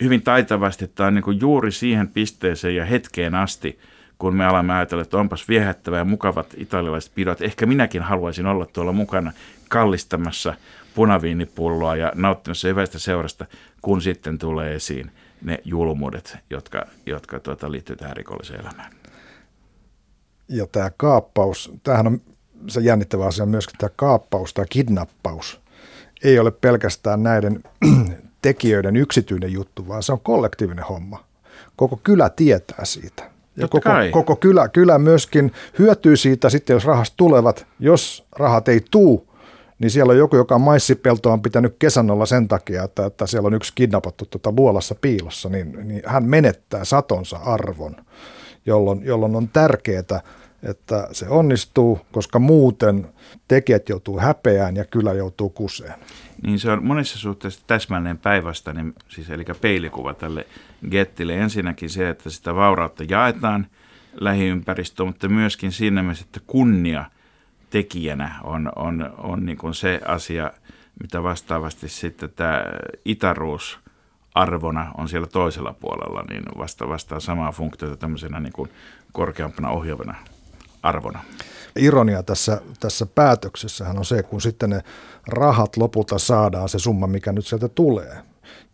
hyvin 0.00 0.22
taitavasti, 0.22 0.88
tämä 0.88 1.06
on 1.06 1.14
niin 1.14 1.24
kuin 1.24 1.40
juuri 1.40 1.72
siihen 1.72 2.08
pisteeseen 2.08 2.76
ja 2.76 2.84
hetkeen 2.84 3.34
asti, 3.34 3.78
kun 4.18 4.36
me 4.36 4.46
alamme 4.46 4.72
ajatella, 4.72 5.02
että 5.02 5.16
onpas 5.16 5.48
viehättävää 5.48 5.98
ja 5.98 6.04
mukavat 6.04 6.46
italialaiset 6.56 7.12
pidot. 7.14 7.42
Ehkä 7.42 7.66
minäkin 7.66 8.02
haluaisin 8.02 8.46
olla 8.46 8.66
tuolla 8.66 8.92
mukana 8.92 9.32
kallistamassa 9.68 10.54
punaviinipulloa 10.94 11.96
ja 11.96 12.12
nauttimassa 12.14 12.68
hyvästä 12.68 12.98
seurasta, 12.98 13.46
kun 13.82 14.02
sitten 14.02 14.38
tulee 14.38 14.74
esiin 14.74 15.10
ne 15.42 15.58
julmuudet, 15.64 16.38
jotka, 16.50 16.86
jotka 17.06 17.40
tuota, 17.40 17.70
liittyy 17.70 17.96
tähän 17.96 18.16
rikolliseen 18.16 18.60
elämään. 18.60 18.92
Ja 20.48 20.66
tämä 20.66 20.90
kaappaus, 20.96 21.72
tämähän 21.82 22.06
on 22.06 22.20
se 22.68 22.80
jännittävä 22.80 23.26
asia 23.26 23.46
myöskin, 23.46 23.78
tämä 23.78 23.90
kaappaus 23.96 24.54
tai 24.54 24.64
kidnappaus 24.70 25.60
ei 26.24 26.38
ole 26.38 26.50
pelkästään 26.50 27.22
näiden 27.22 27.62
tekijöiden 28.42 28.96
yksityinen 28.96 29.52
juttu, 29.52 29.88
vaan 29.88 30.02
se 30.02 30.12
on 30.12 30.20
kollektiivinen 30.20 30.84
homma. 30.84 31.24
Koko 31.76 32.00
kylä 32.02 32.30
tietää 32.30 32.84
siitä. 32.84 33.35
Ja 33.56 33.68
koko, 33.68 33.90
koko 34.10 34.36
kylä, 34.36 34.68
kylä 34.68 34.98
myöskin 34.98 35.52
hyötyy 35.78 36.16
siitä 36.16 36.50
sitten, 36.50 36.74
jos 36.74 36.84
rahasta 36.84 37.14
tulevat. 37.16 37.66
Jos 37.80 38.26
rahat 38.32 38.68
ei 38.68 38.80
tuu, 38.90 39.28
niin 39.78 39.90
siellä 39.90 40.10
on 40.10 40.18
joku, 40.18 40.36
joka 40.36 40.58
maissipeltoa 40.58 41.32
on 41.32 41.42
pitänyt 41.42 41.76
kesän 41.78 42.10
olla 42.10 42.26
sen 42.26 42.48
takia, 42.48 42.84
että, 42.84 43.06
että 43.06 43.26
siellä 43.26 43.46
on 43.46 43.54
yksi 43.54 43.72
kidnappattu 43.74 44.26
tuota 44.26 44.52
luolassa 44.56 44.94
piilossa, 44.94 45.48
niin, 45.48 45.88
niin 45.88 46.02
hän 46.06 46.24
menettää 46.24 46.84
satonsa 46.84 47.36
arvon, 47.36 47.96
jolloin, 48.66 49.00
jolloin 49.04 49.36
on 49.36 49.48
tärkeää, 49.48 50.00
että 50.62 51.08
se 51.12 51.28
onnistuu, 51.28 52.00
koska 52.12 52.38
muuten 52.38 53.06
tekijät 53.48 53.88
joutuu 53.88 54.18
häpeään 54.18 54.76
ja 54.76 54.84
kyllä 54.84 55.12
joutuu 55.12 55.48
kuseen. 55.50 55.94
Niin 56.46 56.58
se 56.58 56.70
on 56.70 56.84
monessa 56.84 57.18
suhteessa 57.18 57.60
täsmälleen 57.66 58.18
päinvastainen, 58.18 58.94
siis 59.08 59.30
eli 59.30 59.44
peilikuva 59.60 60.14
tälle 60.14 60.46
gettille. 60.90 61.34
Ensinnäkin 61.38 61.90
se, 61.90 62.08
että 62.08 62.30
sitä 62.30 62.54
vaurautta 62.54 63.04
jaetaan 63.08 63.66
lähiympäristöön, 64.20 65.06
mutta 65.06 65.28
myöskin 65.28 65.72
siinä 65.72 66.02
mielessä, 66.02 66.24
että 66.24 66.40
kunnia 66.46 67.04
tekijänä 67.70 68.34
on, 68.44 68.72
on, 68.76 69.14
on 69.18 69.46
niin 69.46 69.58
kuin 69.58 69.74
se 69.74 70.00
asia, 70.06 70.52
mitä 71.02 71.22
vastaavasti 71.22 71.88
sitten 71.88 72.30
tämä 72.36 72.64
itaruus 73.04 73.78
arvona 74.34 74.92
on 74.98 75.08
siellä 75.08 75.26
toisella 75.26 75.72
puolella, 75.72 76.24
niin 76.30 76.42
vasta, 76.58 76.88
vastaa 76.88 77.20
samaa 77.20 77.52
funktiota 77.52 77.96
tämmöisenä 77.96 78.40
niin 78.40 78.52
kuin 78.52 78.70
korkeampana 79.12 79.70
ohjaavana 79.70 80.14
arvona. 80.82 81.24
Ironia 81.76 82.22
tässä, 82.22 82.60
tässä 82.80 83.06
päätöksessähän 83.06 83.98
on 83.98 84.04
se, 84.04 84.22
kun 84.22 84.40
sitten 84.40 84.70
ne 84.70 84.80
rahat 85.26 85.76
lopulta 85.76 86.18
saadaan, 86.18 86.68
se 86.68 86.78
summa, 86.78 87.06
mikä 87.06 87.32
nyt 87.32 87.46
sieltä 87.46 87.68
tulee, 87.68 88.16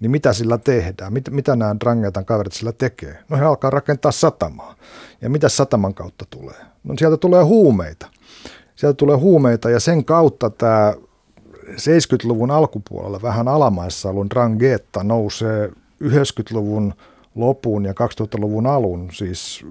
niin 0.00 0.10
mitä 0.10 0.32
sillä 0.32 0.58
tehdään? 0.58 1.12
Mit, 1.12 1.30
mitä 1.30 1.56
nämä 1.56 1.76
Drangetan 1.80 2.24
kaverit 2.24 2.52
sillä 2.52 2.72
tekee? 2.72 3.18
No 3.28 3.36
he 3.36 3.44
alkaa 3.44 3.70
rakentaa 3.70 4.12
satamaa. 4.12 4.74
Ja 5.20 5.30
mitä 5.30 5.48
sataman 5.48 5.94
kautta 5.94 6.24
tulee? 6.30 6.60
No 6.84 6.94
sieltä 6.98 7.16
tulee 7.16 7.42
huumeita. 7.42 8.06
Sieltä 8.76 8.96
tulee 8.96 9.16
huumeita 9.16 9.70
ja 9.70 9.80
sen 9.80 10.04
kautta 10.04 10.50
tämä 10.50 10.94
70-luvun 11.70 12.50
alkupuolella 12.50 13.22
vähän 13.22 13.48
alamaissa 13.48 14.08
ollut 14.08 14.30
Drangheta 14.30 15.04
nousee 15.04 15.70
90-luvun 16.04 16.94
lopun 17.34 17.84
ja 17.84 17.92
2000-luvun 17.92 18.66
alun 18.66 19.08
siis 19.12 19.64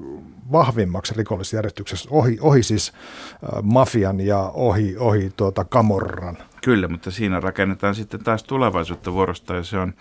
vahvimmaksi 0.52 1.14
rikollisjärjestyksessä, 1.18 2.10
ohi, 2.12 2.38
ohi 2.42 2.64
siis 2.64 2.92
äh, 2.94 3.64
mafian 3.64 4.20
ja 4.20 4.52
ohi, 4.54 4.98
ohi 4.98 5.32
tuota 5.38 5.66
Camorran. 5.66 6.38
Kyllä, 6.62 6.88
mutta 6.88 7.12
siinä 7.12 7.40
rakennetaan 7.40 7.96
sitten 7.96 8.24
taas 8.24 8.44
tulevaisuutta 8.44 9.14
vuorosta 9.14 9.56
ja 9.56 9.64
se 9.64 9.78
on 9.78 9.94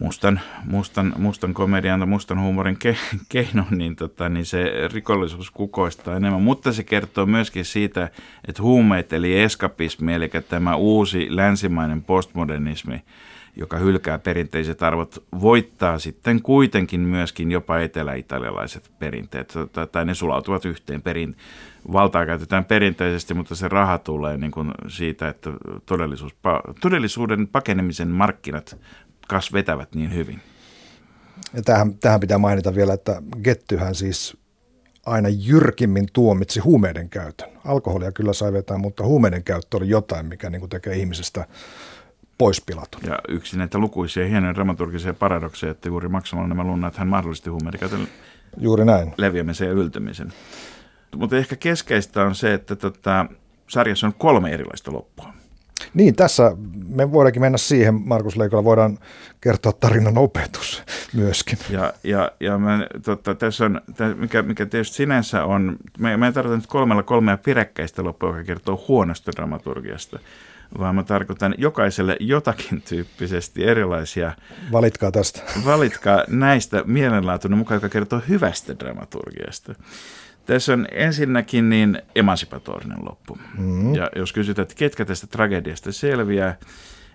mustan, 0.00 0.40
mustan, 0.64 1.14
mustan 1.18 1.54
komedian 1.54 2.00
tai 2.00 2.06
mustan 2.06 2.40
huumorin 2.40 2.76
ke, 2.78 2.96
keino, 3.28 3.64
niin, 3.70 3.96
tota, 3.96 4.28
niin 4.28 4.46
se 4.46 4.88
rikollisuus 4.92 5.50
kukoistaa 5.50 6.16
enemmän. 6.16 6.42
Mutta 6.42 6.72
se 6.72 6.84
kertoo 6.84 7.26
myöskin 7.26 7.64
siitä, 7.64 8.10
että 8.48 8.62
huumeet 8.62 9.12
eli 9.12 9.40
eskapismi, 9.40 10.14
eli 10.14 10.30
tämä 10.48 10.76
uusi 10.76 11.26
länsimainen 11.30 12.02
postmodernismi, 12.02 13.02
joka 13.56 13.78
hylkää 13.78 14.18
perinteiset 14.18 14.82
arvot, 14.82 15.24
voittaa 15.40 15.98
sitten 15.98 16.42
kuitenkin 16.42 17.00
myöskin 17.00 17.50
jopa 17.52 17.78
etelä-italialaiset 17.78 18.90
perinteet, 18.98 19.54
tai 19.92 20.04
ne 20.04 20.14
sulautuvat 20.14 20.64
yhteen. 20.64 21.02
Perin, 21.02 21.36
valtaa 21.92 22.26
käytetään 22.26 22.64
perinteisesti, 22.64 23.34
mutta 23.34 23.54
se 23.54 23.68
raha 23.68 23.98
tulee 23.98 24.36
niin 24.36 24.50
kuin 24.50 24.70
siitä, 24.88 25.28
että 25.28 25.50
todellisuus, 25.86 26.36
todellisuuden 26.80 27.48
pakenemisen 27.48 28.08
markkinat 28.08 28.78
kas 29.28 29.52
vetävät 29.52 29.94
niin 29.94 30.14
hyvin. 30.14 30.40
Ja 31.54 31.62
tähän, 31.62 31.98
tähän 31.98 32.20
pitää 32.20 32.38
mainita 32.38 32.74
vielä, 32.74 32.94
että 32.94 33.22
Gettyhän 33.42 33.94
siis 33.94 34.36
aina 35.06 35.28
jyrkimmin 35.28 36.06
tuomitsi 36.12 36.60
huumeiden 36.60 37.08
käytön. 37.08 37.48
Alkoholia 37.64 38.12
kyllä 38.12 38.32
sai 38.32 38.52
vetää, 38.52 38.78
mutta 38.78 39.04
huumeiden 39.04 39.44
käyttö 39.44 39.76
oli 39.76 39.88
jotain, 39.88 40.26
mikä 40.26 40.50
niin 40.50 40.60
kuin 40.60 40.70
tekee 40.70 40.96
ihmisestä 40.96 41.46
poispilatun. 42.38 43.00
Ja 43.06 43.18
yksi 43.28 43.58
näitä 43.58 43.78
lukuisia 43.78 44.26
hienoja 44.26 44.54
dramaturgisia 44.54 45.14
paradokseja, 45.14 45.70
että 45.70 45.88
juuri 45.88 46.08
maksamalla 46.08 46.48
nämä 46.48 46.64
lunnat 46.64 46.96
hän 46.96 47.08
mahdollisesti 47.08 47.50
huumeiden 47.50 47.80
käytön 47.80 48.08
Juuri 48.58 48.84
näin. 48.84 49.12
leviämisen 49.16 49.68
ja 49.68 49.72
yltymisen. 49.72 50.32
Mutta 51.16 51.36
ehkä 51.36 51.56
keskeistä 51.56 52.22
on 52.22 52.34
se, 52.34 52.54
että 52.54 52.76
tota, 52.76 53.26
sarjassa 53.68 54.06
on 54.06 54.14
kolme 54.18 54.50
erilaista 54.50 54.92
loppua. 54.92 55.32
Niin, 55.94 56.14
tässä 56.14 56.56
me 56.88 57.12
voidaankin 57.12 57.42
mennä 57.42 57.58
siihen, 57.58 57.94
Markus 57.94 58.36
Leikola, 58.36 58.64
voidaan 58.64 58.98
kertoa 59.40 59.72
tarinan 59.72 60.18
opetus 60.18 60.82
myöskin. 61.12 61.58
Ja, 61.70 61.92
ja, 62.04 62.32
ja 62.40 62.58
mä, 62.58 62.86
tota, 63.04 63.34
tässä 63.34 63.64
on, 63.64 63.80
mikä, 64.16 64.42
mikä 64.42 64.66
tietysti 64.66 64.96
sinänsä 64.96 65.44
on, 65.44 65.76
me, 65.98 66.16
me 66.16 66.32
tarkoita 66.32 66.56
nyt 66.56 66.66
kolmella 66.66 67.02
kolmea 67.02 67.36
peräkkäistä 67.36 68.04
loppua, 68.04 68.28
joka 68.28 68.44
kertoo 68.44 68.84
huonosta 68.88 69.32
dramaturgiasta, 69.36 70.18
vaan 70.78 70.94
mä 70.94 71.02
tarkoitan 71.02 71.54
jokaiselle 71.58 72.16
jotakin 72.20 72.82
tyyppisesti 72.82 73.64
erilaisia. 73.64 74.32
Valitkaa 74.72 75.10
tästä. 75.10 75.42
Valitkaa 75.64 76.24
näistä 76.28 76.82
mielenlaatuinen 76.86 77.58
mukaan, 77.58 77.76
joka 77.76 77.88
kertoo 77.88 78.22
hyvästä 78.28 78.78
dramaturgiasta. 78.78 79.74
Tässä 80.46 80.72
on 80.72 80.86
ensinnäkin 80.92 81.68
niin 81.68 82.02
emansipatorinen 82.14 83.04
loppu. 83.04 83.38
Mm-hmm. 83.58 83.94
Ja 83.94 84.10
jos 84.16 84.32
kysytään, 84.32 84.62
että 84.62 84.74
ketkä 84.74 85.04
tästä 85.04 85.26
tragediasta 85.26 85.92
selviää, 85.92 86.56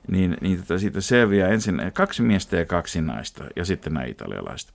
niin, 0.07 0.37
niin 0.41 0.57
tota 0.57 0.79
siitä 0.79 1.01
selviää 1.01 1.49
ensin 1.49 1.81
kaksi 1.93 2.21
miestä 2.21 2.57
ja 2.57 2.65
kaksi 2.65 3.01
naista, 3.01 3.43
ja 3.55 3.65
sitten 3.65 3.93
nämä 3.93 4.05
italialaiset. 4.05 4.73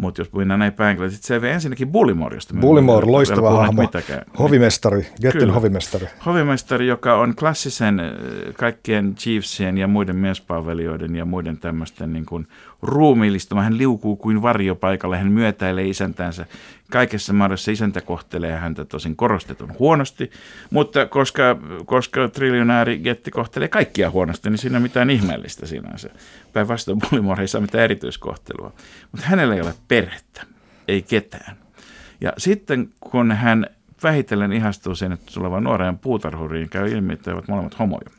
Mutta 0.00 0.20
jos 0.20 0.32
mennään 0.32 0.60
näin 0.60 0.72
päin, 0.72 0.98
niin 0.98 1.10
sitten 1.10 1.26
selviää 1.26 1.54
ensinnäkin 1.54 1.88
Bullimore, 1.88 2.36
josta 2.36 2.54
me 2.54 2.60
Bullimore, 2.60 3.02
emme 3.02 3.12
loistava 3.12 3.50
hahmo, 3.50 3.82
mitäkään. 3.82 4.22
hovimestari, 4.38 5.06
Gettin 5.22 5.40
Kyllä. 5.40 5.52
hovimestari. 5.52 6.06
Hovimestari, 6.26 6.86
joka 6.86 7.14
on 7.14 7.34
klassisen 7.36 8.00
äh, 8.00 8.10
kaikkien 8.54 9.14
chiefsien 9.14 9.78
ja 9.78 9.86
muiden 9.86 10.16
miespalvelijoiden 10.16 11.16
ja 11.16 11.24
muiden 11.24 11.58
tämmöisten 11.58 12.12
niin 12.12 12.26
kuin 12.26 12.46
ruumiillistama. 12.82 13.62
Hän 13.62 13.78
liukuu 13.78 14.16
kuin 14.16 14.42
varjo 14.42 14.74
paikalle, 14.74 15.18
hän 15.18 15.32
myötäilee 15.32 15.84
isäntänsä. 15.88 16.46
Kaikessa 16.90 17.32
mahdollisessa 17.32 17.70
isäntä 17.70 18.00
kohtelee 18.00 18.56
häntä 18.56 18.84
tosin 18.84 19.16
korostetun 19.16 19.74
huonosti, 19.78 20.30
mutta 20.70 21.06
koska, 21.06 21.56
koska 21.86 22.28
triljonääri 22.28 22.98
Getti 22.98 23.30
kohtelee 23.30 23.68
kaikkia 23.68 24.10
huonosti, 24.10 24.50
niin 24.50 24.58
siinä 24.58 24.78
ei 24.78 24.82
mitään 24.82 25.10
ihmeellistä 25.10 25.66
sinänsä. 25.66 26.10
Päinvastoin 26.52 26.98
Bullimore 26.98 27.42
ei 27.42 27.48
saa 27.48 27.60
mitään 27.60 27.84
erityiskohtelua. 27.84 28.72
Mutta 29.12 29.26
hänellä 29.26 29.54
ei 29.54 29.60
ole 29.60 29.74
perhettä, 29.88 30.42
ei 30.88 31.02
ketään. 31.02 31.56
Ja 32.20 32.32
sitten 32.38 32.88
kun 33.00 33.32
hän 33.32 33.66
vähitellen 34.02 34.52
ihastuu 34.52 34.94
sen, 34.94 35.12
että 35.12 35.32
tuleva 35.34 35.60
nuoreen 35.60 35.98
puutarhuriin 35.98 36.68
käy 36.68 36.88
ilmi, 36.88 37.12
että 37.12 37.32
ovat 37.32 37.48
molemmat 37.48 37.78
homoja. 37.78 38.10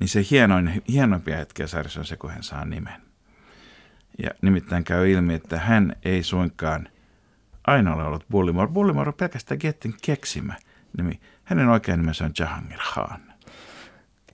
Niin 0.00 0.08
se 0.08 0.26
hienoin, 0.30 0.82
hienoimpia 0.88 1.36
hetkiä 1.36 1.66
sarjassa 1.66 2.00
on 2.00 2.06
se, 2.06 2.16
kun 2.16 2.30
hän 2.30 2.42
saa 2.42 2.64
nimen. 2.64 3.02
Ja 4.22 4.30
nimittäin 4.42 4.84
käy 4.84 5.10
ilmi, 5.10 5.34
että 5.34 5.58
hän 5.58 5.96
ei 6.04 6.22
suinkaan 6.22 6.88
aina 7.66 7.94
ole 7.94 8.04
ollut 8.04 8.24
Bullimore. 8.30 8.68
Bullimore 8.68 9.08
on 9.08 9.14
pelkästään 9.14 9.58
Gettin 9.60 9.94
keksimä 10.02 10.54
nimi. 10.96 11.20
Hänen 11.44 11.68
oikein 11.68 11.98
nimensä 11.98 12.24
on 12.24 12.32
Jahangir 12.38 12.78
Khan. 12.78 13.33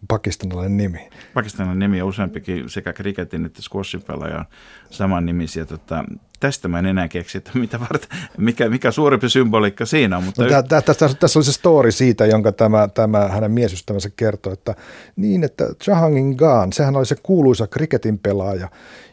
Pakistanilainen 0.09 0.77
nimi. 0.77 1.09
Pakistanin 1.35 1.79
nimi 1.79 2.03
on 2.03 2.09
useampikin 2.09 2.71
sekä 2.71 2.93
kriketin 2.93 3.47
että 3.47 3.63
squashin 3.63 4.03
pelaaja 4.03 4.39
on 4.39 4.45
saman 4.91 5.27
nimisiä. 5.27 5.65
Tota, 5.65 6.05
tästä 6.41 6.69
mä 6.69 6.79
en 6.79 6.87
enää 6.87 7.09
keksi, 7.09 7.39
että 7.39 7.51
mitä 7.55 7.81
varten, 7.81 8.19
mikä, 8.39 8.69
mikä 8.69 8.91
suurempi 8.91 9.29
symboliikka 9.29 9.87
siinä 9.87 10.17
on. 10.17 10.25
Mutta 10.25 10.43
No, 10.43 10.63
tää, 10.63 10.83
tässä, 10.83 11.15
tässä 11.21 11.39
oli 11.39 11.45
se 11.45 11.53
story 11.53 11.93
siitä, 11.93 12.27
jonka 12.27 12.53
tämä, 12.53 12.89
tämä 12.89 13.29
hänen 13.29 13.51
miesystävänsä 13.51 14.11
kertoi, 14.17 14.53
että 14.53 14.75
niin, 15.17 15.45
että 15.45 15.65
Jahangir 15.87 16.37
Khan, 16.37 16.73
sehän 16.73 16.97
oli 16.97 17.07
se 17.07 17.17
kuuluisa 17.23 17.67
kriketin 17.67 18.19
pelaaja, 18.19 18.69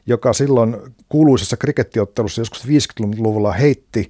joka 0.06 0.34
silloin 0.34 0.78
kuuluisessa 1.10 1.58
krikettiottelussa 1.58 2.42
joskus 2.42 2.68
50-luvulla 2.68 3.52
heitti 3.52 4.10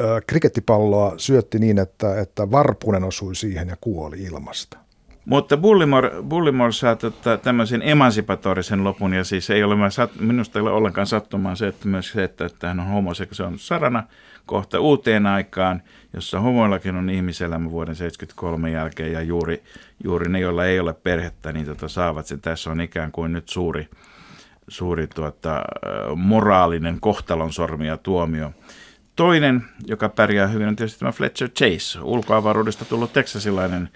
ö, 0.00 0.20
krikettipalloa, 0.26 1.14
syötti 1.16 1.58
niin, 1.58 1.78
että, 1.78 2.20
että 2.20 2.50
varpunen 2.50 3.04
osui 3.04 3.34
siihen 3.34 3.68
ja 3.68 3.76
kuoli 3.80 4.22
ilmasta. 4.22 4.83
Mutta 5.24 5.56
Bullimore, 5.56 6.10
Bullimore 6.28 6.72
saa 6.72 6.96
tota, 6.96 7.36
tämmöisen 7.38 7.82
emansipatorisen 7.82 8.84
lopun, 8.84 9.12
ja 9.12 9.24
siis 9.24 9.50
ei 9.50 9.64
ole, 9.64 9.74
minusta 10.20 10.58
ei 10.58 10.62
ole 10.62 10.70
ollenkaan 10.70 11.06
sattumaan 11.06 11.56
se, 11.56 11.66
että 11.66 11.88
myös 11.88 12.10
se, 12.10 12.24
että, 12.24 12.46
että 12.46 12.68
hän 12.68 12.80
on 12.80 12.86
homoseksuaali, 12.86 13.52
se 13.52 13.54
on 13.54 13.58
sarana 13.58 14.02
kohta 14.46 14.80
uuteen 14.80 15.26
aikaan, 15.26 15.82
jossa 16.12 16.40
homoillakin 16.40 16.96
on 16.96 17.10
ihmiselämä 17.10 17.70
vuoden 17.70 17.96
73 17.96 18.70
jälkeen, 18.70 19.12
ja 19.12 19.22
juuri, 19.22 19.62
juuri 20.04 20.28
ne, 20.28 20.40
joilla 20.40 20.64
ei 20.64 20.80
ole 20.80 20.94
perhettä, 20.94 21.52
niin 21.52 21.66
tota, 21.66 21.88
saavat 21.88 22.26
sen. 22.26 22.40
Tässä 22.40 22.70
on 22.70 22.80
ikään 22.80 23.12
kuin 23.12 23.32
nyt 23.32 23.48
suuri, 23.48 23.88
suuri 24.68 25.06
tuota, 25.06 25.62
moraalinen 26.16 27.00
kohtalon 27.00 27.52
sormi 27.52 27.86
ja 27.86 27.96
tuomio. 27.96 28.52
Toinen, 29.16 29.64
joka 29.86 30.08
pärjää 30.08 30.46
hyvin, 30.46 30.68
on 30.68 30.76
tietysti 30.76 30.98
tämä 30.98 31.12
Fletcher 31.12 31.48
Chase, 31.48 32.00
ulkoavaruudesta 32.00 32.84
tullut 32.84 33.12
teksasilainen 33.12 33.88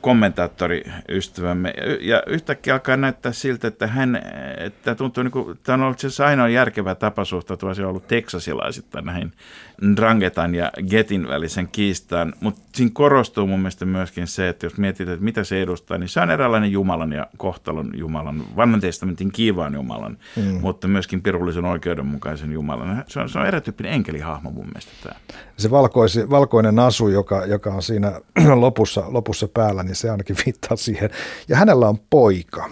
kommentaattoriystävämme. 0.00 1.74
Ja 2.00 2.22
yhtäkkiä 2.26 2.74
alkaa 2.74 2.96
näyttää 2.96 3.32
siltä, 3.32 3.68
että 3.68 3.86
hän, 3.86 4.22
että 4.56 4.94
tuntuu 4.94 5.22
niin 5.22 5.30
kuin, 5.30 5.58
tämä 5.62 5.74
on 5.74 5.82
ollut 5.82 5.98
siis 5.98 6.20
ainoa 6.20 6.48
järkevä 6.48 6.94
tapa 6.94 7.24
suhtautua, 7.24 7.74
se 7.74 7.82
on 7.82 7.88
ollut 7.88 8.08
teksasilaisittain 8.08 9.04
näihin 9.04 9.32
Drangetan 9.96 10.54
ja 10.54 10.72
Getin 10.90 11.28
välisen 11.28 11.68
kiistaan, 11.68 12.34
mutta 12.40 12.60
siinä 12.74 12.90
korostuu 12.94 13.46
mun 13.46 13.60
mielestä 13.60 13.84
myöskin 13.84 14.26
se, 14.26 14.48
että 14.48 14.66
jos 14.66 14.76
mietitään, 14.76 15.14
että 15.14 15.24
mitä 15.24 15.44
se 15.44 15.62
edustaa, 15.62 15.98
niin 15.98 16.08
se 16.08 16.20
on 16.20 16.30
eräänlainen 16.30 16.72
Jumalan 16.72 17.12
ja 17.12 17.26
kohtalon 17.36 17.90
Jumalan, 17.94 18.44
vanhan 18.56 18.80
testamentin 18.80 19.32
kiivaan 19.32 19.74
Jumalan, 19.74 20.18
mm. 20.36 20.60
mutta 20.60 20.88
myöskin 20.88 21.22
pirullisen 21.22 21.64
oikeudenmukaisen 21.64 22.52
Jumalan. 22.52 23.04
Se 23.08 23.20
on, 23.20 23.28
se 23.28 23.38
on 23.38 23.46
erätyyppinen 23.46 23.92
enkelihahmo 23.92 24.50
mun 24.50 24.66
mielestä 24.66 24.92
tämä. 25.02 25.14
Se 25.56 25.70
valkoisi, 25.70 26.30
valkoinen 26.30 26.78
asu, 26.78 27.08
joka, 27.08 27.46
joka 27.46 27.74
on 27.74 27.82
siinä 27.82 28.20
lopussa, 28.54 29.04
lopussa 29.08 29.48
päällä, 29.48 29.82
niin 29.82 29.96
se 29.96 30.10
ainakin 30.10 30.36
viittaa 30.46 30.76
siihen. 30.76 31.10
Ja 31.48 31.56
hänellä 31.56 31.88
on 31.88 31.98
poika. 32.10 32.70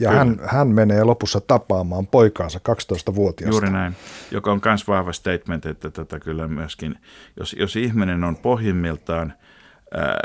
Ja 0.00 0.10
hän, 0.10 0.40
hän 0.44 0.68
menee 0.68 1.04
lopussa 1.04 1.40
tapaamaan 1.40 2.06
poikaansa 2.06 2.60
12-vuotiaasta. 2.68 3.54
Juuri 3.54 3.70
näin, 3.70 3.96
joka 4.30 4.52
on 4.52 4.60
myös 4.64 4.88
vahva 4.88 5.12
statement, 5.12 5.66
että 5.66 5.90
tätä 5.90 6.20
kyllä 6.20 6.48
myöskin, 6.48 6.98
jos, 7.36 7.56
jos 7.58 7.76
ihminen 7.76 8.24
on 8.24 8.36
pohjimmiltaan 8.36 9.34
ää, 9.94 10.18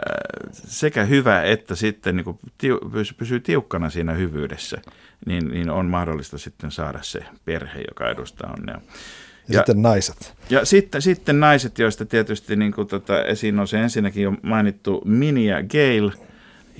sekä 0.53 1.05
hyvä 1.05 1.43
että 1.43 1.75
sitten 1.75 2.15
niin 2.15 2.25
kuin 2.25 2.39
tiu, 2.57 2.79
pysyy 3.17 3.39
tiukkana 3.39 3.89
siinä 3.89 4.13
hyvyydessä, 4.13 4.81
niin, 5.25 5.47
niin 5.47 5.69
on 5.69 5.85
mahdollista 5.85 6.37
sitten 6.37 6.71
saada 6.71 6.99
se 7.01 7.19
perhe, 7.45 7.81
joka 7.87 8.09
edustaa 8.09 8.53
onnea. 8.57 8.81
Ja, 9.49 9.55
ja 9.55 9.59
sitten 9.59 9.81
naiset. 9.81 10.33
Ja 10.49 10.65
sitten, 10.65 11.01
sitten 11.01 11.39
naiset, 11.39 11.79
joista 11.79 12.05
tietysti 12.05 12.55
niin 12.55 12.71
kuin 12.71 12.87
tota, 12.87 13.23
esiin 13.23 13.55
nousee 13.55 13.83
ensinnäkin 13.83 14.23
jo 14.23 14.33
mainittu 14.41 15.01
Minnie 15.05 15.51
ja 15.51 15.63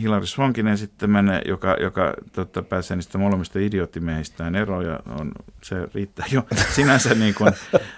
Hilary 0.02 0.26
Swankin 0.26 0.68
esittämänä, 0.68 1.42
joka, 1.46 1.76
joka 1.82 2.14
totta, 2.32 2.62
pääsee 2.62 2.98
niistä 2.98 3.18
molemmista 3.18 3.60
idioottimehistään 3.60 4.56
eroon, 4.56 4.86
ja 4.86 5.00
on, 5.20 5.32
se 5.64 5.76
riittää 5.94 6.26
jo 6.32 6.44
sinänsä 6.76 7.16
niin 7.16 7.34
kuin 7.34 7.54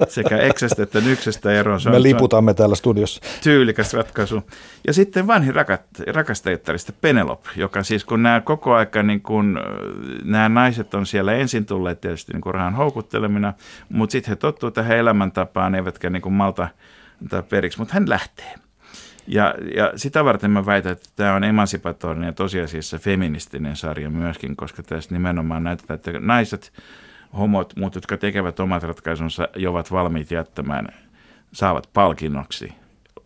sekä 0.07 0.37
eksestä 0.37 0.83
että 0.83 1.01
nyksestä 1.01 1.51
eroon. 1.51 1.81
Se 1.81 1.89
Me 1.89 1.95
on, 1.95 2.03
liputamme 2.03 2.53
täällä 2.53 2.75
studiossa. 2.75 3.21
Tyylikäs 3.43 3.93
ratkaisu. 3.93 4.43
Ja 4.87 4.93
sitten 4.93 5.27
vanhin 5.27 5.55
rakat, 5.55 5.81
rakastajattarista 6.07 6.93
Penelope, 7.01 7.49
joka 7.55 7.83
siis 7.83 8.05
kun 8.05 8.23
nämä 8.23 8.41
koko 8.41 8.73
aika, 8.73 9.03
niin 9.03 9.21
kun, 9.21 9.59
nämä 10.23 10.49
naiset 10.49 10.93
on 10.93 11.05
siellä 11.05 11.33
ensin 11.33 11.65
tulleet 11.65 12.01
tietysti 12.01 12.33
niin 12.33 12.41
kuin 12.41 12.53
rahan 12.53 12.75
houkuttelemina, 12.75 13.53
mutta 13.89 14.11
sitten 14.11 14.29
he 14.29 14.35
tottuu 14.35 14.71
tähän 14.71 14.97
elämäntapaan, 14.97 15.75
eivätkä 15.75 16.09
niin 16.09 16.21
kuin 16.21 16.33
malta 16.33 16.67
antaa 17.21 17.41
periksi, 17.41 17.79
mutta 17.79 17.93
hän 17.93 18.09
lähtee. 18.09 18.55
Ja, 19.31 19.55
ja 19.75 19.93
sitä 19.95 20.25
varten 20.25 20.51
mä 20.51 20.65
väitän, 20.65 20.91
että 20.91 21.09
tämä 21.15 21.33
on 21.35 21.43
emansipatorinen 21.43 22.27
ja 22.27 22.33
tosiasiassa 22.33 22.97
feministinen 22.97 23.75
sarja 23.75 24.09
myöskin, 24.09 24.55
koska 24.55 24.83
tässä 24.83 25.13
nimenomaan 25.13 25.63
näytetään, 25.63 25.95
että 25.95 26.11
naiset, 26.19 26.71
homot, 27.37 27.73
muut, 27.75 27.95
jotka 27.95 28.17
tekevät 28.17 28.59
omat 28.59 28.83
ratkaisunsa 28.83 29.47
ja 29.55 29.69
ovat 29.69 29.91
valmiit 29.91 30.31
jättämään, 30.31 30.87
saavat 31.53 31.89
palkinnoksi 31.93 32.73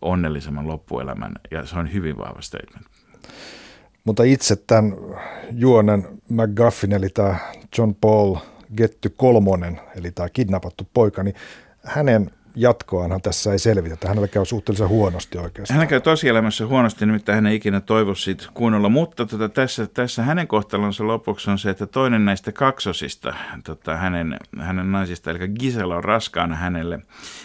onnellisemman 0.02 0.68
loppuelämän, 0.68 1.32
ja 1.50 1.66
se 1.66 1.78
on 1.78 1.92
hyvin 1.92 2.18
vahva 2.18 2.40
statement. 2.40 2.86
Mutta 4.04 4.22
itse 4.22 4.56
tämän 4.56 4.92
juonen 5.52 6.06
McGuffin, 6.28 6.92
eli 6.92 7.08
tämä 7.08 7.36
John 7.78 7.94
Paul 7.94 8.36
Getty 8.76 9.08
kolmonen, 9.16 9.80
eli 9.96 10.10
tämä 10.10 10.28
kidnappattu 10.28 10.88
poika, 10.94 11.22
niin 11.22 11.34
hänen 11.84 12.30
jatkoanhan 12.56 13.22
tässä 13.22 13.52
ei 13.52 13.58
selvitä. 13.58 14.08
Hänellä 14.08 14.28
käy 14.28 14.44
suhteellisen 14.44 14.88
huonosti 14.88 15.38
oikeastaan. 15.38 15.74
Hänellä 15.74 15.90
käy 15.90 16.00
tosielämässä 16.00 16.66
huonosti, 16.66 17.06
nimittäin 17.06 17.34
hän 17.34 17.46
ei 17.46 17.56
ikinä 17.56 17.80
toivo 17.80 18.14
siitä 18.14 18.44
kunnolla. 18.54 18.88
Mutta 18.88 19.26
tota, 19.26 19.48
tässä, 19.48 19.86
tässä 19.86 20.22
hänen 20.22 20.46
kohtalonsa 20.46 21.06
lopuksi 21.06 21.50
on 21.50 21.58
se, 21.58 21.70
että 21.70 21.86
toinen 21.86 22.24
näistä 22.24 22.52
kaksosista, 22.52 23.34
tota, 23.64 23.96
hänen, 23.96 24.38
hänen 24.58 24.92
naisista, 24.92 25.30
eli 25.30 25.48
Gisela 25.48 25.96
on 25.96 26.04
raskaana 26.04 26.56
hänelle. 26.56 26.98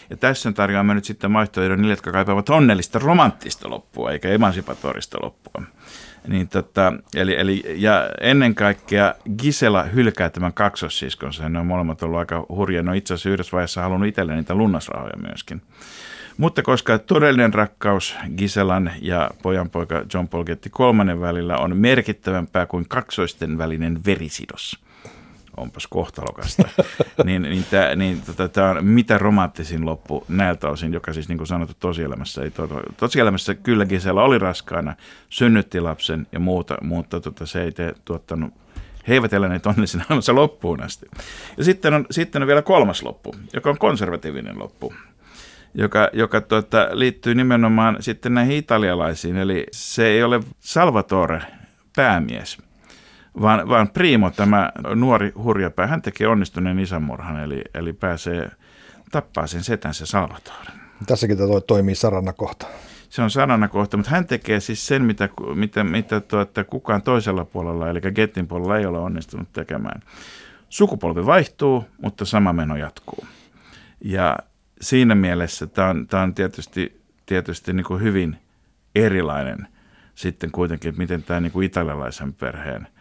Ja 0.09 0.18
tässä 0.18 0.51
tarjoamme 0.51 0.93
nyt 0.93 1.05
sitten 1.05 1.34
vaihtoehdon 1.34 1.78
niille, 1.78 1.93
jotka 1.93 2.12
kaipaavat 2.12 2.49
onnellista 2.49 2.99
romanttista 2.99 3.70
loppua, 3.70 4.12
eikä 4.12 4.30
emansipatorista 4.30 5.18
loppua. 5.22 5.64
Niin 6.28 6.47
tota, 6.47 6.93
eli, 7.15 7.36
eli, 7.36 7.63
ja 7.76 8.09
ennen 8.22 8.55
kaikkea 8.55 9.13
Gisela 9.38 9.84
hylkää 9.84 10.30
tämän 10.30 10.53
kaksossiskonsa. 10.53 11.49
Ne 11.49 11.59
on 11.59 11.67
molemmat 11.67 12.03
ollut 12.03 12.19
aika 12.19 12.45
hurja. 12.49 12.84
No 12.84 12.93
itse 12.93 13.13
asiassa 13.13 13.30
yhdessä 13.30 13.51
vaiheessa 13.51 13.82
halunnut 13.82 14.09
itselle 14.09 14.36
niitä 14.36 14.55
lunnasrahoja 14.55 15.17
myöskin. 15.28 15.61
Mutta 16.38 16.61
koska 16.61 16.99
todellinen 16.99 17.53
rakkaus 17.53 18.15
Giselan 18.38 18.91
ja 19.01 19.32
pojanpoika 19.41 20.05
John 20.13 20.28
Paul 20.28 20.43
Getty 20.43 20.69
kolmannen 20.69 21.22
välillä 21.22 21.57
on 21.57 21.78
merkittävämpää 21.78 22.65
kuin 22.65 22.86
kaksoisten 22.88 23.57
välinen 23.57 24.05
verisidos– 24.05 24.78
onpas 25.58 25.88
kohtalokasta. 25.88 26.64
niin 27.26 27.41
niin, 27.41 27.66
tämä 27.72 27.95
niin, 27.95 28.22
tota, 28.38 28.70
on 28.70 28.86
mitä 28.86 29.18
romanttisin 29.18 29.86
loppu 29.86 30.26
näiltä 30.28 30.70
osin, 30.70 30.93
joka 30.93 31.14
siis 31.14 31.30
niin 31.30 31.38
kuin 31.38 31.47
sanottu 31.47 31.76
tosielämässä 31.80 32.43
ei 32.43 32.52
to, 32.52 32.70
Tosielämässä 32.97 33.56
kylläkin 33.56 34.02
siellä 34.02 34.24
oli 34.24 34.38
raskaana, 34.38 34.95
synnytti 35.30 35.80
lapsen 35.80 36.28
ja 36.32 36.39
muuta, 36.39 36.78
mutta 36.82 37.20
tota, 37.20 37.45
se 37.45 37.64
ei 37.64 37.72
tee, 37.72 37.93
tuottanut 38.06 38.54
he 39.08 39.14
eivät 39.14 39.34
eläneet 39.34 39.66
onnellisena 39.66 40.06
elämässä 40.10 40.36
loppuun 40.36 40.84
asti. 40.84 41.06
Ja 41.58 41.64
sitten 41.64 41.93
on, 41.93 42.06
sitten 42.12 42.41
on 42.41 42.47
vielä 42.47 42.62
kolmas 42.62 43.04
loppu, 43.04 43.36
joka 43.54 43.70
on 43.70 43.78
konservatiivinen 43.78 44.60
loppu, 44.60 44.93
joka, 45.74 46.10
joka 46.14 46.41
tuota, 46.41 46.88
liittyy 46.91 47.36
nimenomaan 47.36 47.97
sitten 47.99 48.34
näihin 48.34 48.58
italialaisiin. 48.58 49.38
Eli 49.38 49.66
se 49.72 50.08
ei 50.08 50.24
ole 50.24 50.39
Salvatore 50.60 51.41
päämies, 51.95 52.58
vaan, 53.41 53.69
vaan 53.69 53.89
Primo, 53.89 54.32
tämä 54.32 54.71
nuori 54.95 55.32
hurjapää, 55.32 55.88
hän 55.88 56.01
tekee 56.01 56.27
onnistuneen 56.27 56.79
isänmurhan, 56.79 57.39
eli, 57.39 57.61
eli 57.73 57.93
pääsee 57.93 58.51
tappaa 59.11 59.47
sen 59.47 59.63
setänsä 59.63 60.05
Salvatore. 60.05 60.71
Tässäkin 61.07 61.38
tämä 61.38 61.61
toimii 61.67 61.95
sarana 61.95 62.34
kohta. 62.34 62.67
Se 63.09 63.21
on 63.21 63.29
sarana 63.29 63.67
kohta, 63.67 63.97
mutta 63.97 64.11
hän 64.11 64.27
tekee 64.27 64.59
siis 64.59 64.88
sen, 64.88 65.03
mitä, 65.03 65.29
mitä, 65.55 65.84
mitä 65.84 66.19
tuota, 66.19 66.63
kukaan 66.63 67.01
toisella 67.01 67.45
puolella, 67.45 67.89
eli 67.89 68.01
Gettin 68.15 68.47
puolella 68.47 68.77
ei 68.77 68.86
ole 68.86 68.99
onnistunut 68.99 69.53
tekemään. 69.53 70.01
Sukupolvi 70.69 71.25
vaihtuu, 71.25 71.86
mutta 72.01 72.25
sama 72.25 72.53
meno 72.53 72.75
jatkuu. 72.75 73.25
Ja 74.01 74.38
siinä 74.82 75.15
mielessä 75.15 75.67
tämä 75.67 75.89
on, 75.89 76.07
tämä 76.07 76.23
on 76.23 76.34
tietysti, 76.34 77.01
tietysti 77.25 77.73
niin 77.73 77.86
kuin 77.86 78.01
hyvin 78.01 78.38
erilainen 78.95 79.67
sitten 80.15 80.51
kuitenkin, 80.51 80.89
että 80.89 81.01
miten 81.01 81.23
tämä 81.23 81.39
niin 81.39 81.51
kuin 81.51 81.65
italialaisen 81.65 82.34
perheen– 82.34 82.88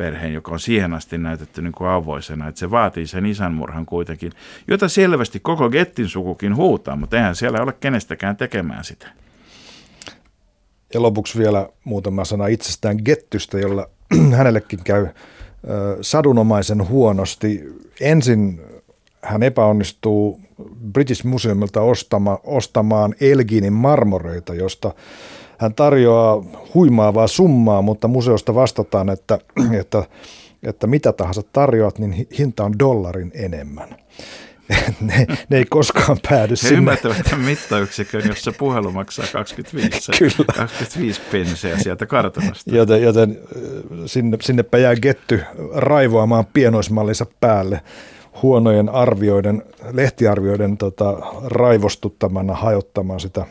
perheen, 0.00 0.34
joka 0.34 0.52
on 0.52 0.60
siihen 0.60 0.94
asti 0.94 1.18
näytetty 1.18 1.62
niin 1.62 1.72
kuin 1.72 1.90
avoisena, 1.90 2.48
että 2.48 2.58
se 2.58 2.70
vaatii 2.70 3.06
sen 3.06 3.26
isänmurhan 3.26 3.86
kuitenkin, 3.86 4.32
jota 4.68 4.88
selvästi 4.88 5.40
koko 5.40 5.70
Gettin 5.70 6.08
sukukin 6.08 6.56
huutaa, 6.56 6.96
mutta 6.96 7.16
eihän 7.16 7.36
siellä 7.36 7.62
ole 7.62 7.72
kenestäkään 7.72 8.36
tekemään 8.36 8.84
sitä. 8.84 9.08
Ja 10.94 11.02
lopuksi 11.02 11.38
vielä 11.38 11.68
muutama 11.84 12.24
sana 12.24 12.46
itsestään 12.46 12.96
Gettystä, 13.04 13.58
jolla 13.58 13.88
hänellekin 14.38 14.80
käy 14.84 15.08
sadunomaisen 16.00 16.88
huonosti. 16.88 17.64
Ensin 18.00 18.60
hän 19.22 19.42
epäonnistuu 19.42 20.40
British 20.92 21.24
Museumilta 21.24 21.80
ostama, 21.80 22.38
ostamaan 22.44 23.14
Elginin 23.20 23.72
marmoreita, 23.72 24.54
josta 24.54 24.94
hän 25.60 25.74
tarjoaa 25.74 26.44
huimaavaa 26.74 27.26
summaa, 27.26 27.82
mutta 27.82 28.08
museosta 28.08 28.54
vastataan, 28.54 29.08
että, 29.08 29.38
että, 29.80 30.04
että 30.62 30.86
mitä 30.86 31.12
tahansa 31.12 31.42
tarjoat, 31.52 31.98
niin 31.98 32.28
hinta 32.38 32.64
on 32.64 32.78
dollarin 32.78 33.32
enemmän. 33.34 33.88
ne, 35.00 35.26
ne 35.48 35.56
ei 35.56 35.64
koskaan 35.64 36.16
päädy 36.28 36.50
He 36.50 36.56
sinne. 36.56 36.78
ymmärtävät 36.78 37.22
tämän 37.30 37.44
mittayksikön, 37.44 38.22
jossa 38.26 38.52
puhelu 38.58 38.92
maksaa 38.92 39.24
25, 39.32 40.12
Kyllä. 40.18 40.52
25 40.56 41.20
penseä 41.32 41.78
sieltä 41.78 42.06
kartanosta. 42.06 42.76
Joten, 42.76 43.02
joten 43.02 43.38
sinne, 44.06 44.38
sinnepä 44.40 44.78
jää 44.78 44.96
Getty 44.96 45.42
raivoamaan 45.74 46.46
pienoismallinsa 46.52 47.26
päälle 47.40 47.80
huonojen 48.42 48.88
arvioiden, 48.88 49.62
lehtiarvioiden 49.92 50.76
tota, 50.76 51.16
raivostuttamana 51.44 52.54
hajottamaan 52.54 53.20
sitä 53.20 53.46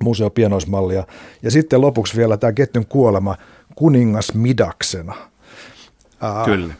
museopienoismallia. 0.00 1.04
Ja 1.42 1.50
sitten 1.50 1.80
lopuksi 1.80 2.16
vielä 2.16 2.36
tämä 2.36 2.52
ketjun 2.52 2.86
kuolema 2.86 3.36
kuningas 3.74 4.34
Midaksena. 4.34 5.14
Ää, 6.20 6.44
Kyllä. 6.44 6.74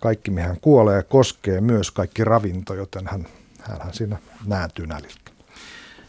Kaikki, 0.00 0.30
mihin 0.30 0.48
hän 0.48 0.60
kuolee, 0.60 1.02
koskee 1.02 1.60
myös 1.60 1.90
kaikki 1.90 2.24
ravinto, 2.24 2.74
joten 2.74 3.06
hän, 3.06 3.26
hän 3.62 3.94
siinä 3.94 4.16
nääntyy 4.46 4.86
näliltä. 4.86 5.26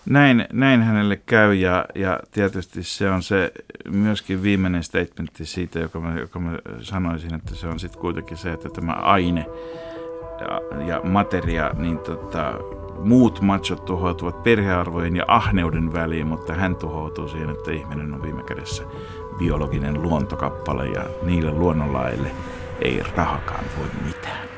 Näin, 0.09 0.45
näin 0.53 0.83
hänelle 0.83 1.21
käy 1.25 1.53
ja, 1.53 1.85
ja 1.95 2.19
tietysti 2.31 2.83
se 2.83 3.09
on 3.09 3.23
se 3.23 3.51
myöskin 3.89 4.43
viimeinen 4.43 4.83
statementti 4.83 5.45
siitä, 5.45 5.79
joka 5.79 5.99
mä, 5.99 6.19
joka 6.19 6.39
mä 6.39 6.59
sanoisin, 6.81 7.33
että 7.33 7.55
se 7.55 7.67
on 7.67 7.79
sitten 7.79 8.01
kuitenkin 8.01 8.37
se, 8.37 8.51
että 8.51 8.69
tämä 8.69 8.91
aine 8.91 9.45
ja, 10.39 10.85
ja 10.85 11.01
materia, 11.03 11.71
niin 11.77 11.97
tota, 11.97 12.53
muut 13.03 13.41
machot 13.41 13.85
tuhoutuvat 13.85 14.43
perhearvojen 14.43 15.15
ja 15.15 15.23
ahneuden 15.27 15.93
väliin, 15.93 16.27
mutta 16.27 16.53
hän 16.53 16.75
tuhoutuu 16.75 17.27
siihen, 17.27 17.49
että 17.49 17.71
ihminen 17.71 18.13
on 18.13 18.21
viime 18.21 18.43
kädessä 18.43 18.83
biologinen 19.37 20.01
luontokappale 20.01 20.87
ja 20.87 21.05
niille 21.23 21.51
luonnonlaille 21.51 22.31
ei 22.81 23.03
rahakaan 23.15 23.65
voi 23.77 23.87
mitään. 24.05 24.56